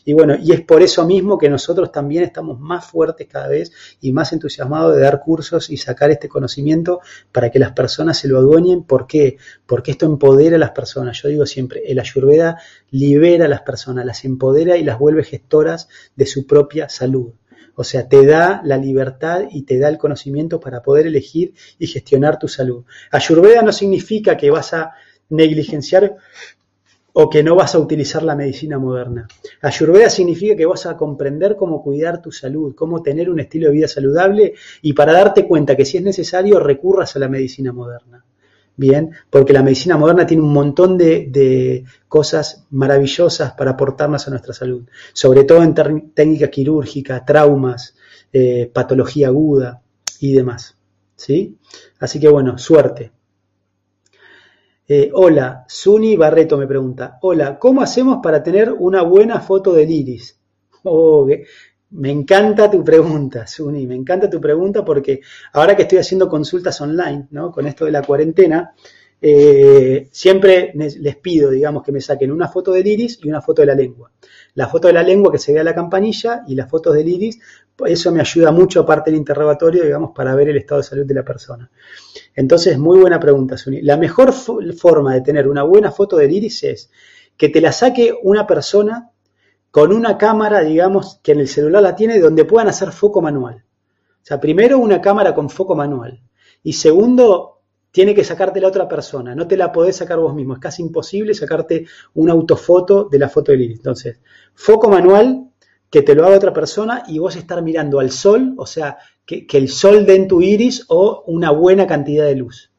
[0.09, 3.71] Y bueno, y es por eso mismo que nosotros también estamos más fuertes cada vez
[4.01, 8.27] y más entusiasmados de dar cursos y sacar este conocimiento para que las personas se
[8.27, 8.85] lo adueñen.
[8.85, 9.37] ¿Por qué?
[9.67, 11.21] Porque esto empodera a las personas.
[11.21, 12.59] Yo digo siempre, el ayurveda
[12.91, 17.35] libera a las personas, las empodera y las vuelve gestoras de su propia salud.
[17.75, 21.87] O sea, te da la libertad y te da el conocimiento para poder elegir y
[21.87, 22.83] gestionar tu salud.
[23.11, 24.95] Ayurveda no significa que vas a
[25.29, 26.17] negligenciar
[27.21, 29.27] o que no vas a utilizar la medicina moderna.
[29.63, 33.73] Ayurveda significa que vas a comprender cómo cuidar tu salud, cómo tener un estilo de
[33.73, 38.25] vida saludable y para darte cuenta que si es necesario recurras a la medicina moderna.
[38.77, 44.55] Bien, porque la medicina moderna tiene un montón de, cosas maravillosas para aportarnos a nuestra
[44.55, 45.75] salud, sobre todo en
[46.15, 47.97] técnica quirúrgica, traumas,
[48.33, 49.83] eh, patología aguda
[50.21, 50.77] y demás.
[51.17, 51.57] ¿sí?
[51.99, 53.11] Así que bueno, suerte.
[54.91, 59.91] Eh, hola, Suni Barreto me pregunta, hola, ¿cómo hacemos para tener una buena foto del
[59.91, 60.35] iris?
[60.85, 61.29] Oh,
[61.91, 65.21] me encanta tu pregunta, Suni, me encanta tu pregunta porque
[65.53, 67.53] ahora que estoy haciendo consultas online, ¿no?
[67.53, 68.73] Con esto de la cuarentena,
[69.21, 73.61] eh, siempre les pido, digamos, que me saquen una foto del iris y una foto
[73.63, 74.11] de la lengua.
[74.59, 77.39] La foto de la lengua que se vea la campanilla y las fotos del iris,
[77.87, 81.15] eso me ayuda mucho, aparte del interrogatorio, digamos, para ver el estado de salud de
[81.15, 81.71] la persona.
[82.35, 83.83] Entonces, muy buena pregunta, Suni.
[83.83, 86.91] La mejor forma de tener una buena foto del iris es
[87.37, 89.13] que te la saque una persona
[89.71, 93.65] con una cámara, digamos, que en el celular la tiene, donde puedan hacer foco manual.
[94.21, 96.21] O sea, primero una cámara con foco manual.
[96.65, 97.58] Y segundo,
[97.91, 100.83] tiene que sacarte la otra persona, no te la podés sacar vos mismo, es casi
[100.83, 103.79] imposible sacarte una autofoto de la foto del iris.
[103.79, 104.21] Entonces,
[104.55, 105.47] foco manual,
[105.91, 109.47] que te lo haga otra persona y vos estar mirando al sol, o sea, que,
[109.53, 112.71] el sol dé en tu iris o una buena cantidad de luz.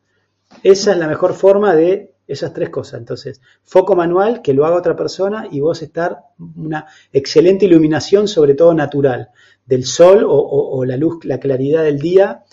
[0.63, 2.99] Esa es la mejor forma de esas tres cosas.
[2.99, 6.19] Entonces, foco manual, que lo haga otra persona y vos estar
[6.55, 9.29] una excelente iluminación, sobre todo natural,
[9.65, 12.43] del sol o la luz, la claridad del día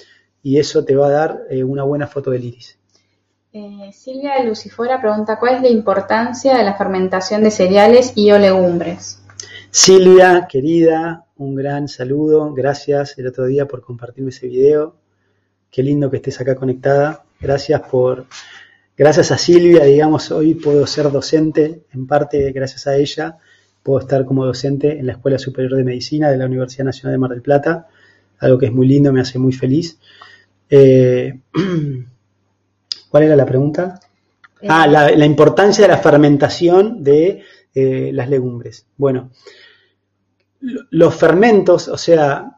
[0.47, 2.79] y eso te va a dar eh, una buena foto del iris.
[3.53, 8.39] Eh, Silvia Lucifora pregunta, ¿cuál es la importancia de la fermentación de cereales y o
[8.39, 9.21] legumbres?
[9.73, 12.55] Silvia, querida, un gran saludo.
[12.55, 14.95] Gracias el otro día por compartirme ese video.
[15.69, 17.25] Qué lindo que estés acá conectada.
[17.41, 18.27] Gracias por,
[18.97, 23.37] gracias a Silvia, digamos, hoy puedo ser docente, en parte gracias a ella,
[23.83, 27.19] puedo estar como docente en la Escuela Superior de Medicina de la Universidad Nacional de
[27.19, 27.89] Mar del Plata,
[28.39, 29.99] algo que es muy lindo, me hace muy feliz.
[30.69, 31.41] Eh,
[33.11, 34.01] ¿Cuál era la pregunta?
[34.61, 37.43] Eh, ah, la, importancia de la fermentación de
[37.75, 38.87] eh, las legumbres.
[38.97, 39.31] Bueno,
[40.91, 42.56] los fermentos, o sea,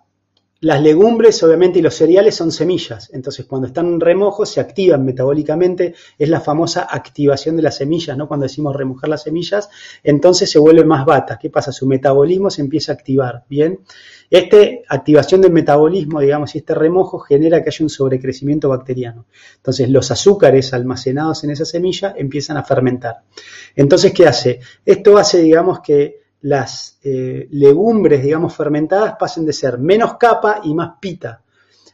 [0.60, 3.10] las legumbres, obviamente, y los cereales son semillas.
[3.12, 5.94] Entonces, cuando están en remojo, se activan metabólicamente.
[6.18, 8.26] Es la famosa activación de las semillas, ¿no?
[8.26, 9.68] Cuando decimos remojar las semillas,
[10.02, 11.39] entonces se vuelve más bata.
[11.40, 11.70] ¿Qué pasa?
[11.70, 13.80] Su metabolismo se empieza a activar, ¿bien?
[14.30, 14.56] Esta
[14.89, 19.26] activación del metabolismo, digamos, y este remojo genera que haya un sobrecrecimiento bacteriano.
[19.56, 23.22] Entonces, los azúcares almacenados en esa semilla empiezan a fermentar.
[23.76, 24.59] Entonces, ¿qué hace?
[24.85, 30.74] Esto hace, digamos, que las eh, legumbres, digamos, fermentadas pasen de ser menos capa y
[30.74, 31.43] más pita.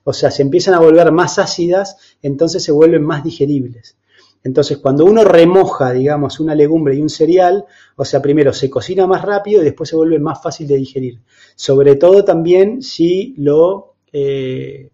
[0.04, 3.96] O sea, se empiezan a volver más ácidas, entonces se vuelven más digeribles.
[4.42, 7.64] Entonces, cuando uno remoja, digamos, una legumbre y un cereal,
[7.96, 11.20] o sea, primero se cocina más rápido y después se vuelve más fácil de digerir.
[11.56, 14.90] Sobre todo también si lo eh,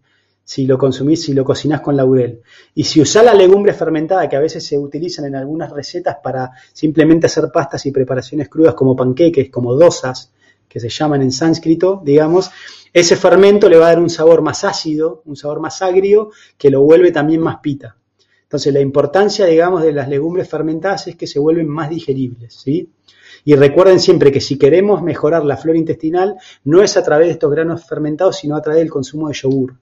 [0.51, 2.41] si lo consumís, si lo cocinás con laurel.
[2.75, 6.51] Y si usás la legumbre fermentada, que a veces se utilizan en algunas recetas para
[6.73, 10.33] simplemente hacer pastas y preparaciones crudas como panqueques, como dosas,
[10.67, 12.51] que se llaman en sánscrito, digamos,
[12.91, 16.69] ese fermento le va a dar un sabor más ácido, un sabor más agrio, que
[16.69, 17.95] lo vuelve también más pita.
[18.43, 22.89] Entonces, la importancia, digamos, de las legumbres fermentadas es que se vuelven más digeribles, ¿sí?
[23.45, 27.33] Y recuerden siempre que si queremos mejorar la flora intestinal, no es a través de
[27.35, 29.75] estos granos fermentados, sino a través del consumo de yogur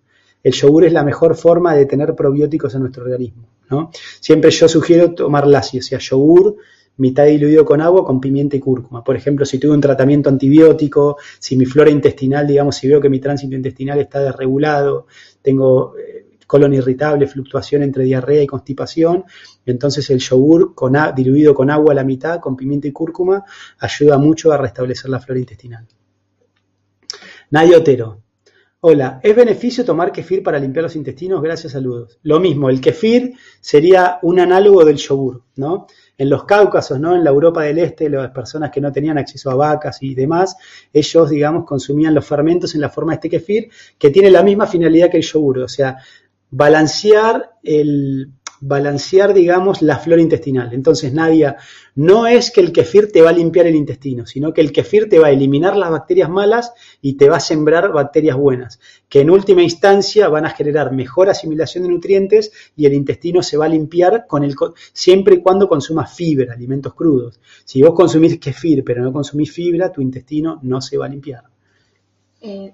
[0.44, 3.48] el yogur es la mejor forma de tener probióticos en nuestro organismo.
[3.70, 3.92] ¿no?
[4.20, 6.58] Siempre yo sugiero tomar lassi, o sea, yogur
[7.00, 9.04] mitad diluido con agua con pimienta y cúrcuma.
[9.04, 13.10] Por ejemplo, si tuve un tratamiento antibiótico, si mi flora intestinal, digamos, si veo que
[13.10, 15.08] mi tránsito intestinal está desregulado,
[15.42, 19.24] tengo eh, colon irritable, fluctuación entre diarrea y constipación,
[19.66, 23.46] entonces el yogur con diluido con agua a la mitad, con pimienta y cúrcuma,
[23.80, 25.88] ayuda mucho a restablecer la flora intestinal.
[27.52, 28.24] Nadia Otero,
[28.82, 31.42] Hola, ¿es beneficio tomar kefir para limpiar los intestinos?
[31.42, 32.18] Gracias, saludos.
[32.24, 35.86] Lo mismo, el kefir sería un análogo del yogur, ¿no?
[36.18, 37.14] En los Cáucasos, ¿no?
[37.14, 40.56] En la Europa del Este, las personas que no tenían acceso a vacas y demás,
[40.94, 44.66] ellos, digamos, consumían los fermentos en la forma de este kefir, que tiene la misma
[44.66, 45.98] finalidad que el yogur, o sea,
[46.50, 48.32] balancear el,
[48.62, 50.74] balancear, digamos, la flora intestinal.
[50.74, 51.58] Entonces, Nadia,
[51.96, 55.10] no es que el kefir te va a limpiar el intestino, sino que el kefir
[55.10, 56.72] te va a eliminar las bacterias malas
[57.02, 61.30] y te va a sembrar bacterias buenas, que en última instancia van a generar mejor
[61.30, 64.56] asimilación de nutrientes y el intestino se va a limpiar con el,
[64.94, 67.40] siempre y cuando consumas fibra, alimentos crudos.
[67.66, 71.44] Si vos consumís kefir pero no consumís fibra, tu intestino no se va a limpiar.
[72.42, 72.74] Eh,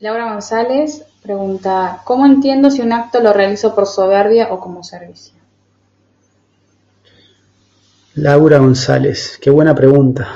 [0.00, 5.38] Laura González pregunta, ¿cómo entiendo si un acto lo realizo por soberbia o como servicio?
[8.14, 10.28] Laura González, qué buena pregunta.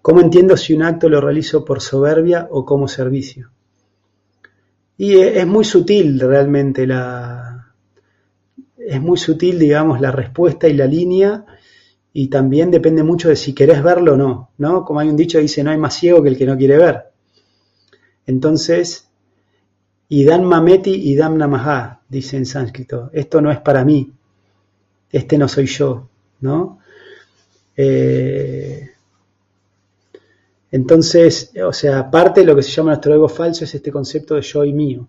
[0.00, 3.50] ¿Cómo entiendo si un acto lo realizo por soberbia o como servicio?
[4.96, 7.72] Y es muy sutil realmente la...
[8.76, 11.44] Es muy sutil, digamos, la respuesta y la línea
[12.12, 14.84] y también depende mucho de si querés verlo o no, ¿no?
[14.84, 16.76] Como hay un dicho que dice, no hay más ciego que el que no quiere
[16.76, 17.11] ver.
[18.26, 19.08] Entonces,
[20.08, 24.12] Idam Mameti Idam Namaha, dice en sánscrito, esto no es para mí,
[25.10, 26.08] este no soy yo,
[26.40, 26.78] ¿no?
[27.76, 28.90] Eh,
[30.70, 34.34] entonces, o sea, parte de lo que se llama nuestro ego falso es este concepto
[34.34, 35.08] de yo y mío.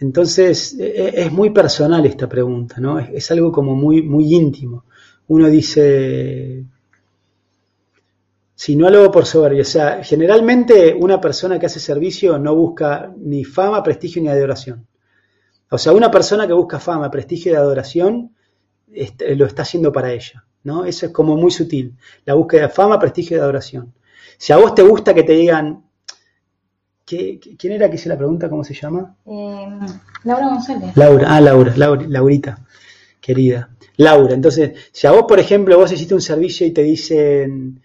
[0.00, 2.98] Entonces, e, e, es muy personal esta pregunta, ¿no?
[2.98, 4.84] Es, es algo como muy, muy íntimo.
[5.28, 6.64] Uno dice,
[8.54, 9.62] sino algo por soberbia.
[9.62, 14.86] O sea, generalmente una persona que hace servicio no busca ni fama, prestigio ni adoración.
[15.70, 18.34] O sea, una persona que busca fama, prestigio y adoración
[18.92, 20.44] este, lo está haciendo para ella.
[20.64, 20.84] ¿no?
[20.84, 21.94] Eso es como muy sutil.
[22.24, 23.94] La búsqueda de fama, prestigio y adoración.
[24.36, 25.84] Si a vos te gusta que te digan.
[27.06, 28.48] ¿Quién era que hice la pregunta?
[28.48, 29.14] ¿Cómo se llama?
[29.26, 29.78] Eh,
[30.24, 30.96] Laura González.
[30.96, 32.64] Laura, ah, Laura, Laura, Laurita,
[33.20, 33.68] querida.
[33.98, 37.82] Laura, entonces, si a vos, por ejemplo, vos hiciste un servicio y te dicen,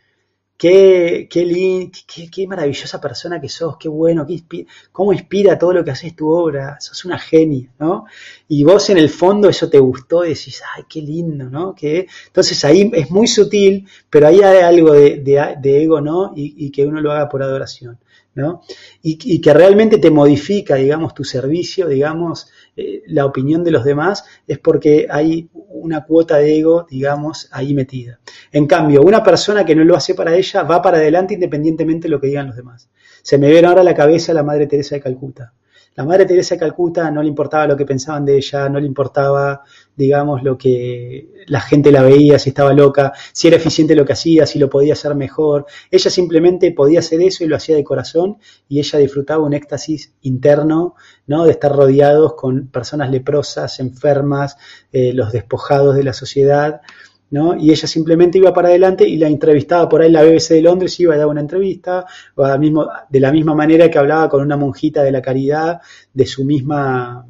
[0.60, 1.90] Qué, qué,
[2.30, 6.30] qué, maravillosa persona que sos, qué bueno, qué cómo inspira todo lo que haces tu
[6.30, 8.04] obra, sos una genia, ¿no?
[8.50, 11.74] Y vos en el fondo eso te gustó y decís, ay, qué lindo, ¿no?
[11.74, 16.34] Que, entonces ahí es muy sutil, pero ahí hay algo de, ego, ¿no?
[16.36, 17.98] Y, que uno lo haga por adoración,
[18.36, 18.62] ¿no?
[19.02, 23.86] Y, y que realmente te modifica, digamos, tu servicio, digamos, eh, la opinión de los
[23.86, 28.20] demás, es porque hay una cuota de ego, digamos, ahí metida.
[28.52, 32.12] En cambio, una persona que no lo hace para ella va para adelante independientemente de
[32.12, 32.90] lo que digan los demás.
[33.22, 35.54] Se me viene ahora a la cabeza la Madre Teresa de Calcuta.
[35.96, 38.86] La Madre Teresa de Calcuta no le importaba lo que pensaban de ella, no le
[38.86, 39.64] importaba,
[39.96, 44.14] digamos, lo que la gente la veía, si estaba loca, si era eficiente lo que
[44.14, 45.66] hacía, si lo podía hacer mejor.
[45.92, 48.38] Ella simplemente podía hacer eso y lo hacía de corazón
[48.70, 50.96] y ella disfrutaba un éxtasis interno,
[51.28, 51.44] ¿no?
[51.44, 54.58] De estar rodeados con personas leprosas, enfermas,
[54.92, 56.82] eh, los despojados de la sociedad.
[57.32, 57.56] ¿No?
[57.56, 61.00] Y ella simplemente iba para adelante y la entrevistaba por ahí la BBC de Londres,
[61.00, 64.58] iba a dar una entrevista, o mismo, de la misma manera que hablaba con una
[64.58, 65.82] monjita de la caridad
[66.14, 67.26] de su misma,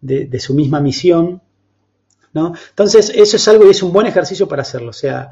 [0.00, 1.40] de, su misma misión,
[2.34, 2.52] ¿no?
[2.70, 4.90] Entonces, eso es algo y es un buen ejercicio para hacerlo.
[4.90, 5.30] O sea,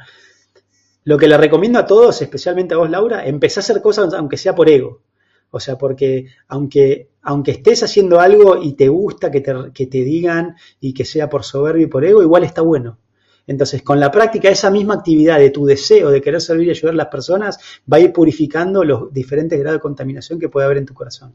[1.04, 4.36] lo que le recomiendo a todos, especialmente a vos, Laura, empezá a hacer cosas aunque
[4.36, 5.02] sea por ego.
[5.50, 9.98] O sea, porque aunque, aunque estés haciendo algo y te gusta que te, que te
[9.98, 12.98] digan y que sea por soberbio y por ego, igual está bueno.
[13.46, 16.94] Entonces, con la práctica, esa misma actividad de tu deseo de querer servir y ayudar
[16.94, 17.58] a las personas
[17.92, 21.34] va a ir purificando los diferentes grados de contaminación que puede haber en tu corazón.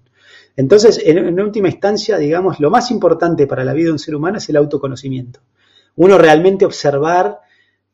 [0.55, 4.37] Entonces, en, última instancia, digamos, lo más importante para la vida de un ser humano
[4.37, 5.41] es el autoconocimiento.
[5.97, 7.39] Uno realmente observar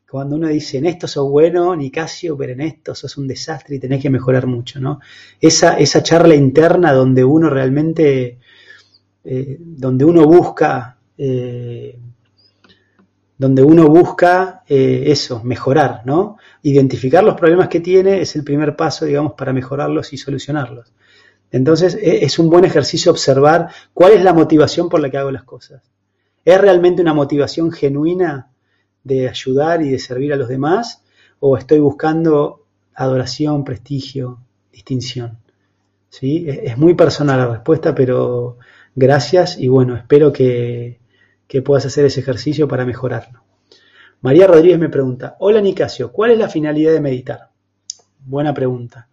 [0.08, 3.80] cuando uno dice, en esto sos bueno, Nicasio, pero en esto sos un desastre y
[3.80, 5.00] tenés que mejorar mucho, ¿no?
[5.40, 8.38] Esa, esa charla interna donde uno realmente,
[9.24, 11.98] eh, donde uno busca eh,
[13.36, 16.36] donde uno busca eh, eso, mejorar, ¿no?
[16.62, 20.92] Identificar los problemas que tiene es el primer paso, digamos, para mejorarlos y solucionarlos.
[21.50, 25.32] Entonces, e, es un buen ejercicio observar cuál es la motivación por la que hago
[25.32, 25.82] las cosas.
[26.44, 28.50] ¿Es realmente una motivación genuina
[29.02, 31.02] de ayudar y de servir a los demás?
[31.40, 34.38] ¿O estoy buscando adoración, prestigio,
[34.72, 35.38] distinción?
[36.08, 36.44] ¿Sí?
[36.48, 38.58] E, es muy personal la respuesta, pero
[38.94, 41.00] gracias y bueno, espero que,
[41.46, 43.42] que puedas hacer ese ejercicio para mejorarlo.
[44.20, 47.50] María Rodríguez me pregunta, hola Nicasio, ¿cuál es la finalidad de meditar?
[48.20, 49.08] Buena pregunta.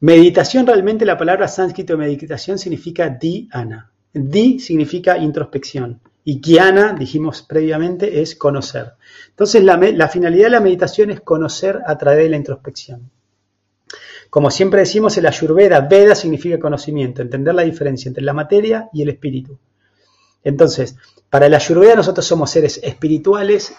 [0.00, 3.90] Meditación, realmente la palabra sánscrito de meditación significa dhyana.
[4.12, 8.92] Di significa introspección y kiana, dijimos previamente, es conocer.
[9.30, 13.10] Entonces la, la finalidad de la meditación es conocer a través de la introspección.
[14.28, 19.00] como siempre decimos, el Ayurveda, Veda significa conocimiento, entender la diferencia entre la materia y
[19.00, 19.58] el espíritu.
[20.44, 20.96] Entonces,
[21.30, 23.74] para el Ayurveda nosotros somos seres espirituales,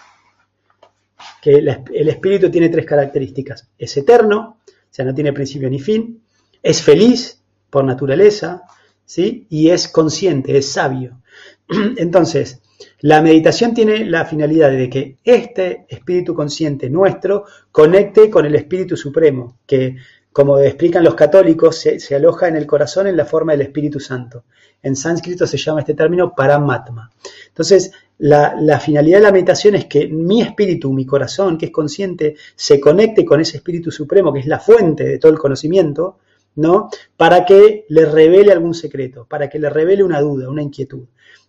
[1.42, 3.68] que el espíritu tiene tres características.
[3.78, 6.22] Es eterno, o sea, no tiene principio ni fin,
[6.62, 8.62] es feliz por naturaleza,
[9.04, 9.46] ¿sí?
[9.48, 11.20] Y es consciente, es sabio.
[11.96, 12.60] Entonces,
[13.00, 18.96] la meditación tiene la finalidad de que este espíritu consciente nuestro conecte con el espíritu
[18.96, 19.96] supremo, que
[20.32, 24.44] como explican los católicos, se, aloja en el corazón en la forma del Espíritu Santo.
[24.82, 27.10] En sánscrito se llama este término paramatma.
[27.48, 31.72] Entonces, la, la, finalidad de la meditación es que mi espíritu, mi corazón, que es
[31.72, 36.18] consciente, se conecte con ese espíritu supremo, que es la fuente de todo el conocimiento,
[36.56, 36.90] ¿no?
[37.16, 41.04] Para que le revele algún secreto, para que le revele una duda, una inquietud.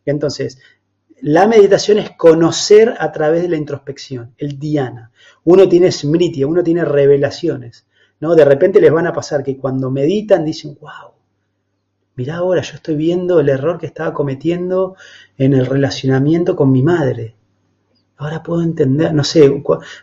[0.05, 0.59] Entonces,
[1.21, 5.11] la meditación es conocer a través de la introspección, el dhyana.
[5.43, 7.85] Uno tiene smriti, uno tiene revelaciones.
[8.19, 8.35] ¿no?
[8.35, 11.11] De repente les van a pasar que cuando meditan dicen, wow,
[12.21, 14.95] mirá ahora, yo estoy viendo el error que estaba cometiendo
[15.39, 17.35] en el relacionamiento con mi madre.
[18.17, 19.49] Ahora puedo entender, no sé,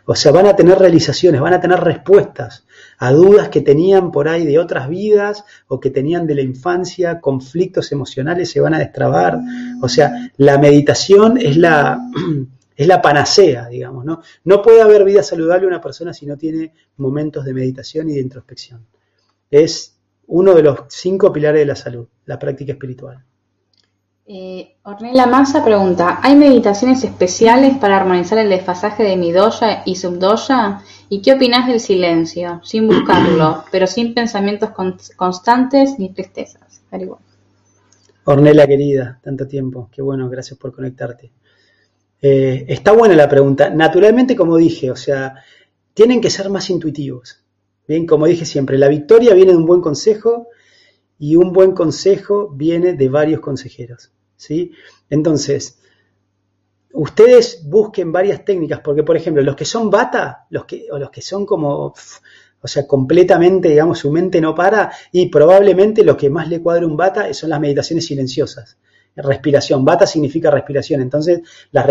[0.05, 2.65] o sea, van a tener realizaciones, van a tener respuestas
[2.97, 7.21] a dudas que tenían por ahí de otras vidas o que tenían de la infancia,
[7.21, 9.39] conflictos emocionales se van a destrabar.
[9.81, 12.01] O sea, la meditación es la,
[12.75, 14.21] es la panacea, digamos, ¿no?
[14.43, 18.19] No puede haber vida saludable una persona si no tiene momentos de meditación y de
[18.19, 18.85] introspección.
[19.49, 19.98] Es
[20.29, 23.23] uno de los cinco pilares de la salud, la práctica espiritual.
[24.31, 29.95] Eh, Ornella Massa pregunta, ¿hay meditaciones especiales para armonizar el desfasaje de mi doya y
[29.95, 30.81] subdoya?
[31.09, 34.69] ¿Y qué opinas del silencio, sin buscarlo, pero sin pensamientos
[35.15, 36.83] constantes ni tristezas?
[38.25, 41.31] Ornella querida, tanto tiempo, qué bueno, gracias por conectarte.
[42.21, 43.71] Eh, está buena la pregunta.
[43.71, 45.35] Naturalmente, como dije, o sea,
[45.95, 47.43] tienen que ser más intuitivos.
[47.89, 50.49] Bien, como dije siempre, la victoria viene de un buen consejo
[51.17, 54.11] y un buen consejo viene de varios consejeros.
[54.35, 54.73] ¿sí?
[55.09, 55.79] Entonces,
[56.93, 61.09] ustedes busquen varias técnicas, porque por ejemplo, los que son bata, los que, o los
[61.09, 61.95] que son como,
[62.61, 66.85] o sea, completamente, digamos, su mente no para, y probablemente lo que más le cuadra
[66.85, 68.77] un bata son las meditaciones silenciosas.
[69.15, 71.41] Respiración, bata significa respiración, entonces
[71.71, 71.87] las,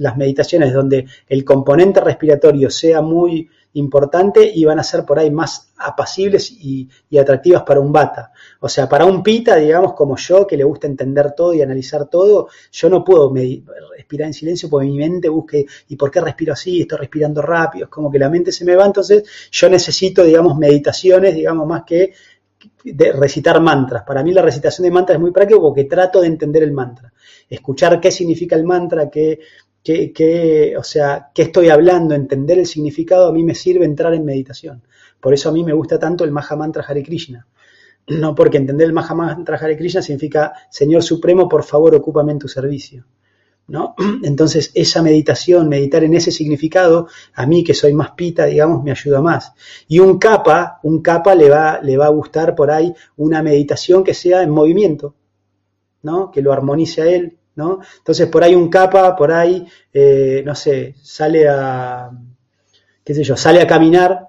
[0.00, 5.30] las meditaciones donde el componente respiratorio sea muy importante y van a ser por ahí
[5.30, 6.88] más apacibles y,
[7.18, 8.32] atractivas para un bata.
[8.60, 12.08] O sea, para un pita, digamos, como yo, que le gusta entender todo y analizar
[12.08, 13.32] todo, yo no puedo
[13.96, 16.82] respirar en silencio porque mi mente busque, ¿y por qué respiro así?
[16.82, 20.56] Estoy respirando rápido, es como que la mente se me va, entonces yo necesito, digamos,
[20.58, 22.12] meditaciones, digamos, más que
[22.84, 24.02] de recitar mantras.
[24.04, 27.12] Para mí la recitación de mantras es muy práctico porque trato de entender el mantra.
[27.48, 29.40] Escuchar qué significa el mantra, qué,
[29.82, 34.24] qué, o sea, qué estoy hablando, entender el significado, a mí me sirve entrar en
[34.24, 34.82] meditación.
[35.20, 37.46] Por eso a mí me gusta tanto el Maha Mantra Hare Krishna.
[38.08, 42.38] No porque entender el Maha Mantra Hare Krishna significa, Señor Supremo, por favor, ocúpame en
[42.38, 43.04] tu servicio.
[43.68, 43.94] ¿No?
[44.24, 48.90] Entonces, esa meditación, meditar en ese significado, a mí que soy más pita, digamos, me
[48.90, 49.52] ayuda más.
[49.86, 54.02] Y un capa, un capa le va, le va a gustar por ahí una meditación
[54.02, 55.14] que sea en movimiento,
[56.02, 56.30] ¿no?
[56.32, 57.80] Que lo armonice a él, ¿no?
[57.98, 62.10] Entonces por ahí un capa, por ahí, eh, no sé, sale a,
[63.04, 64.28] qué sé yo, sale a caminar,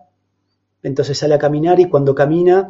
[0.82, 2.70] entonces sale a caminar y cuando camina,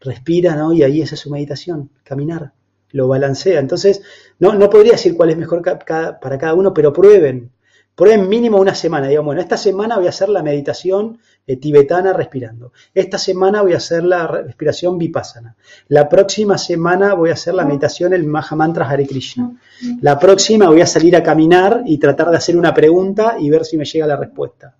[0.00, 0.72] respira, ¿no?
[0.72, 2.52] Y ahí esa es su meditación, caminar,
[2.90, 3.60] lo balancea.
[3.60, 4.02] Entonces,
[4.38, 7.50] no, no podría decir cuál es mejor para cada uno, pero prueben,
[7.94, 12.72] prueben mínimo una semana, digamos, bueno, esta semana voy a hacer la meditación tibetana respirando.
[12.94, 15.56] Esta semana voy a hacer la respiración vipassana.
[15.88, 19.60] La próxima semana voy a hacer la meditación el Maha Mantra Hare Krishna.
[20.00, 23.64] La próxima voy a salir a caminar y tratar de hacer una pregunta y ver
[23.64, 24.74] si me llega la respuesta.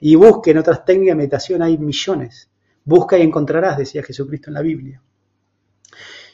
[0.00, 2.50] Y busquen otras técnicas de meditación, hay millones.
[2.84, 5.00] Busca y encontrarás, decía Jesucristo en la Biblia.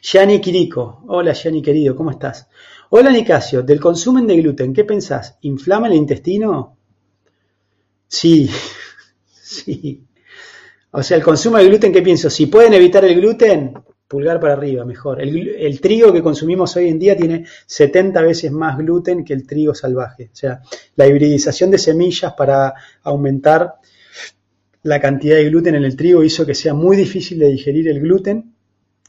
[0.03, 2.49] Yani Kiriko, hola Yani querido, ¿cómo estás?
[2.91, 5.39] Hola Nicasio, del consumen de gluten, ¿qué pensás?
[5.43, 6.77] ¿Inflama el intestino?
[8.09, 8.51] Sí,
[9.57, 10.05] sí.
[10.91, 12.29] O sea, el consumo de gluten, ¿qué pienso?
[12.29, 13.75] Si pueden evitar el gluten,
[14.07, 15.23] pulgar para arriba, mejor.
[15.23, 19.75] El, trigo que consumimos hoy en día tiene 70 veces más gluten que el trigo
[19.75, 20.31] salvaje.
[20.33, 20.61] O sea,
[20.97, 23.75] la hibridización de semillas para aumentar
[24.83, 28.01] la cantidad de gluten en el trigo hizo que sea muy difícil de digerir el
[28.01, 28.53] gluten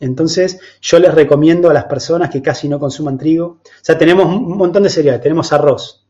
[0.04, 3.46] entonces, yo les recomiendo a las personas que casi no consuman trigo.
[3.46, 5.22] O sea, tenemos un montón de cereales.
[5.22, 6.06] Tenemos arroz,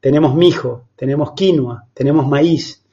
[0.00, 2.84] tenemos mijo, tenemos quinoa, tenemos maíz.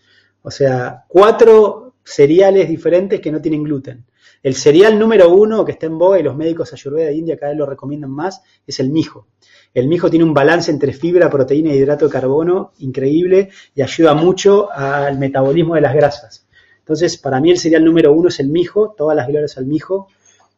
[0.44, 4.06] O sea, cuatro cereales diferentes que no tienen gluten.
[4.44, 7.54] El cereal número uno que está en boga y los médicos ayurveda de India cada
[7.54, 9.28] vez lo recomiendan más es el mijo.
[9.74, 14.14] El mijo tiene un balance entre fibra, proteína y hidrato de carbono increíble y ayuda
[14.14, 16.46] mucho al metabolismo de las grasas.
[16.80, 20.10] Entonces, para mí el cereal número uno es el mijo, todas las glorias al mijo,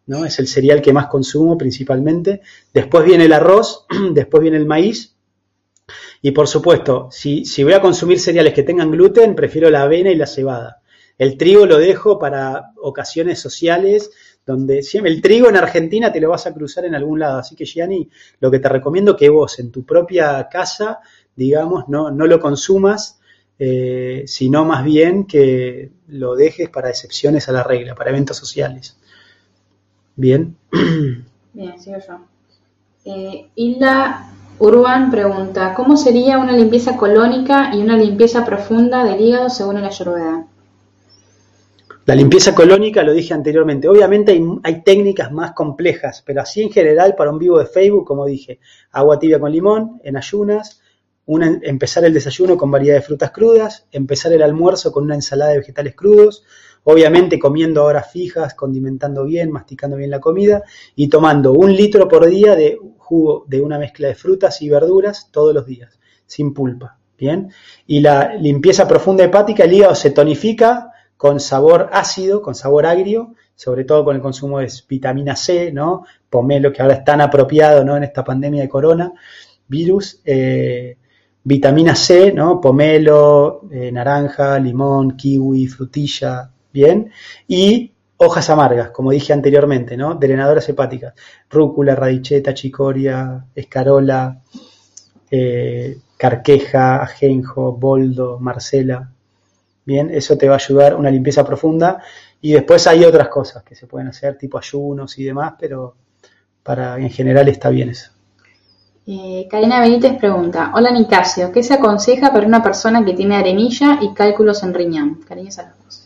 [0.07, 0.25] ¿no?
[0.25, 2.41] Es el cereal que más consumo principalmente.
[2.73, 5.14] Después viene el arroz, después viene el maíz.
[6.25, 10.09] Y por supuesto, si, si voy a consumir cereales que tengan gluten, prefiero la avena
[10.09, 10.81] y la cebada.
[11.19, 14.09] El trigo lo dejo para ocasiones sociales,
[14.43, 17.37] donde siempre el trigo en Argentina te lo vas a cruzar en algún lado.
[17.37, 20.97] Así que, Gianni, lo que te recomiendo que vos en tu propia casa,
[21.35, 23.19] digamos, no, no lo consumas,
[23.59, 28.97] eh, sino más bien que lo dejes para excepciones a la regla, para eventos sociales.
[30.15, 30.57] Bien.
[31.53, 32.19] Bien, sigo yo.
[33.05, 39.49] Eh, Hilda Urban pregunta, ¿cómo sería una limpieza colónica y una limpieza profunda del hígado
[39.49, 40.47] según el Ayurveda?
[42.05, 47.15] La limpieza colónica, lo dije anteriormente, obviamente hay, técnicas más complejas, pero así en general
[47.15, 48.59] para un vivo de Facebook, como dije,
[48.91, 50.81] agua tibia con limón, en ayunas,
[51.25, 55.51] una, empezar el desayuno con variedad de frutas crudas, empezar el almuerzo con una ensalada
[55.51, 56.45] de vegetales crudos,
[56.83, 60.63] obviamente comiendo horas fijas, condimentando bien, masticando bien la comida
[60.95, 65.29] y tomando un litro por día de jugo de una mezcla de frutas y verduras
[65.31, 66.97] todos los días, sin pulpa.
[67.17, 67.49] Bien,
[67.87, 73.35] y la limpieza profunda hepática, el hígado se tonifica con sabor ácido, con sabor agrio,
[73.55, 76.05] sobre todo con el consumo de vitamina C, ¿no?
[76.29, 77.95] Pomelo, que ahora es tan apropiado, ¿no?
[77.95, 79.13] En esta pandemia de corona,
[79.67, 80.97] virus, eh,
[81.43, 82.59] vitamina C, ¿no?
[82.59, 87.09] Pomelo, eh, naranja, limón, kiwi, frutilla, ¿bien?
[87.47, 90.15] Y hojas amargas, como dije anteriormente, ¿no?
[90.15, 91.13] Drenadoras hepáticas,
[91.49, 94.41] rúcula, radicheta, chicoria, escarola,
[95.29, 99.11] eh, carqueja, ajenjo, boldo, marcela,
[99.85, 102.01] Bien, eso te va a ayudar una limpieza profunda.
[102.41, 105.95] Y después hay otras cosas que se pueden hacer, tipo ayunos y demás, pero
[106.63, 108.11] para en general está bien eso.
[109.07, 113.99] Eh, Karina Benítez pregunta, hola Nicasio, ¿qué se aconseja para una persona que tiene arenilla
[114.01, 115.21] y cálculos en riñón?
[115.27, 116.04] Cariños a los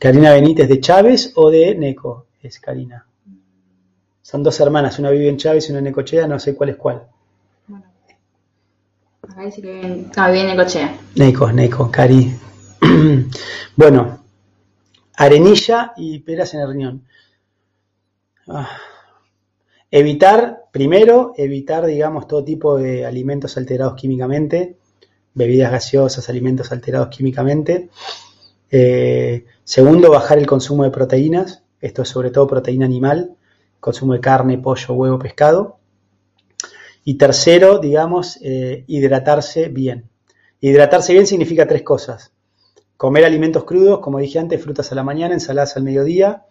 [0.00, 3.06] Karina Benítez de Chávez o de Neco, es Karina.
[4.22, 6.76] Son dos hermanas, una vive en Chávez y una en Necochea, no sé cuál es
[6.76, 7.06] cuál.
[7.68, 7.84] Bueno,
[9.28, 10.96] acá dice que ah, vive en Necochea.
[11.16, 12.34] Neco, Neco, Cari.
[13.76, 14.24] bueno,
[15.16, 17.04] arenilla y peras en el riñón.
[18.48, 18.70] Ah.
[19.90, 24.78] Evitar, primero, evitar, digamos, todo tipo de alimentos alterados químicamente,
[25.34, 27.90] bebidas gaseosas, alimentos alterados químicamente.
[28.70, 33.36] Eh, segundo, bajar el consumo de proteínas, esto es sobre todo proteína animal,
[33.78, 35.78] consumo de carne, pollo, huevo, pescado.
[37.04, 40.10] Y tercero, digamos, eh, hidratarse bien.
[40.58, 42.32] Hidratarse bien significa tres cosas.
[42.96, 46.46] Comer alimentos crudos, como dije antes, frutas a la mañana, ensaladas al mediodía.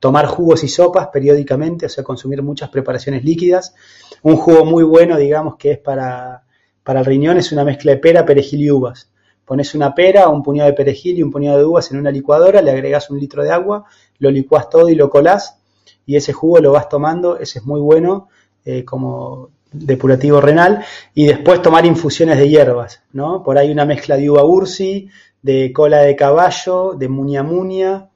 [0.00, 3.76] Tomar jugos y sopas periódicamente, o sea, consumir muchas preparaciones líquidas.
[4.22, 6.42] Un jugo muy bueno, digamos, que es para,
[6.82, 9.13] para el riñón, es una mezcla de pera, perejil y uvas.
[9.44, 12.62] Pones una pera, un puñado de perejil y un puñado de uvas en una licuadora,
[12.62, 13.84] le agregas un litro de agua,
[14.18, 15.58] lo licuás todo y lo colás,
[16.06, 18.28] y ese jugo lo vas tomando, ese es muy bueno
[18.64, 20.84] eh, como depurativo renal,
[21.14, 23.42] y después tomar infusiones de hierbas, ¿no?
[23.42, 25.08] Por ahí una mezcla de uva ursi,
[25.42, 28.08] de cola de caballo, de muña muña,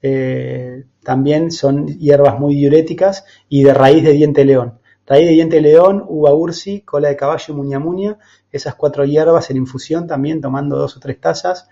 [0.00, 4.78] eh, también son hierbas muy diuréticas, y de raíz de diente león.
[5.06, 8.18] Raíz de diente león, uva ursi, cola de caballo y muña muña,
[8.56, 11.68] esas cuatro hierbas en infusión también, tomando dos o tres tazas,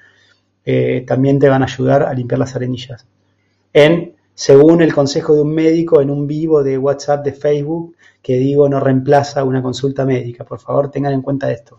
[0.65, 3.07] eh, también te van a ayudar a limpiar las arenillas.
[3.73, 8.39] En, según el consejo de un médico en un vivo de WhatsApp de Facebook, que
[8.39, 10.45] digo no reemplaza una consulta médica.
[10.45, 11.79] Por favor, tengan en cuenta esto.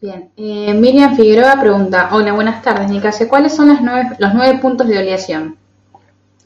[0.00, 4.58] Bien, eh, Miriam Figueroa pregunta, hola, buenas tardes, Nicasio, ¿cuáles son las nueve, los nueve
[4.58, 5.56] puntos de oleación?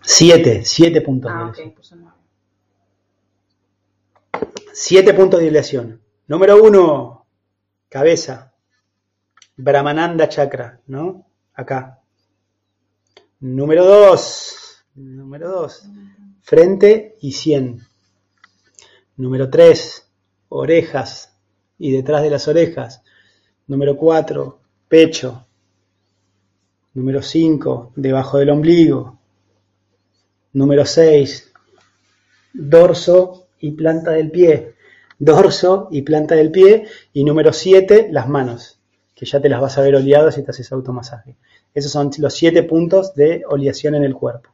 [0.03, 2.12] Siete, siete puntos ah, de oleación.
[4.74, 6.01] Siete puntos de oleación.
[6.28, 7.15] Número uno,
[7.97, 8.52] cabeza.
[9.56, 11.27] Brahmananda chakra, ¿no?
[11.55, 12.02] Acá.
[13.40, 15.89] Número dos, número dos,
[16.43, 17.81] frente y cien.
[19.16, 20.10] Número tres,
[20.48, 21.35] orejas
[21.78, 23.02] y detrás de las orejas
[23.68, 25.44] Número 4, pecho.
[26.94, 29.18] Número 5, debajo del ombligo.
[30.52, 31.52] Número 6,
[32.52, 34.76] dorso y planta del pie.
[35.18, 36.86] Dorso y planta del pie.
[37.12, 38.78] Y número 7, las manos,
[39.14, 41.36] que ya te las vas a ver oleadas si te haces automasaje.
[41.74, 44.51] Esos son los 7 puntos de oleación en el cuerpo.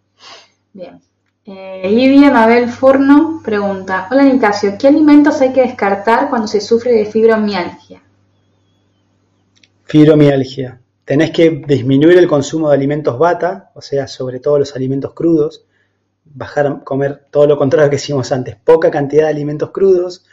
[0.72, 1.00] Bien.
[1.44, 6.92] Eh, Lidia Mabel Furno pregunta, hola Nicasio, ¿qué alimentos hay que descartar cuando se sufre
[6.92, 8.00] de fibromialgia?
[9.82, 10.80] Fibromialgia.
[11.04, 15.64] Tenés que disminuir el consumo de alimentos bata, o sea, sobre todo los alimentos crudos,
[16.24, 20.24] bajar comer todo lo contrario que hicimos antes, poca cantidad de alimentos crudos,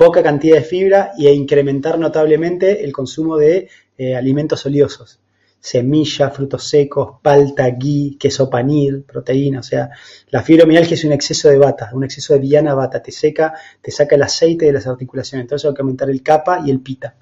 [0.00, 3.68] poca cantidad de fibra e incrementar notablemente el consumo de
[3.98, 5.20] eh, alimentos oleosos.
[5.60, 9.90] semillas, frutos secos, palta, ghee, queso panir, proteína, o sea,
[10.30, 13.52] la fibromialgia es un exceso de bata, un exceso de viana bata, te seca,
[13.82, 16.80] te saca el aceite de las articulaciones, entonces hay que aumentar el capa y el
[16.80, 17.14] pita.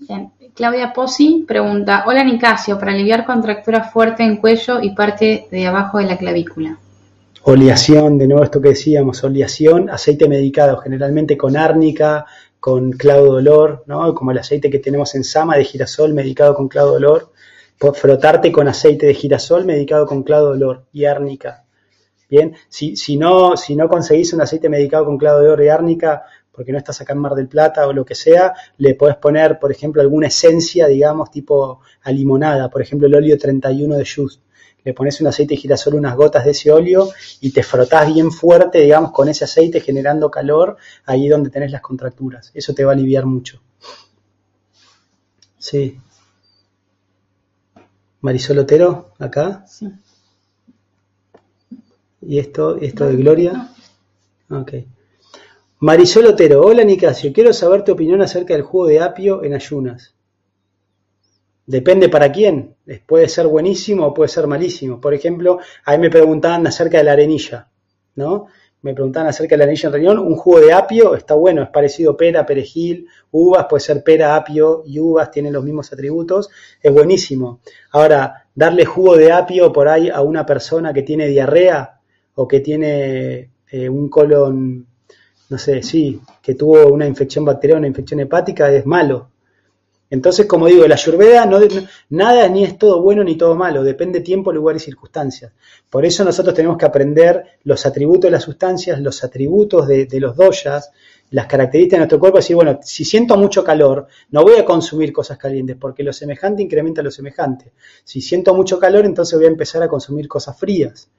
[0.00, 0.32] Bien.
[0.56, 5.98] Claudia Pozzi pregunta, hola Nicasio, para aliviar contractura fuerte en cuello y parte de abajo
[5.98, 6.80] de la clavícula.
[7.48, 12.26] Oleación, de nuevo esto que decíamos, oleación, aceite medicado, generalmente con árnica,
[12.58, 14.12] con clavo dolor, ¿no?
[14.16, 17.30] como el aceite que tenemos en Sama de girasol medicado con clavo dolor,
[17.94, 21.64] frotarte con aceite de girasol medicado con clavo dolor y árnica.
[22.28, 26.72] Bien, si, si, no, si no conseguís un aceite medicado con oro y árnica, porque
[26.72, 29.70] no estás acá en Mar del Plata o lo que sea, le podés poner, por
[29.70, 34.40] ejemplo, alguna esencia, digamos, tipo a limonada, por ejemplo, el óleo 31 de Just.
[34.86, 37.10] Le pones un aceite de girasol, unas gotas de ese óleo
[37.40, 40.76] y te frotás bien fuerte, digamos, con ese aceite generando calor
[41.06, 42.52] ahí donde tenés las contracturas.
[42.54, 43.60] Eso te va a aliviar mucho.
[45.58, 45.98] Sí.
[48.20, 49.64] Marisol Otero, acá.
[49.66, 49.88] Sí.
[52.22, 53.68] ¿Y esto, esto de Gloria?
[54.50, 54.72] Ok.
[55.80, 60.15] Marisol Otero, hola Nicasio, quiero saber tu opinión acerca del jugo de apio en ayunas.
[61.66, 62.76] Depende para quién,
[63.06, 65.00] puede ser buenísimo o puede ser malísimo.
[65.00, 67.68] Por ejemplo, a mí me preguntaban acerca de la arenilla,
[68.14, 68.46] ¿no?
[68.82, 71.70] Me preguntaban acerca de la arenilla en riñón, un jugo de apio está bueno, es
[71.70, 76.92] parecido pera, perejil, uvas, puede ser pera, apio y uvas, tienen los mismos atributos, es
[76.92, 77.60] buenísimo.
[77.90, 82.00] Ahora, darle jugo de apio por ahí a una persona que tiene diarrea
[82.36, 84.86] o que tiene eh, un colon
[85.48, 89.30] no sé, sí, que tuvo una infección bacteriana, una infección hepática, es malo.
[90.08, 91.58] Entonces, como digo, la ayurveda no,
[92.10, 95.52] nada ni es todo bueno ni todo malo, depende tiempo, lugar y circunstancias.
[95.90, 100.36] Por eso nosotros tenemos que aprender los atributos de las sustancias, los atributos de, los
[100.36, 100.90] doyas,
[101.30, 105.12] las características de nuestro cuerpo, decir, bueno, si siento mucho calor, no voy a consumir
[105.12, 107.72] cosas calientes, porque lo semejante incrementa lo semejante.
[108.04, 111.10] Si siento mucho calor, entonces voy a empezar a consumir cosas frías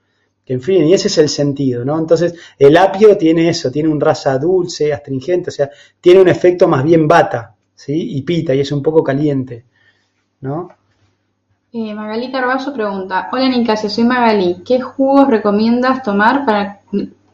[0.46, 1.98] que enfríen, y ese es el sentido, ¿no?
[1.98, 5.68] Entonces, el apio tiene eso, tiene un raza dulce, astringente, o sea,
[6.00, 8.16] tiene un efecto más bien bata, ¿sí?
[8.16, 9.64] Y pita, y es un poco caliente,
[10.40, 10.68] ¿no?
[11.72, 16.80] Eh, Magalí Carballo pregunta, hola Nicasio, soy Magalí, ¿qué jugos recomiendas tomar para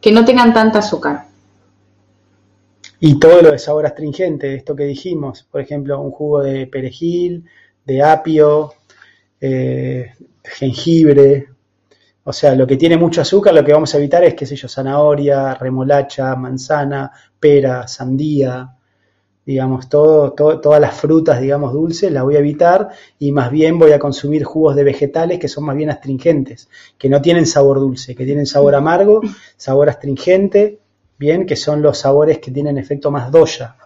[0.01, 1.25] que no tengan tanta azúcar?
[3.01, 7.45] Y todo lo de sabor astringente, esto que dijimos, por ejemplo, un jugo de perejil,
[7.87, 8.75] de apio,
[9.41, 10.13] eh,
[10.43, 11.49] jengibre,
[12.25, 14.57] o sea, lo que tiene mucho azúcar, lo que vamos a evitar es, qué sé
[14.57, 17.11] yo, zanahoria, remolacha, manzana,
[17.41, 18.75] pera, sandía,
[19.47, 22.89] digamos, todo, todas las frutas, digamos, dulces, las voy a evitar
[23.19, 27.11] y más bien voy a consumir jugos de vegetales que son más bien astringentes, que
[27.11, 29.21] no tienen sabor dulce, que tienen sabor amargo,
[29.57, 30.79] sabor astringente,
[31.19, 33.77] bien, que son los sabores que tienen efecto más doya.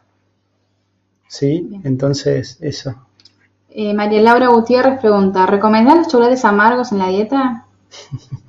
[1.27, 1.69] ¿Sí?
[1.85, 2.95] Entonces, eso.
[3.71, 7.67] Eh, María Laura Gutiérrez pregunta, ¿recomendás los chocolates amargos en la dieta?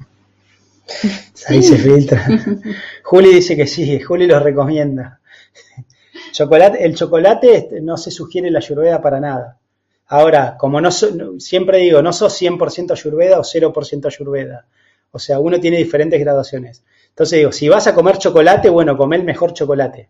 [1.48, 2.26] Ahí se filtra.
[3.04, 5.20] Juli dice que sí, Juli los recomienda.
[6.32, 9.60] Chocolate, el chocolate este, no se sugiere la ayurveda para nada.
[10.08, 14.66] Ahora, como no siempre digo, no sos 100% ayurveda o 0% ayurveda.
[15.12, 16.84] O sea, uno tiene diferentes graduaciones.
[17.10, 20.10] Entonces digo, si vas a comer chocolate, bueno, come el mejor chocolate.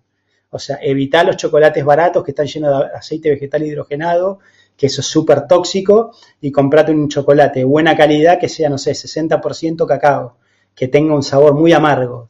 [0.51, 4.39] O sea, evita los chocolates baratos que están llenos de aceite vegetal hidrogenado
[4.79, 8.77] que eso es súper tóxico, y comprate un chocolate de buena calidad que sea, no
[8.77, 10.37] sé, 60% cacao,
[10.75, 12.27] que tenga un sabor muy amargo.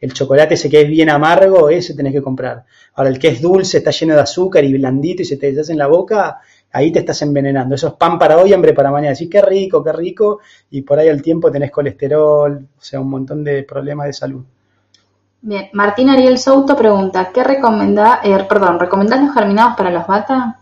[0.00, 2.64] El chocolate ese que es bien amargo, ese tenés que comprar.
[2.94, 5.72] Ahora, el que es dulce, está lleno de azúcar y blandito y se te deshace
[5.72, 6.40] en la boca,
[6.72, 7.74] ahí te estás envenenando.
[7.74, 9.12] Eso es pan para hoy, hambre para mañana.
[9.12, 10.40] Decís, qué rico, qué rico,
[10.70, 14.44] y por ahí al tiempo tenés colesterol, o sea, un montón de problemas de salud.
[15.42, 20.60] Bien, Martín Ariel Souto pregunta, ¿qué recomendás, eh, perdón, recomendás los germinados para los bata?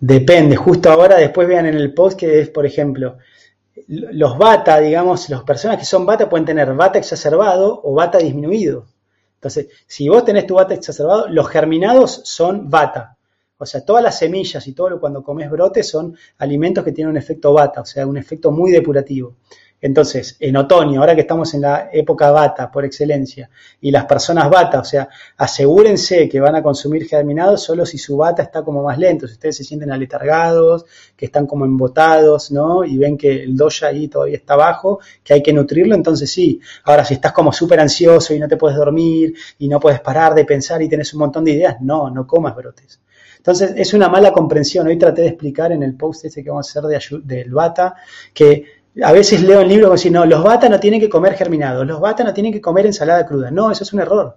[0.00, 3.18] Depende, justo ahora después vean en el post que es, por ejemplo,
[3.88, 8.86] los bata, digamos, las personas que son bata pueden tener bata exacerbado o bata disminuido.
[9.36, 13.16] Entonces, si vos tenés tu bata exacerbado, los germinados son bata.
[13.58, 17.10] O sea, todas las semillas y todo lo cuando comes brotes son alimentos que tienen
[17.10, 19.36] un efecto bata, o sea, un efecto muy depurativo.
[19.84, 23.50] Entonces, en otoño, ahora que estamos en la época bata por excelencia,
[23.82, 28.16] y las personas bata, o sea, asegúrense que van a consumir germinados solo si su
[28.16, 32.82] bata está como más lento, si ustedes se sienten aletargados, que están como embotados, ¿no?
[32.82, 36.58] Y ven que el doya ahí todavía está bajo, que hay que nutrirlo, entonces sí.
[36.84, 40.34] Ahora, si estás como súper ansioso y no te puedes dormir y no puedes parar
[40.34, 43.00] de pensar y tienes un montón de ideas, no, no comas brotes.
[43.36, 44.86] Entonces, es una mala comprensión.
[44.86, 47.96] Hoy traté de explicar en el post ese que vamos a hacer de, del bata,
[48.32, 51.34] que a veces leo en libros como si no, los bata no tienen que comer
[51.34, 53.50] germinados, los bata no tienen que comer ensalada cruda.
[53.50, 54.36] No, eso es un error.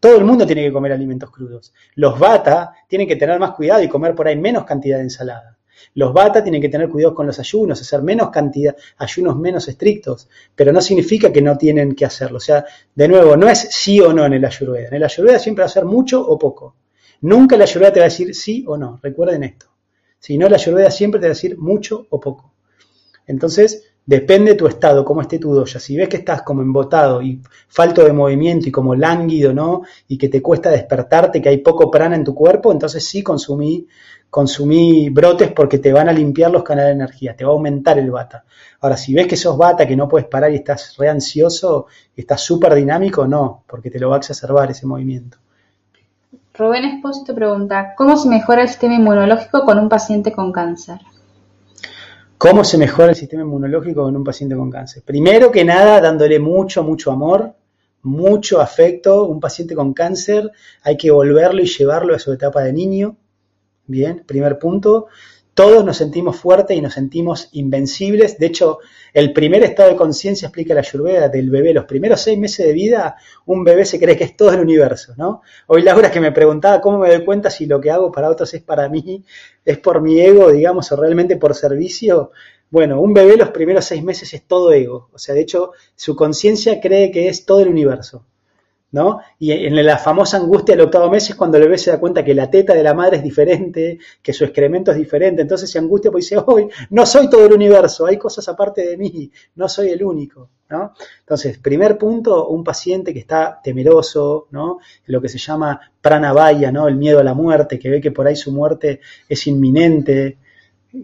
[0.00, 1.72] todo el mundo tiene que comer alimentos crudos.
[1.94, 5.56] Los bata tienen que tener más cuidado y comer por ahí menos cantidad de ensalada.
[5.94, 10.28] Los bata tienen que tener cuidado con los ayunos, hacer menos cantidad, ayunos menos estrictos,
[10.54, 12.38] pero no significa que no tienen que hacerlo.
[12.38, 12.64] O sea,
[12.94, 14.88] de nuevo, no es sí o no en el ayurveda.
[14.88, 16.76] En el ayurveda siempre va a ser mucho o poco.
[17.22, 18.98] Nunca el ayurveda te va a decir sí o no.
[19.02, 19.66] Recuerden esto.
[20.18, 22.52] Si no, la ayurveda siempre te va a decir mucho o poco.
[23.26, 25.80] Entonces, depende de tu estado, cómo esté tu doya.
[25.80, 29.82] Si ves que estás como embotado y falto de movimiento y como lánguido, ¿no?
[30.08, 33.86] Y que te cuesta despertarte, que hay poco prana en tu cuerpo, entonces sí consumí
[34.34, 37.98] consumí brotes porque te van a limpiar los canales de energía, te va a aumentar
[38.00, 38.42] el bata.
[38.80, 41.86] Ahora, si ves que sos bata, que no puedes parar y estás re ansioso,
[42.16, 45.38] estás súper dinámico, no, porque te lo va a exacerbar ese movimiento.
[46.52, 50.98] Rubén Espósito pregunta, ¿cómo se mejora el sistema inmunológico con un paciente con cáncer?
[52.44, 55.02] ¿Cómo se mejora el sistema inmunológico con un paciente con cáncer?
[55.02, 57.54] Primero que nada, dándole mucho, mucho amor,
[58.02, 59.24] mucho afecto.
[59.24, 60.52] Un paciente con cáncer
[60.82, 63.16] hay que volverlo y llevarlo a su etapa de niño
[63.86, 65.08] Bien, primer punto.
[65.54, 68.38] Todos nos sentimos fuertes y nos sentimos invencibles.
[68.38, 68.80] De hecho,
[69.12, 71.72] el primer estado de conciencia explica la ayurveda del bebé.
[71.72, 73.16] Los primeros seis meses de vida,
[73.46, 75.42] un bebé se cree que es todo el universo, ¿no?
[75.68, 78.52] Hoy Laura que me preguntaba cómo me doy cuenta si lo que hago para otros
[78.54, 79.24] es para mí,
[79.64, 82.32] es por mi ego, digamos, o realmente por servicio.
[82.68, 85.08] Bueno, un bebé los primeros seis meses es todo ego.
[85.12, 88.24] O sea, de hecho, su conciencia cree que es todo el universo.
[88.94, 89.18] ¿No?
[89.40, 92.24] Y en la famosa angustia del octavo mes es cuando el bebé se da cuenta
[92.24, 95.80] que la teta de la madre es diferente, que su excremento es diferente, entonces se
[95.80, 99.68] angustia porque dice, hoy no soy todo el universo, hay cosas aparte de mí, no
[99.68, 100.92] soy el único, ¿no?
[101.18, 104.78] Entonces, primer punto, un paciente que está temeroso, ¿no?
[105.06, 106.86] Lo que se llama pranavaya, ¿no?
[106.86, 110.38] El miedo a la muerte, que ve que por ahí su muerte es inminente.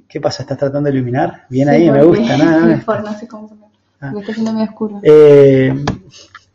[0.09, 0.45] ¿Qué pasa?
[0.45, 1.47] ¿Estás tratando de iluminar?
[1.49, 2.67] Bien ahí, me gusta, nada.
[2.67, 3.51] Mejor, no sé cómo
[4.01, 4.12] ah.
[4.12, 5.01] Me está haciendo muy oscuro.
[5.03, 5.75] Eh,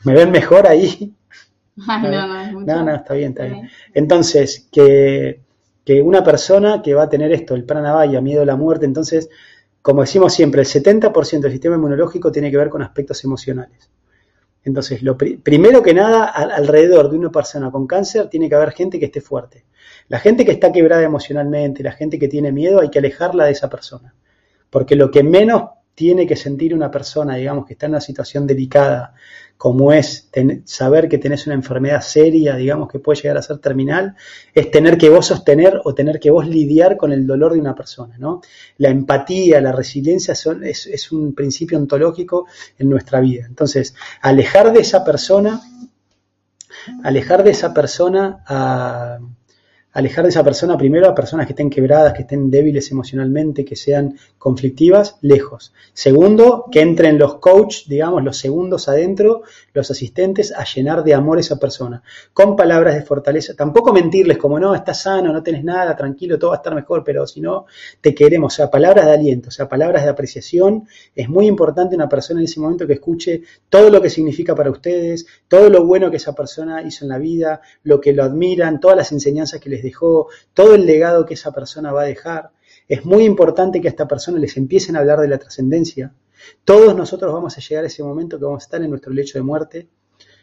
[0.06, 1.15] ¿Me ven mejor ahí?
[2.66, 3.70] no, no, está bien, está bien.
[3.94, 5.42] Entonces, que,
[6.04, 9.30] una persona que va a tener esto, el pranavaya, miedo a la muerte, entonces,
[9.82, 13.90] como decimos siempre, el 70% del sistema inmunológico tiene que ver con aspectos emocionales.
[14.64, 18.98] Entonces, lo primero que nada, alrededor de una persona con cáncer tiene que haber gente
[18.98, 19.66] que esté fuerte.
[20.08, 23.52] La gente que está quebrada emocionalmente, la gente que tiene miedo, hay que alejarla de
[23.52, 24.16] esa persona.
[24.72, 28.46] Porque lo que menos tiene que sentir una persona, digamos, que está en una situación
[28.46, 29.14] delicada,
[29.58, 30.30] como es
[30.66, 34.16] saber que tenés una enfermedad seria, digamos, que puede llegar a ser terminal,
[34.54, 37.74] es tener que vos sostener o tener que vos lidiar con el dolor de una
[37.74, 38.42] persona, ¿no?
[38.78, 43.46] La empatía, la resiliencia son, es, es un principio ontológico en nuestra vida.
[43.48, 45.62] Entonces, alejar de esa persona,
[47.04, 49.20] alejar de esa persona a
[49.96, 53.78] alejar de esa persona primero a personas que estén quebradas, que estén débiles emocionalmente, que
[53.78, 55.74] sean conflictivas, lejos.
[55.94, 59.44] Segundo, que entren los coach, digamos, los segundos adentro,
[59.74, 62.04] los asistentes, a llenar de amor a esa persona,
[62.34, 63.54] con palabras de fortaleza.
[63.54, 67.06] Tampoco mentirles como, no, estás sano, no tenés nada, tranquilo, todo va a estar mejor,
[67.06, 67.66] pero si no,
[68.02, 68.54] te queremos.
[68.54, 70.90] O sea, palabras de aliento, o sea, palabras de apreciación.
[71.16, 74.72] Es muy importante una persona en ese momento que escuche todo lo que significa para
[74.72, 78.82] ustedes, todo lo bueno que esa persona hizo en la vida, lo que lo admiran,
[78.82, 82.52] todas las enseñanzas que les dejó, todo el legado que esa persona va a dejar.
[82.88, 86.14] Es muy importante que a esta persona les empiecen a hablar de la trascendencia.
[86.64, 89.38] Todos nosotros vamos a llegar a ese momento que vamos a estar en nuestro lecho
[89.38, 89.88] de muerte.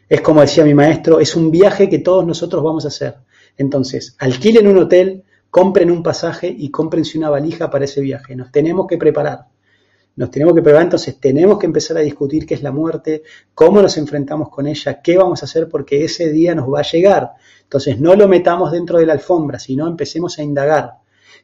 [0.09, 3.15] Es como decía mi maestro, es un viaje que todos nosotros vamos a hacer.
[3.57, 8.35] Entonces, alquilen un hotel, compren un pasaje y cómprense una valija para ese viaje.
[8.35, 9.52] Nos tenemos que preparar.
[10.15, 13.23] Nos tenemos que preparar, entonces tenemos que empezar a discutir qué es la muerte,
[13.55, 16.83] cómo nos enfrentamos con ella, qué vamos a hacer porque ese día nos va a
[16.83, 17.31] llegar.
[17.63, 20.97] Entonces no lo metamos dentro de la alfombra, sino empecemos a indagar.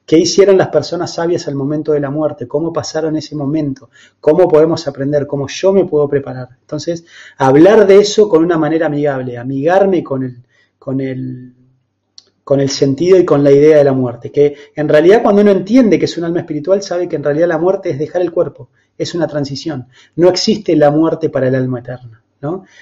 [0.05, 2.47] ¿Qué hicieron las personas sabias al momento de la muerte?
[2.47, 3.89] ¿Cómo pasaron ese momento?
[4.19, 5.27] ¿Cómo podemos aprender?
[5.27, 6.49] ¿Cómo yo me puedo preparar?
[6.61, 7.05] Entonces,
[7.37, 10.43] hablar de eso con una manera amigable, amigarme con el,
[10.79, 11.53] con el,
[12.49, 14.31] con el sentido y con la idea de la muerte.
[14.31, 17.47] Que en realidad cuando uno entiende que es un alma espiritual, sabe que en realidad
[17.47, 19.87] la muerte es dejar el cuerpo, es una transición.
[20.15, 22.23] No existe la muerte para el alma eterna.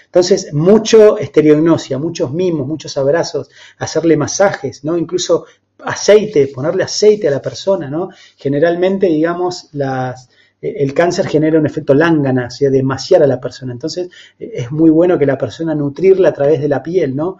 [0.05, 4.97] Entonces, mucho estereognosia, muchos mimos, muchos abrazos, hacerle masajes, ¿no?
[4.97, 5.47] Incluso
[5.83, 8.07] aceite, ponerle aceite a la persona, ¿no?
[8.37, 10.29] Generalmente, digamos, las,
[10.61, 13.73] eh, el cáncer genera un efecto lángana, sea, demasiar a la persona.
[13.73, 14.07] Entonces,
[14.39, 17.39] eh, es muy bueno que la persona nutrirla a través de la piel, ¿no?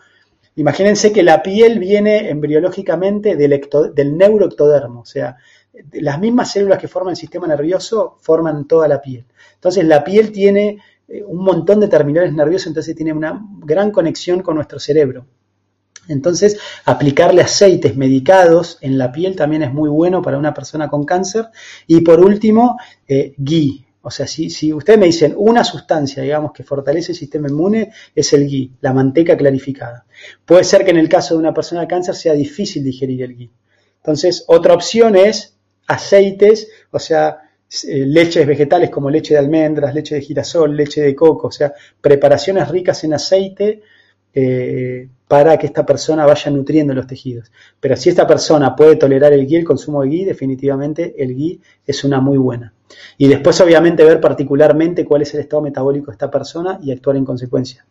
[0.58, 5.38] Imagínense que la piel viene embriológicamente del, neuroectodermo, o sea,
[5.94, 9.24] las mismas células que forman el sistema nervioso forman toda la piel.
[9.54, 14.42] Entonces, la piel tiene eh, un montón de terminales nerviosos, entonces tiene una gran conexión
[14.42, 15.28] con nuestro cerebro.
[16.08, 21.04] Entonces, aplicarle aceites medicados en la piel también es muy bueno para una persona con
[21.04, 21.50] cáncer.
[21.86, 22.78] Y por último,
[23.08, 23.36] eh,
[24.08, 27.92] O sea, si, si ustedes me dicen una sustancia, digamos, que fortalece el sistema inmune,
[28.16, 30.06] es el ghee, la manteca clarificada.
[30.46, 33.36] Puede ser que en el caso de una persona de cáncer sea difícil digerir el
[33.36, 33.52] ghee.
[33.98, 35.58] Entonces, otra opción es
[35.88, 37.50] aceites, o sea,
[37.86, 41.74] eh, leches vegetales como leche de almendras, leche de girasol, leche de coco, o sea,
[42.00, 43.82] preparaciones ricas en aceite
[44.34, 47.52] eh, para que esta persona vaya nutriendo los tejidos.
[47.80, 51.60] Pero si esta persona puede tolerar el ghee, el consumo de ghee, definitivamente el ghee
[51.86, 52.74] es una muy buena.
[53.18, 57.18] Y después, obviamente, ver particularmente cuál es el estado metabólico de esta persona y actuar
[57.18, 57.86] en consecuencia.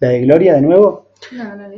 [0.00, 1.08] ¿La de Gloria de nuevo?
[1.32, 1.68] No, no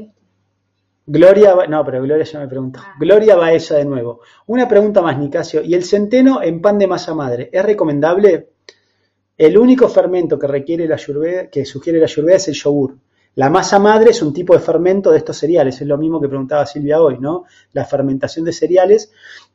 [1.10, 2.80] Gloria, no, pero Gloria ya me preguntó.
[2.82, 2.94] Ah.
[3.00, 4.20] Gloria Baeza de nuevo.
[4.46, 5.62] Una pregunta más, Nicasio.
[5.62, 8.50] ¿Y el centeno en pan de masa madre es recomendable?
[9.38, 12.98] El único fermento que requiere la ayurveda, que sugiere la ayurveda es el yogur.
[13.34, 16.28] La masa madre es un tipo de fermento de estos cereales, es lo mismo que
[16.28, 17.44] preguntaba Silvia hoy, ¿no?
[17.72, 19.12] La fermentación de cereales.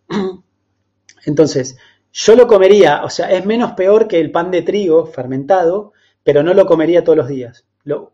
[1.26, 1.78] Entonces,
[2.12, 5.94] yo lo comería, o sea, es menos peor que el pan de trigo fermentado,
[6.24, 7.66] pero no lo comería todos los días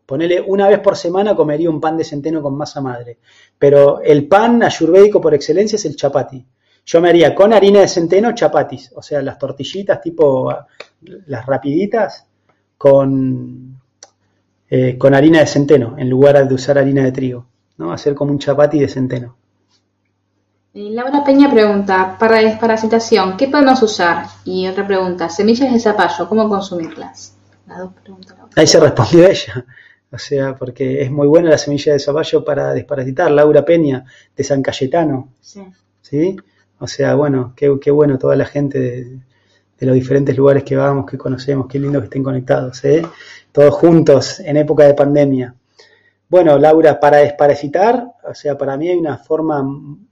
[0.04, 3.18] ponele una vez por semana comería un pan de centeno con masa madre.
[3.58, 6.44] Pero el pan ayurvédico por excelencia es el chapati.
[6.84, 10.52] Yo me haría con harina de centeno chapatis, o sea, las tortillitas tipo
[11.26, 12.26] las rapiditas
[12.76, 13.69] con,
[14.70, 17.46] eh, con harina de centeno en lugar de usar harina de trigo.
[17.76, 17.92] ¿no?
[17.92, 19.36] Hacer como un chapati de centeno.
[20.72, 24.26] Laura Peña pregunta, para desparasitación, ¿qué podemos usar?
[24.44, 27.36] Y otra pregunta, semillas de zapallo, ¿cómo consumirlas?
[28.54, 29.64] Ahí se respondió ella.
[30.12, 33.30] O sea, porque es muy buena la semilla de zapallo para desparasitar.
[33.30, 34.04] Laura Peña,
[34.36, 35.30] de San Cayetano.
[35.40, 35.64] Sí.
[36.02, 36.36] ¿Sí?
[36.78, 39.20] O sea, bueno, qué, bueno toda la gente de,
[39.86, 41.66] los diferentes lugares que vamos, que conocemos.
[41.68, 42.84] Qué lindo que estén conectados.
[42.84, 43.02] ¿eh?
[43.52, 45.54] Todos juntos en época de pandemia.
[46.30, 49.64] Bueno, Laura, para desparasitar, o sea, para mí hay una forma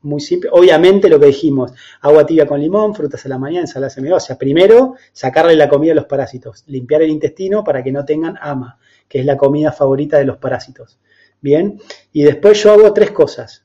[0.03, 0.51] muy simple.
[0.53, 4.97] Obviamente lo que dijimos, agua tibia con limón, frutas a la mañana, ensalada sea, primero
[5.13, 9.21] sacarle la comida a los parásitos, limpiar el intestino para que no tengan ama, que
[9.21, 10.99] es la comida favorita de los parásitos.
[11.41, 11.81] Bien,
[12.13, 13.65] y después yo hago tres cosas.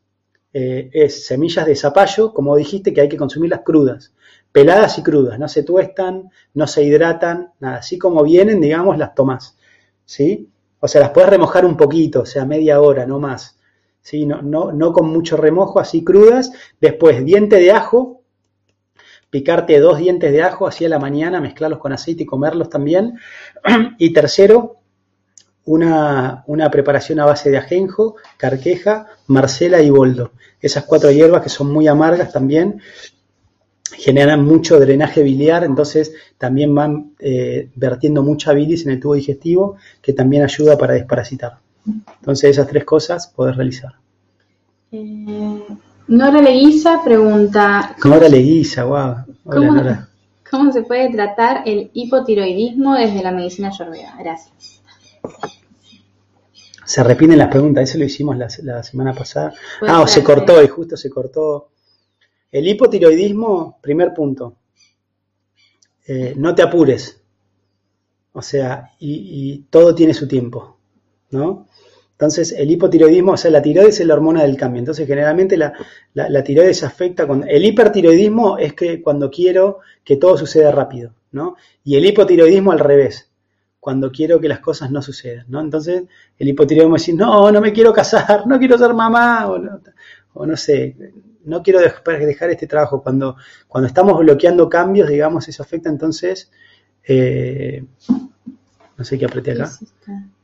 [0.54, 4.13] Eh, es semillas de zapallo, como dijiste, que hay que consumirlas crudas,
[4.54, 9.14] peladas y crudas, no se tuestan, no se hidratan, nada, así como vienen, digamos, las
[9.16, 9.58] tomás.
[10.06, 10.48] ¿Sí?
[10.80, 13.58] O sea, las puedes remojar un poquito, o sea, media hora, no más.
[14.02, 14.26] ¿Sí?
[14.26, 16.52] No, no, no con mucho remojo, así crudas.
[16.80, 18.22] Después, diente de ajo,
[19.32, 23.18] picarte dos dientes de ajo así a la mañana, mezclarlos con aceite y comerlos también.
[23.98, 24.78] Y tercero,
[25.66, 30.34] una, una, preparación a base de ajenjo, carqueja, marcela y boldo.
[30.62, 32.82] Esas cuatro hierbas que son muy amargas también
[33.98, 39.78] generan mucho drenaje biliar, entonces también van eh, vertiendo mucha bilis en el tubo digestivo,
[40.02, 41.58] que también ayuda para desparasitar.
[41.86, 43.94] Entonces esas tres cosas podés realizar.
[44.92, 45.60] Eh,
[46.08, 47.96] Nora Leguiza pregunta...
[48.04, 49.16] Nora Leguiza, wow.
[49.46, 50.10] Hola,
[50.50, 54.16] ¿cómo, se puede tratar el hipotiroidismo desde la medicina ayurveda?
[54.20, 54.82] Gracias.
[56.86, 59.54] Se repiten las preguntas, eso lo hicimos la, la semana pasada.
[59.88, 61.70] Ah, o se cortó y justo se cortó
[62.54, 64.58] el hipotiroidismo, primer punto,
[66.06, 67.20] eh, no te apures.
[68.32, 70.78] O sea, y, todo tiene su tiempo,
[71.32, 71.68] ¿no?
[72.12, 74.80] Entonces, el hipotiroidismo, o sea, la tiroides es la hormona del cambio.
[74.80, 75.74] Entonces, generalmente la,
[76.14, 77.44] la, tiroides afecta con...
[77.50, 81.56] El hipertiroidismo es que cuando quiero que todo suceda rápido, ¿no?
[81.84, 83.32] Y el hipotiroidismo al revés,
[83.80, 85.60] cuando quiero que las cosas no sucedan, ¿no?
[85.60, 86.04] Entonces,
[86.38, 89.82] el hipotiroidismo es decir, no, no me quiero casar, no quiero ser mamá, o no,
[90.36, 90.96] o no sé,
[91.46, 93.02] no quiero dejar este trabajo.
[93.02, 93.36] Cuando,
[93.68, 96.52] cuando estamos bloqueando cambios, digamos, eso afecta entonces,
[97.08, 97.84] eh,
[98.98, 99.72] no sé qué apreté acá.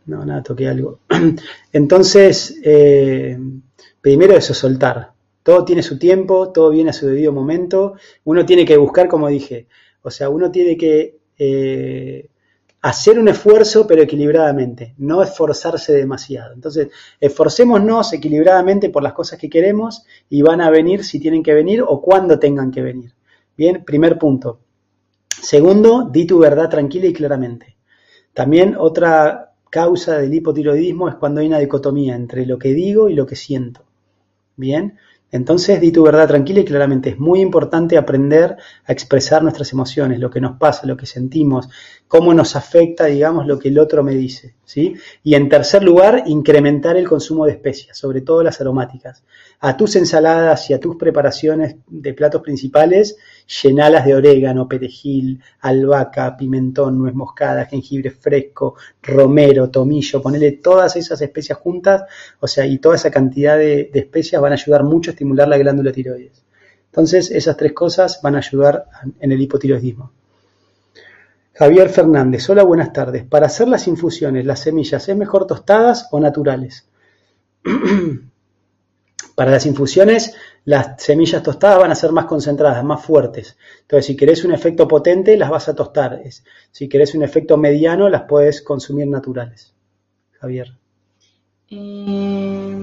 [0.05, 1.01] No, nada, toqué algo.
[1.71, 3.37] Entonces, eh,
[4.01, 5.11] primero eso, soltar.
[5.43, 7.93] Todo tiene su tiempo, todo viene a su debido momento.
[8.23, 9.67] Uno tiene que buscar, como dije,
[10.01, 12.29] o sea, uno tiene que eh,
[12.81, 16.53] hacer un esfuerzo, pero equilibradamente, no esforzarse demasiado.
[16.53, 16.89] Entonces,
[17.19, 21.83] esforcémonos equilibradamente por las cosas que queremos y van a venir si tienen que venir
[21.85, 23.13] o cuando tengan que venir.
[23.57, 24.61] Bien, primer punto.
[25.29, 27.75] Segundo, di tu verdad tranquila y claramente.
[28.33, 33.13] También otra causa del hipotiroidismo es cuando hay una dicotomía entre lo que digo y
[33.13, 33.83] lo que siento.
[34.55, 34.97] Bien,
[35.31, 40.19] entonces, di tu verdad tranquila y claramente es muy importante aprender a expresar nuestras emociones,
[40.19, 41.69] lo que nos pasa, lo que sentimos,
[42.07, 44.95] cómo nos afecta, digamos, lo que el otro me dice, ¿sí?
[45.23, 49.23] Y en tercer lugar, incrementar el consumo de especias, sobre todo las aromáticas.
[49.59, 53.17] A tus ensaladas y a tus preparaciones de platos principales,
[53.63, 61.21] llenalas de orégano, perejil, albahaca, pimentón, nuez moscada, jengibre fresco, romero, tomillo, ponele todas esas
[61.21, 62.03] especias juntas,
[62.39, 65.47] o sea, y toda esa cantidad de, de especias van a ayudar mucho a estimular
[65.47, 66.43] la glándula tiroides.
[66.85, 68.85] Entonces, esas tres cosas van a ayudar
[69.19, 70.11] en el hipotiroidismo.
[71.53, 73.25] Javier Fernández, hola, buenas tardes.
[73.25, 76.87] Para hacer las infusiones, las semillas, ¿es mejor tostadas o naturales?
[79.35, 80.33] Para las infusiones,
[80.65, 83.57] las semillas tostadas van a ser más concentradas, más fuertes.
[83.81, 86.21] Entonces, si querés un efecto potente, las vas a tostar.
[86.71, 89.73] Si querés un efecto mediano, las puedes consumir naturales.
[90.39, 90.73] Javier.
[91.71, 92.75] Eh,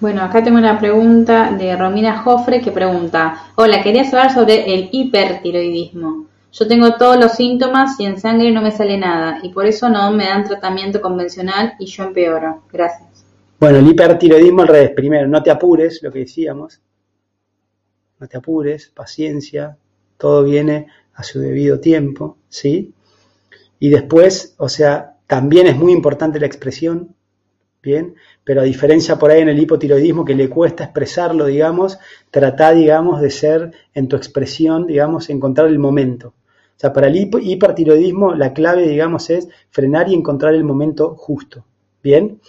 [0.00, 4.88] bueno, acá tengo una pregunta de Romina Jofre que pregunta, hola, quería saber sobre el
[4.92, 6.26] hipertiroidismo.
[6.52, 9.88] Yo tengo todos los síntomas y en sangre no me sale nada y por eso
[9.88, 12.62] no me dan tratamiento convencional y yo empeoro.
[12.72, 13.05] Gracias.
[13.58, 14.90] Bueno, el hipertiroidismo al revés.
[14.90, 16.80] Primero, no te apures, lo que decíamos.
[18.18, 19.76] No te apures, paciencia,
[20.18, 22.92] todo viene a su debido tiempo, ¿sí?
[23.78, 27.14] Y después, o sea, también es muy importante la expresión,
[27.82, 28.14] ¿bien?
[28.44, 31.98] Pero a diferencia por ahí en el hipotiroidismo que le cuesta expresarlo, digamos,
[32.30, 36.28] trata, digamos, de ser en tu expresión, digamos, encontrar el momento.
[36.28, 41.64] O sea, para el hipertiroidismo la clave, digamos, es frenar y encontrar el momento justo.
[42.02, 42.40] ¿Bien?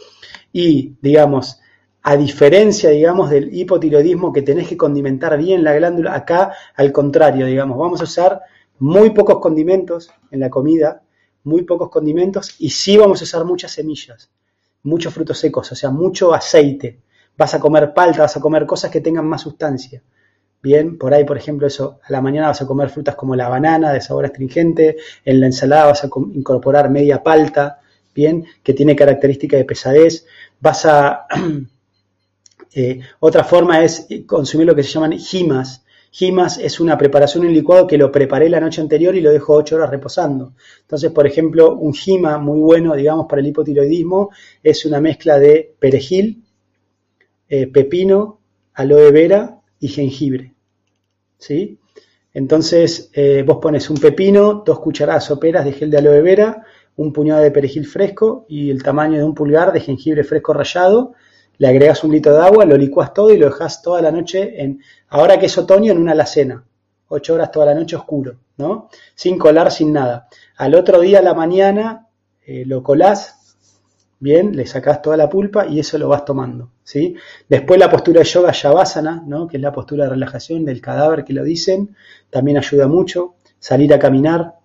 [0.52, 1.60] Y, digamos,
[2.04, 7.46] a diferencia, digamos, del hipotiroidismo que tenés que condimentar bien la glándula, acá al contrario,
[7.46, 8.42] digamos, vamos a usar
[8.80, 11.02] muy pocos condimentos en la comida,
[11.44, 14.30] muy pocos condimentos, y sí vamos a usar muchas semillas,
[14.84, 17.02] muchos frutos secos, o sea, mucho aceite.
[17.38, 20.02] Vas a comer palta, vas a comer cosas que tengan más sustancia.
[20.62, 23.48] Bien, por ahí, por ejemplo, eso, a la mañana vas a comer frutas como la
[23.48, 27.80] banana de sabor astringente, en la ensalada vas a incorporar media palta,
[28.64, 30.26] que tiene característica de pesadez.
[30.60, 31.26] Vas a,
[32.74, 35.84] eh, otra forma es consumir lo que se llaman gimas.
[36.12, 39.54] Gimas es una preparación, un licuado que lo preparé la noche anterior y lo dejo
[39.54, 40.54] 8 horas reposando.
[40.82, 44.32] Entonces, por ejemplo, un gima muy bueno, digamos, para el hipotiroidismo
[44.64, 46.44] es una mezcla de perejil,
[47.50, 48.40] eh, pepino,
[48.74, 50.54] aloe vera y jengibre.
[51.38, 51.80] ¿sí?
[52.34, 56.64] Entonces eh, vos pones un pepino, dos cucharadas soperas de gel de aloe vera,
[56.98, 61.14] un puñado de perejil fresco y el tamaño de un pulgar de jengibre fresco rallado.
[61.58, 64.62] Le agregas un litro de agua, lo licuas todo y lo dejas toda la noche
[64.62, 66.64] en, ahora que es otoño, en una alacena.
[67.08, 68.90] Ocho horas toda la noche oscuro, ¿no?
[69.16, 70.28] Sin colar, sin nada.
[70.58, 72.08] Al otro día a la mañana
[72.46, 73.38] eh, lo colás
[74.20, 76.72] Bien, le sacás toda la pulpa y eso lo vas tomando.
[76.84, 77.16] ¿sí?
[77.48, 79.48] Después la postura de yoga Shavasana, ¿no?
[79.48, 81.96] que es la postura de relajación del cadáver que lo dicen,
[82.32, 83.36] también ayuda mucho.
[83.60, 84.56] Salir a caminar,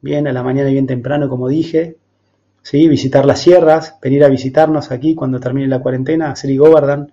[0.00, 1.96] bien, a la mañana y bien temprano, como dije.
[2.62, 2.88] ¿sí?
[2.88, 7.12] Visitar las sierras, venir a visitarnos aquí cuando termine la cuarentena, hacer Govardhan,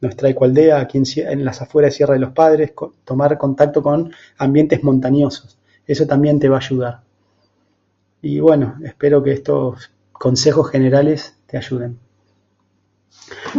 [0.00, 2.72] nuestra ecualdea aquí en, las afueras de Sierra de los Padres,
[3.04, 5.58] tomar contacto con ambientes montañosos.
[5.86, 7.00] Eso también te va a ayudar.
[8.22, 9.76] Y bueno, espero que esto
[10.12, 11.98] consejos generales te ayuden.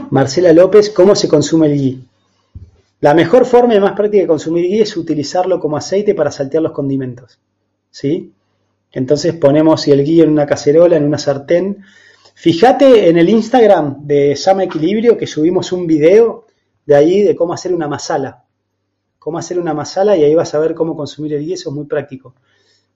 [0.09, 2.03] Marcela López, ¿cómo se consume el ghee?
[3.01, 6.63] La mejor forma y más práctica de consumir ghee es utilizarlo como aceite para saltear
[6.63, 7.39] los condimentos.
[7.89, 8.31] ¿Sí?
[8.91, 11.83] Entonces ponemos el ghee en una cacerola, en una sartén.
[12.33, 16.47] Fíjate en el Instagram de Sama Equilibrio que subimos un video
[16.85, 18.43] de ahí de cómo hacer una masala.
[19.19, 21.75] Cómo hacer una masala y ahí vas a ver cómo consumir el ghee, eso es
[21.75, 22.35] muy práctico.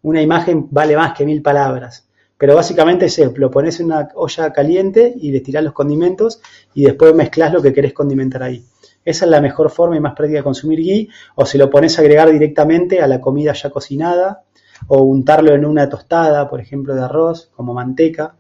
[0.02, 2.08] Una imagen vale más que mil palabras.
[2.38, 6.42] Pero básicamente es lo pones en una olla caliente y le tirás los condimentos
[6.74, 8.66] y después mezclas lo que querés condimentar ahí.
[9.06, 11.98] Esa es la mejor forma y más práctica de consumir ghee, o si lo pones
[11.98, 14.44] a agregar directamente a la comida ya cocinada,
[14.88, 18.36] o untarlo en una tostada, por ejemplo, de arroz, como manteca.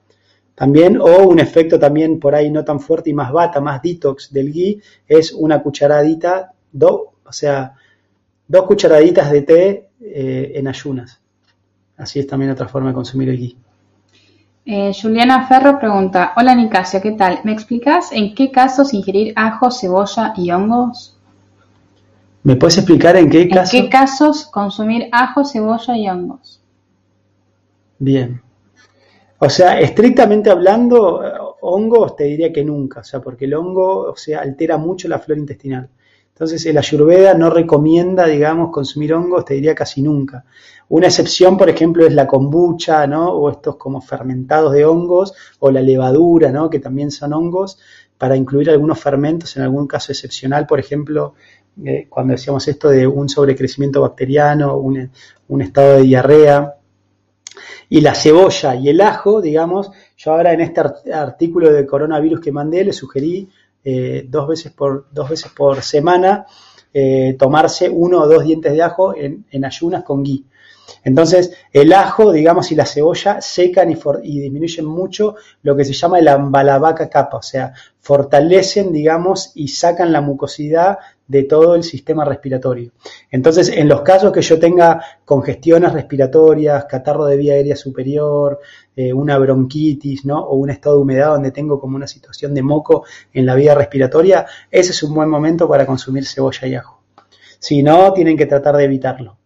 [0.53, 4.31] También, o un efecto también por ahí no tan fuerte y más bata, más detox
[4.31, 7.73] del ghee, es una cucharadita, do, o sea,
[8.47, 11.21] dos cucharaditas de té eh, en ayunas.
[11.97, 13.57] Así es también otra forma de consumir el ghee.
[14.67, 17.39] Eh, Juliana Ferro pregunta, hola Nicasio, ¿qué tal?
[17.43, 21.14] ¿Me explicas en qué casos ingerir ajo, cebolla y hongos?
[22.45, 23.73] ¿Me puedes explicar en qué casos?
[23.73, 26.61] ¿En qué casos consumir ajo, cebolla y hongos?
[27.97, 28.39] Bien.
[29.39, 31.21] O sea, estrictamente hablando,
[31.61, 35.17] hongos te diría que nunca, o sea, porque el hongo, o sea, altera mucho la
[35.17, 35.89] flora intestinal.
[36.29, 40.45] Entonces, el ayurveda no recomienda, digamos, consumir hongos, te diría casi nunca.
[40.89, 43.29] Una excepción, por ejemplo, es la kombucha, ¿no?
[43.29, 46.69] O estos como fermentados de hongos, o la levadura, ¿no?
[46.69, 47.79] Que también son hongos,
[48.19, 51.33] para incluir algunos fermentos en algún caso excepcional, por ejemplo,
[51.83, 55.09] eh, cuando decíamos esto de un sobrecrecimiento bacteriano, un,
[55.61, 56.75] estado de diarrea.
[57.89, 60.81] Y la cebolla y el ajo, digamos, yo ahora en este
[61.13, 63.49] artículo de coronavirus que mandé le sugerí
[63.83, 66.45] eh, dos, veces por, dos veces por semana
[66.97, 70.45] eh, tomarse uno o dos dientes de ajo en, ayunas con ghee.
[71.03, 76.19] Entonces, el ajo, digamos, y la cebolla secan y, disminuyen mucho lo que se llama
[76.19, 82.23] el ambalavaca capa, o sea, fortalecen, digamos, y sacan la mucosidad de todo el sistema
[82.23, 82.91] respiratorio.
[83.31, 88.59] Entonces, en los casos que yo tenga congestiones respiratorias, catarro de vía aérea superior,
[88.95, 90.39] eh, una bronquitis, ¿no?
[90.39, 93.73] O un estado de humedad donde tengo como una situación de moco en la vía
[93.73, 97.01] respiratoria, ese es un buen momento para consumir cebolla y ajo.
[97.59, 99.37] Si no, tienen que tratar de evitarlo.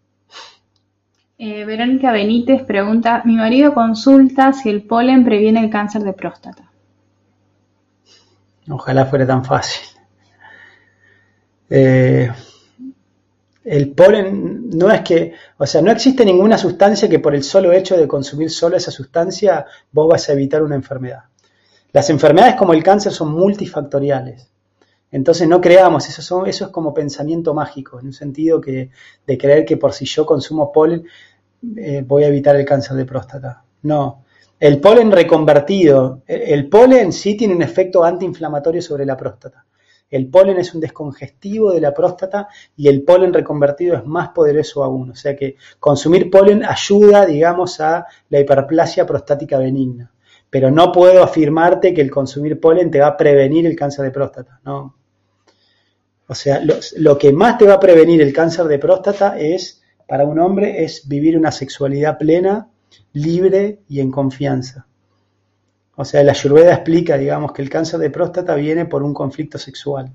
[1.37, 6.69] Eh, Verónica Benítez pregunta, mi marido consulta si el polen previene el cáncer de próstata.
[8.69, 9.98] Ojalá fuera tan fácil.
[11.69, 12.29] Eh,
[13.63, 17.71] el polen no es que, o sea, no existe ninguna sustancia que por el solo
[17.71, 21.23] hecho de consumir solo esa sustancia vos vas a evitar una enfermedad.
[21.91, 24.49] Las enfermedades como el cáncer son multifactoriales.
[25.11, 28.91] Entonces no creamos, eso, eso es como pensamiento mágico, en un sentido que,
[29.25, 31.05] de creer que por si yo consumo polen
[31.77, 33.63] eh, voy a evitar el cáncer de próstata.
[33.83, 34.23] No,
[34.59, 39.65] el polen reconvertido, el polen sí tiene un efecto antiinflamatorio sobre la próstata.
[40.09, 44.83] El polen es un descongestivo de la próstata y el polen reconvertido es más poderoso
[44.83, 45.11] aún.
[45.11, 50.11] O sea que consumir polen ayuda, digamos, a la hiperplasia prostática benigna.
[50.49, 54.11] Pero no puedo afirmarte que el consumir polen te va a prevenir el cáncer de
[54.11, 54.59] próstata.
[54.65, 54.95] No.
[56.27, 56.61] O sea,
[56.97, 60.83] lo, que más te va a prevenir el cáncer de próstata es, para un hombre,
[60.83, 62.69] es vivir una sexualidad plena,
[63.13, 64.85] libre y en confianza.
[66.01, 69.57] O sea, la Ayurveda explica, digamos, que el cáncer de próstata viene por un conflicto
[69.57, 70.09] sexual,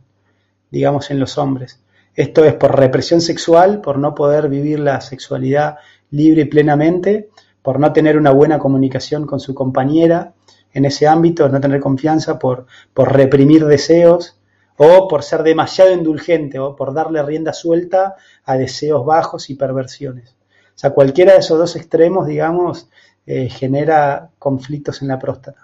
[0.71, 1.79] digamos, en los hombres.
[2.15, 5.77] Esto es por represión sexual, por no poder vivir la sexualidad
[6.11, 7.29] libre y plenamente,
[7.61, 10.33] por no tener una buena comunicación con su compañera
[10.73, 12.65] en ese ámbito, no tener confianza, por,
[12.97, 14.41] reprimir deseos
[14.79, 18.15] o por ser demasiado indulgente o por darle rienda suelta
[18.47, 20.31] a deseos bajos y perversiones.
[20.31, 22.89] O sea, cualquiera de esos dos extremos, digamos,
[23.27, 25.64] eh, genera conflictos en la próstata.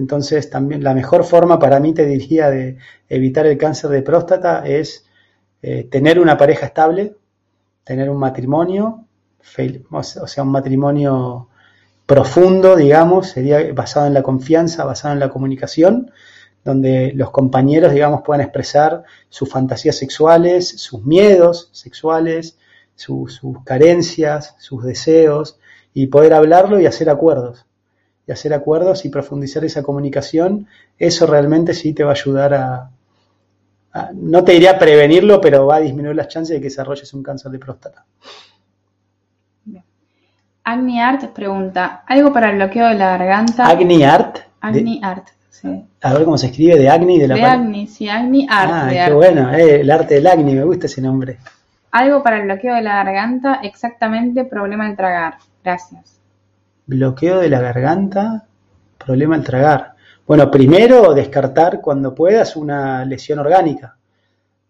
[0.00, 4.66] Entonces, también la mejor forma para mí, te diría, de evitar el cáncer de próstata
[4.66, 5.04] es
[5.60, 7.16] eh, tener una pareja estable,
[7.84, 9.04] tener un matrimonio,
[9.90, 11.48] o sea, un matrimonio
[12.06, 16.10] profundo, digamos, sería basado en la confianza, basado en la comunicación,
[16.64, 22.56] donde los compañeros, digamos, puedan expresar sus fantasías sexuales, sus miedos sexuales,
[22.94, 25.58] sus carencias, sus deseos,
[25.92, 27.66] y poder hablarlo y hacer acuerdos
[28.32, 30.66] hacer acuerdos y profundizar esa comunicación,
[30.98, 32.90] eso realmente sí te va a ayudar a,
[34.14, 37.50] no te diría prevenirlo, pero va a disminuir las chances de que desarrolles un cáncer
[37.50, 38.04] de próstata.
[40.62, 43.66] Agni Art pregunta, ¿algo para el bloqueo de la garganta?
[43.66, 44.38] Agni Art.
[44.60, 45.84] Agni Art, sí.
[46.02, 48.70] A ver cómo se escribe, de Agni de la De Agni, sí, Agni Art.
[48.72, 51.38] Ah, qué bueno, eh, el arte del Agni, me gusta ese nombre.
[51.90, 55.38] Algo para el bloqueo de la garganta, exactamente problema al tragar.
[55.64, 56.19] Gracias
[56.90, 58.46] bloqueo de la garganta,
[58.98, 59.94] problema al tragar.
[60.26, 63.96] Bueno, primero descartar cuando puedas una lesión orgánica.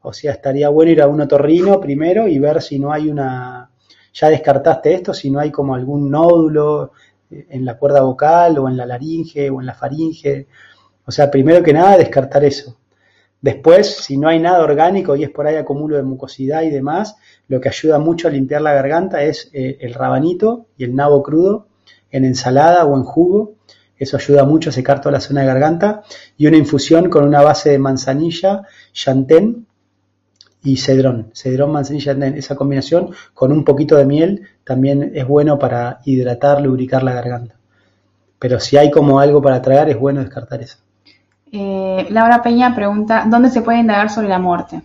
[0.03, 3.71] O sea, estaría bueno ir a un otorrino primero y ver si no hay una,
[4.13, 6.93] ya descartaste esto, si no hay como algún nódulo
[7.31, 10.47] en la cuerda vocal o en la laringe o en la faringe.
[11.07, 12.77] O sea, primero que nada descartar eso.
[13.41, 17.17] Después, si no hay nada orgánico y es por ahí acumulo de mucosidad y demás,
[17.49, 21.23] lo que ayuda mucho a limpiar la garganta es eh, el rabanito y el nabo
[21.23, 21.70] crudo
[22.11, 23.55] en ensalada o en jugo.
[23.97, 26.03] Eso ayuda mucho a secar toda la zona de garganta.
[26.37, 28.63] Y una infusión con una base de manzanilla,
[28.93, 29.67] chantén
[30.63, 31.31] y cedrón.
[31.35, 32.35] Cedrón, manzanilla, chantén.
[32.37, 37.57] Esa combinación con un poquito de miel también es bueno para hidratar, lubricar la garganta.
[38.39, 40.79] Pero si hay como algo para tragar, es bueno descartar eso.
[41.53, 44.83] Eh, Laura Peña pregunta, ¿dónde se puede indagar sobre la muerte?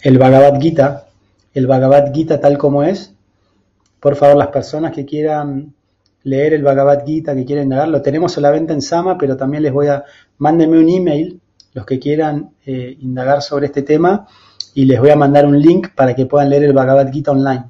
[0.00, 1.06] El Bhagavad Gita,
[1.52, 3.13] el Bhagavad Gita tal como es,
[4.04, 5.72] por favor, las personas que quieran
[6.24, 9.34] leer el Bhagavad Gita, que quieren indagar, lo tenemos a la venta en Sama, pero
[9.34, 10.04] también les voy a,
[10.36, 11.40] mándenme un email,
[11.72, 14.26] los que quieran eh, indagar sobre este tema,
[14.74, 17.64] y les voy a mandar un link para que puedan leer el Bhagavad Gita online.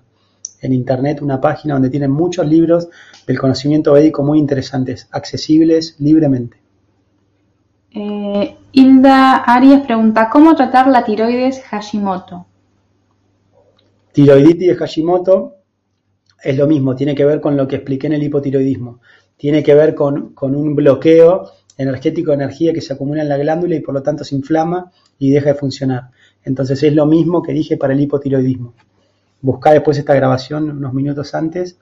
[0.60, 2.88] En internet, una página donde tienen muchos libros
[3.28, 6.56] del conocimiento védico muy interesantes, accesibles libremente.
[7.92, 12.44] Eh, Hilda Arias pregunta, ¿cómo tratar la tiroides Hashimoto?
[14.10, 15.63] Tiroiditis de Hashimoto
[16.44, 19.00] es lo mismo, tiene que ver con lo que expliqué en el hipotiroidismo.
[19.36, 23.74] Tiene que ver con, un bloqueo energético de energía que se acumula en la glándula
[23.74, 26.10] y por lo tanto se inflama y deja de funcionar.
[26.44, 28.74] Entonces es lo mismo que dije para el hipotiroidismo.
[29.40, 31.78] Busca después esta grabación unos minutos antes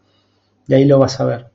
[0.69, 1.47] y ahí lo vas a ver.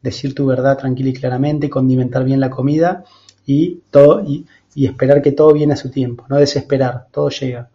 [0.00, 3.04] Decir tu verdad tranquila y claramente, condimentar bien la comida
[3.44, 7.68] y, todo, y, esperar que todo viene a su tiempo, no desesperar, todo llega.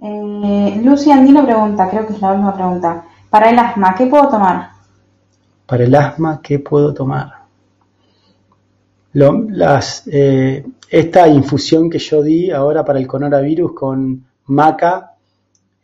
[0.00, 3.04] Eh, Lucy Andino pregunta, creo que es la última pregunta.
[3.36, 4.70] Para el asma, ¿qué puedo tomar?
[5.66, 7.34] Para el asma, ¿qué puedo tomar?
[10.10, 15.16] eh, esta infusión que yo di ahora para el coronavirus con maca,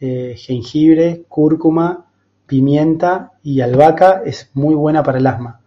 [0.00, 2.06] eh, jengibre, cúrcuma,
[2.46, 5.60] pimienta y albahaca es muy buena para el asma.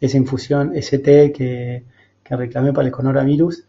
[0.00, 1.84] Esa infusión, ese té que,
[2.24, 3.62] que reclamé para el coronavirus.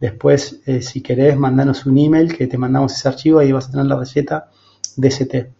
[0.00, 3.72] Después, eh, si querés, mandanos un email que te mandamos ese archivo y vas a
[3.72, 4.48] tener la receta
[4.96, 5.50] de ese té.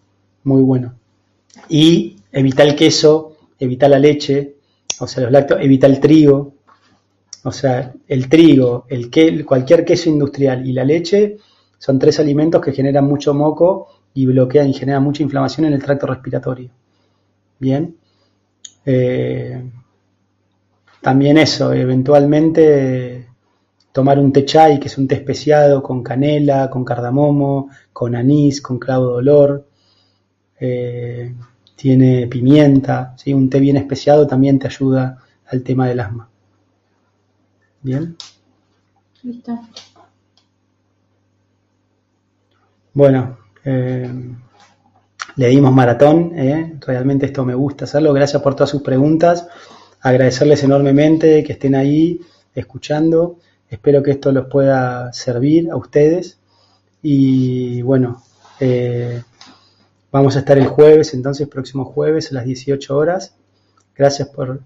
[0.44, 1.01] Muy bueno.
[1.68, 4.56] Y evita el queso, evita la leche,
[5.00, 6.54] o sea, los lácteos, evita el trigo,
[7.44, 11.38] o sea, el trigo, el que, cualquier queso industrial y la leche
[11.78, 15.82] son tres alimentos que generan mucho moco y bloquean y generan mucha inflamación en el
[15.82, 16.70] tracto respiratorio.
[17.58, 17.96] Bien.
[18.84, 19.62] Eh,
[21.00, 23.26] también eso, eventualmente
[23.92, 28.62] tomar un té chai, que es un té especiado con canela, con cardamomo, con anís,
[28.62, 29.66] con clavo de olor.
[30.64, 31.34] Eh,
[31.74, 33.34] tiene pimienta, ¿sí?
[33.34, 35.18] un té bien especiado también te ayuda
[35.48, 36.28] al tema del asma.
[37.82, 38.16] Bien.
[39.24, 39.58] Listo.
[42.94, 44.08] Bueno, eh,
[45.34, 46.78] le dimos maratón, ¿eh?
[46.86, 48.12] realmente esto me gusta hacerlo.
[48.12, 49.48] Gracias por todas sus preguntas.
[50.00, 52.20] Agradecerles enormemente que estén ahí
[52.54, 53.40] escuchando.
[53.68, 56.38] Espero que esto los pueda servir a ustedes.
[57.02, 58.22] Y bueno,
[58.60, 59.22] eh,
[60.12, 63.34] vamos a estar el jueves, entonces, próximo jueves a las 18 horas.
[63.96, 64.60] Gracias por,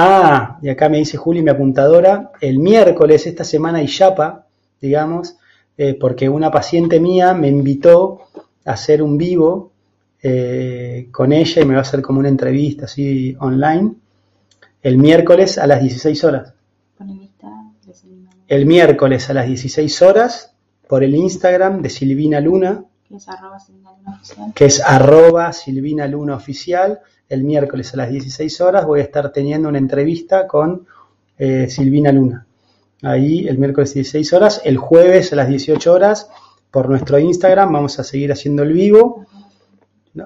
[0.00, 4.46] Ah, y acá me dice Juli, mi apuntadora, el miércoles esta semana y Yapa,
[4.80, 5.36] digamos,
[5.76, 8.20] eh, porque una paciente mía me invitó
[8.64, 9.72] a hacer un vivo
[10.22, 13.94] eh, con ella y me va a hacer como una entrevista así online
[14.82, 16.54] el miércoles a las 16 horas.
[18.46, 20.54] El miércoles a las 16 horas
[20.86, 22.84] por el Instagram de Silvina Luna,
[24.54, 27.00] que es arroba Silvina Luna oficial.
[27.28, 30.86] El miércoles a las 16 horas voy a estar teniendo una entrevista con
[31.38, 32.46] eh, Silvina Luna.
[33.02, 36.28] Ahí el miércoles 16 horas, el jueves a las 18 horas
[36.70, 39.24] por nuestro Instagram vamos a seguir haciendo el vivo,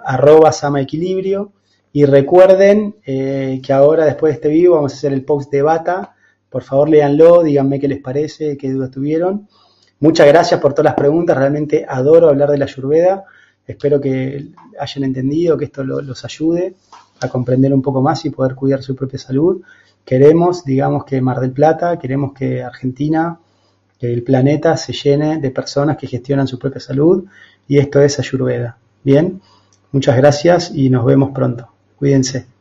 [0.04, 1.52] arroba Sama Equilibrio.
[1.94, 5.62] Y recuerden eh, que ahora después de este vivo vamos a hacer el post de
[5.62, 6.16] Bata.
[6.48, 9.46] Por favor, léanlo, díganme qué les parece, qué dudas tuvieron.
[10.02, 13.22] Muchas gracias por todas las preguntas, realmente adoro hablar de la Ayurveda.
[13.64, 16.74] Espero que hayan entendido, que esto los ayude
[17.20, 19.62] a comprender un poco más y poder cuidar su propia salud.
[20.04, 23.38] Queremos, digamos, que Mar del Plata, queremos que Argentina,
[23.96, 27.24] que el planeta se llene de personas que gestionan su propia salud
[27.68, 28.76] y esto es Ayurveda.
[29.04, 29.40] Bien,
[29.92, 31.68] muchas gracias y nos vemos pronto.
[31.94, 32.51] Cuídense.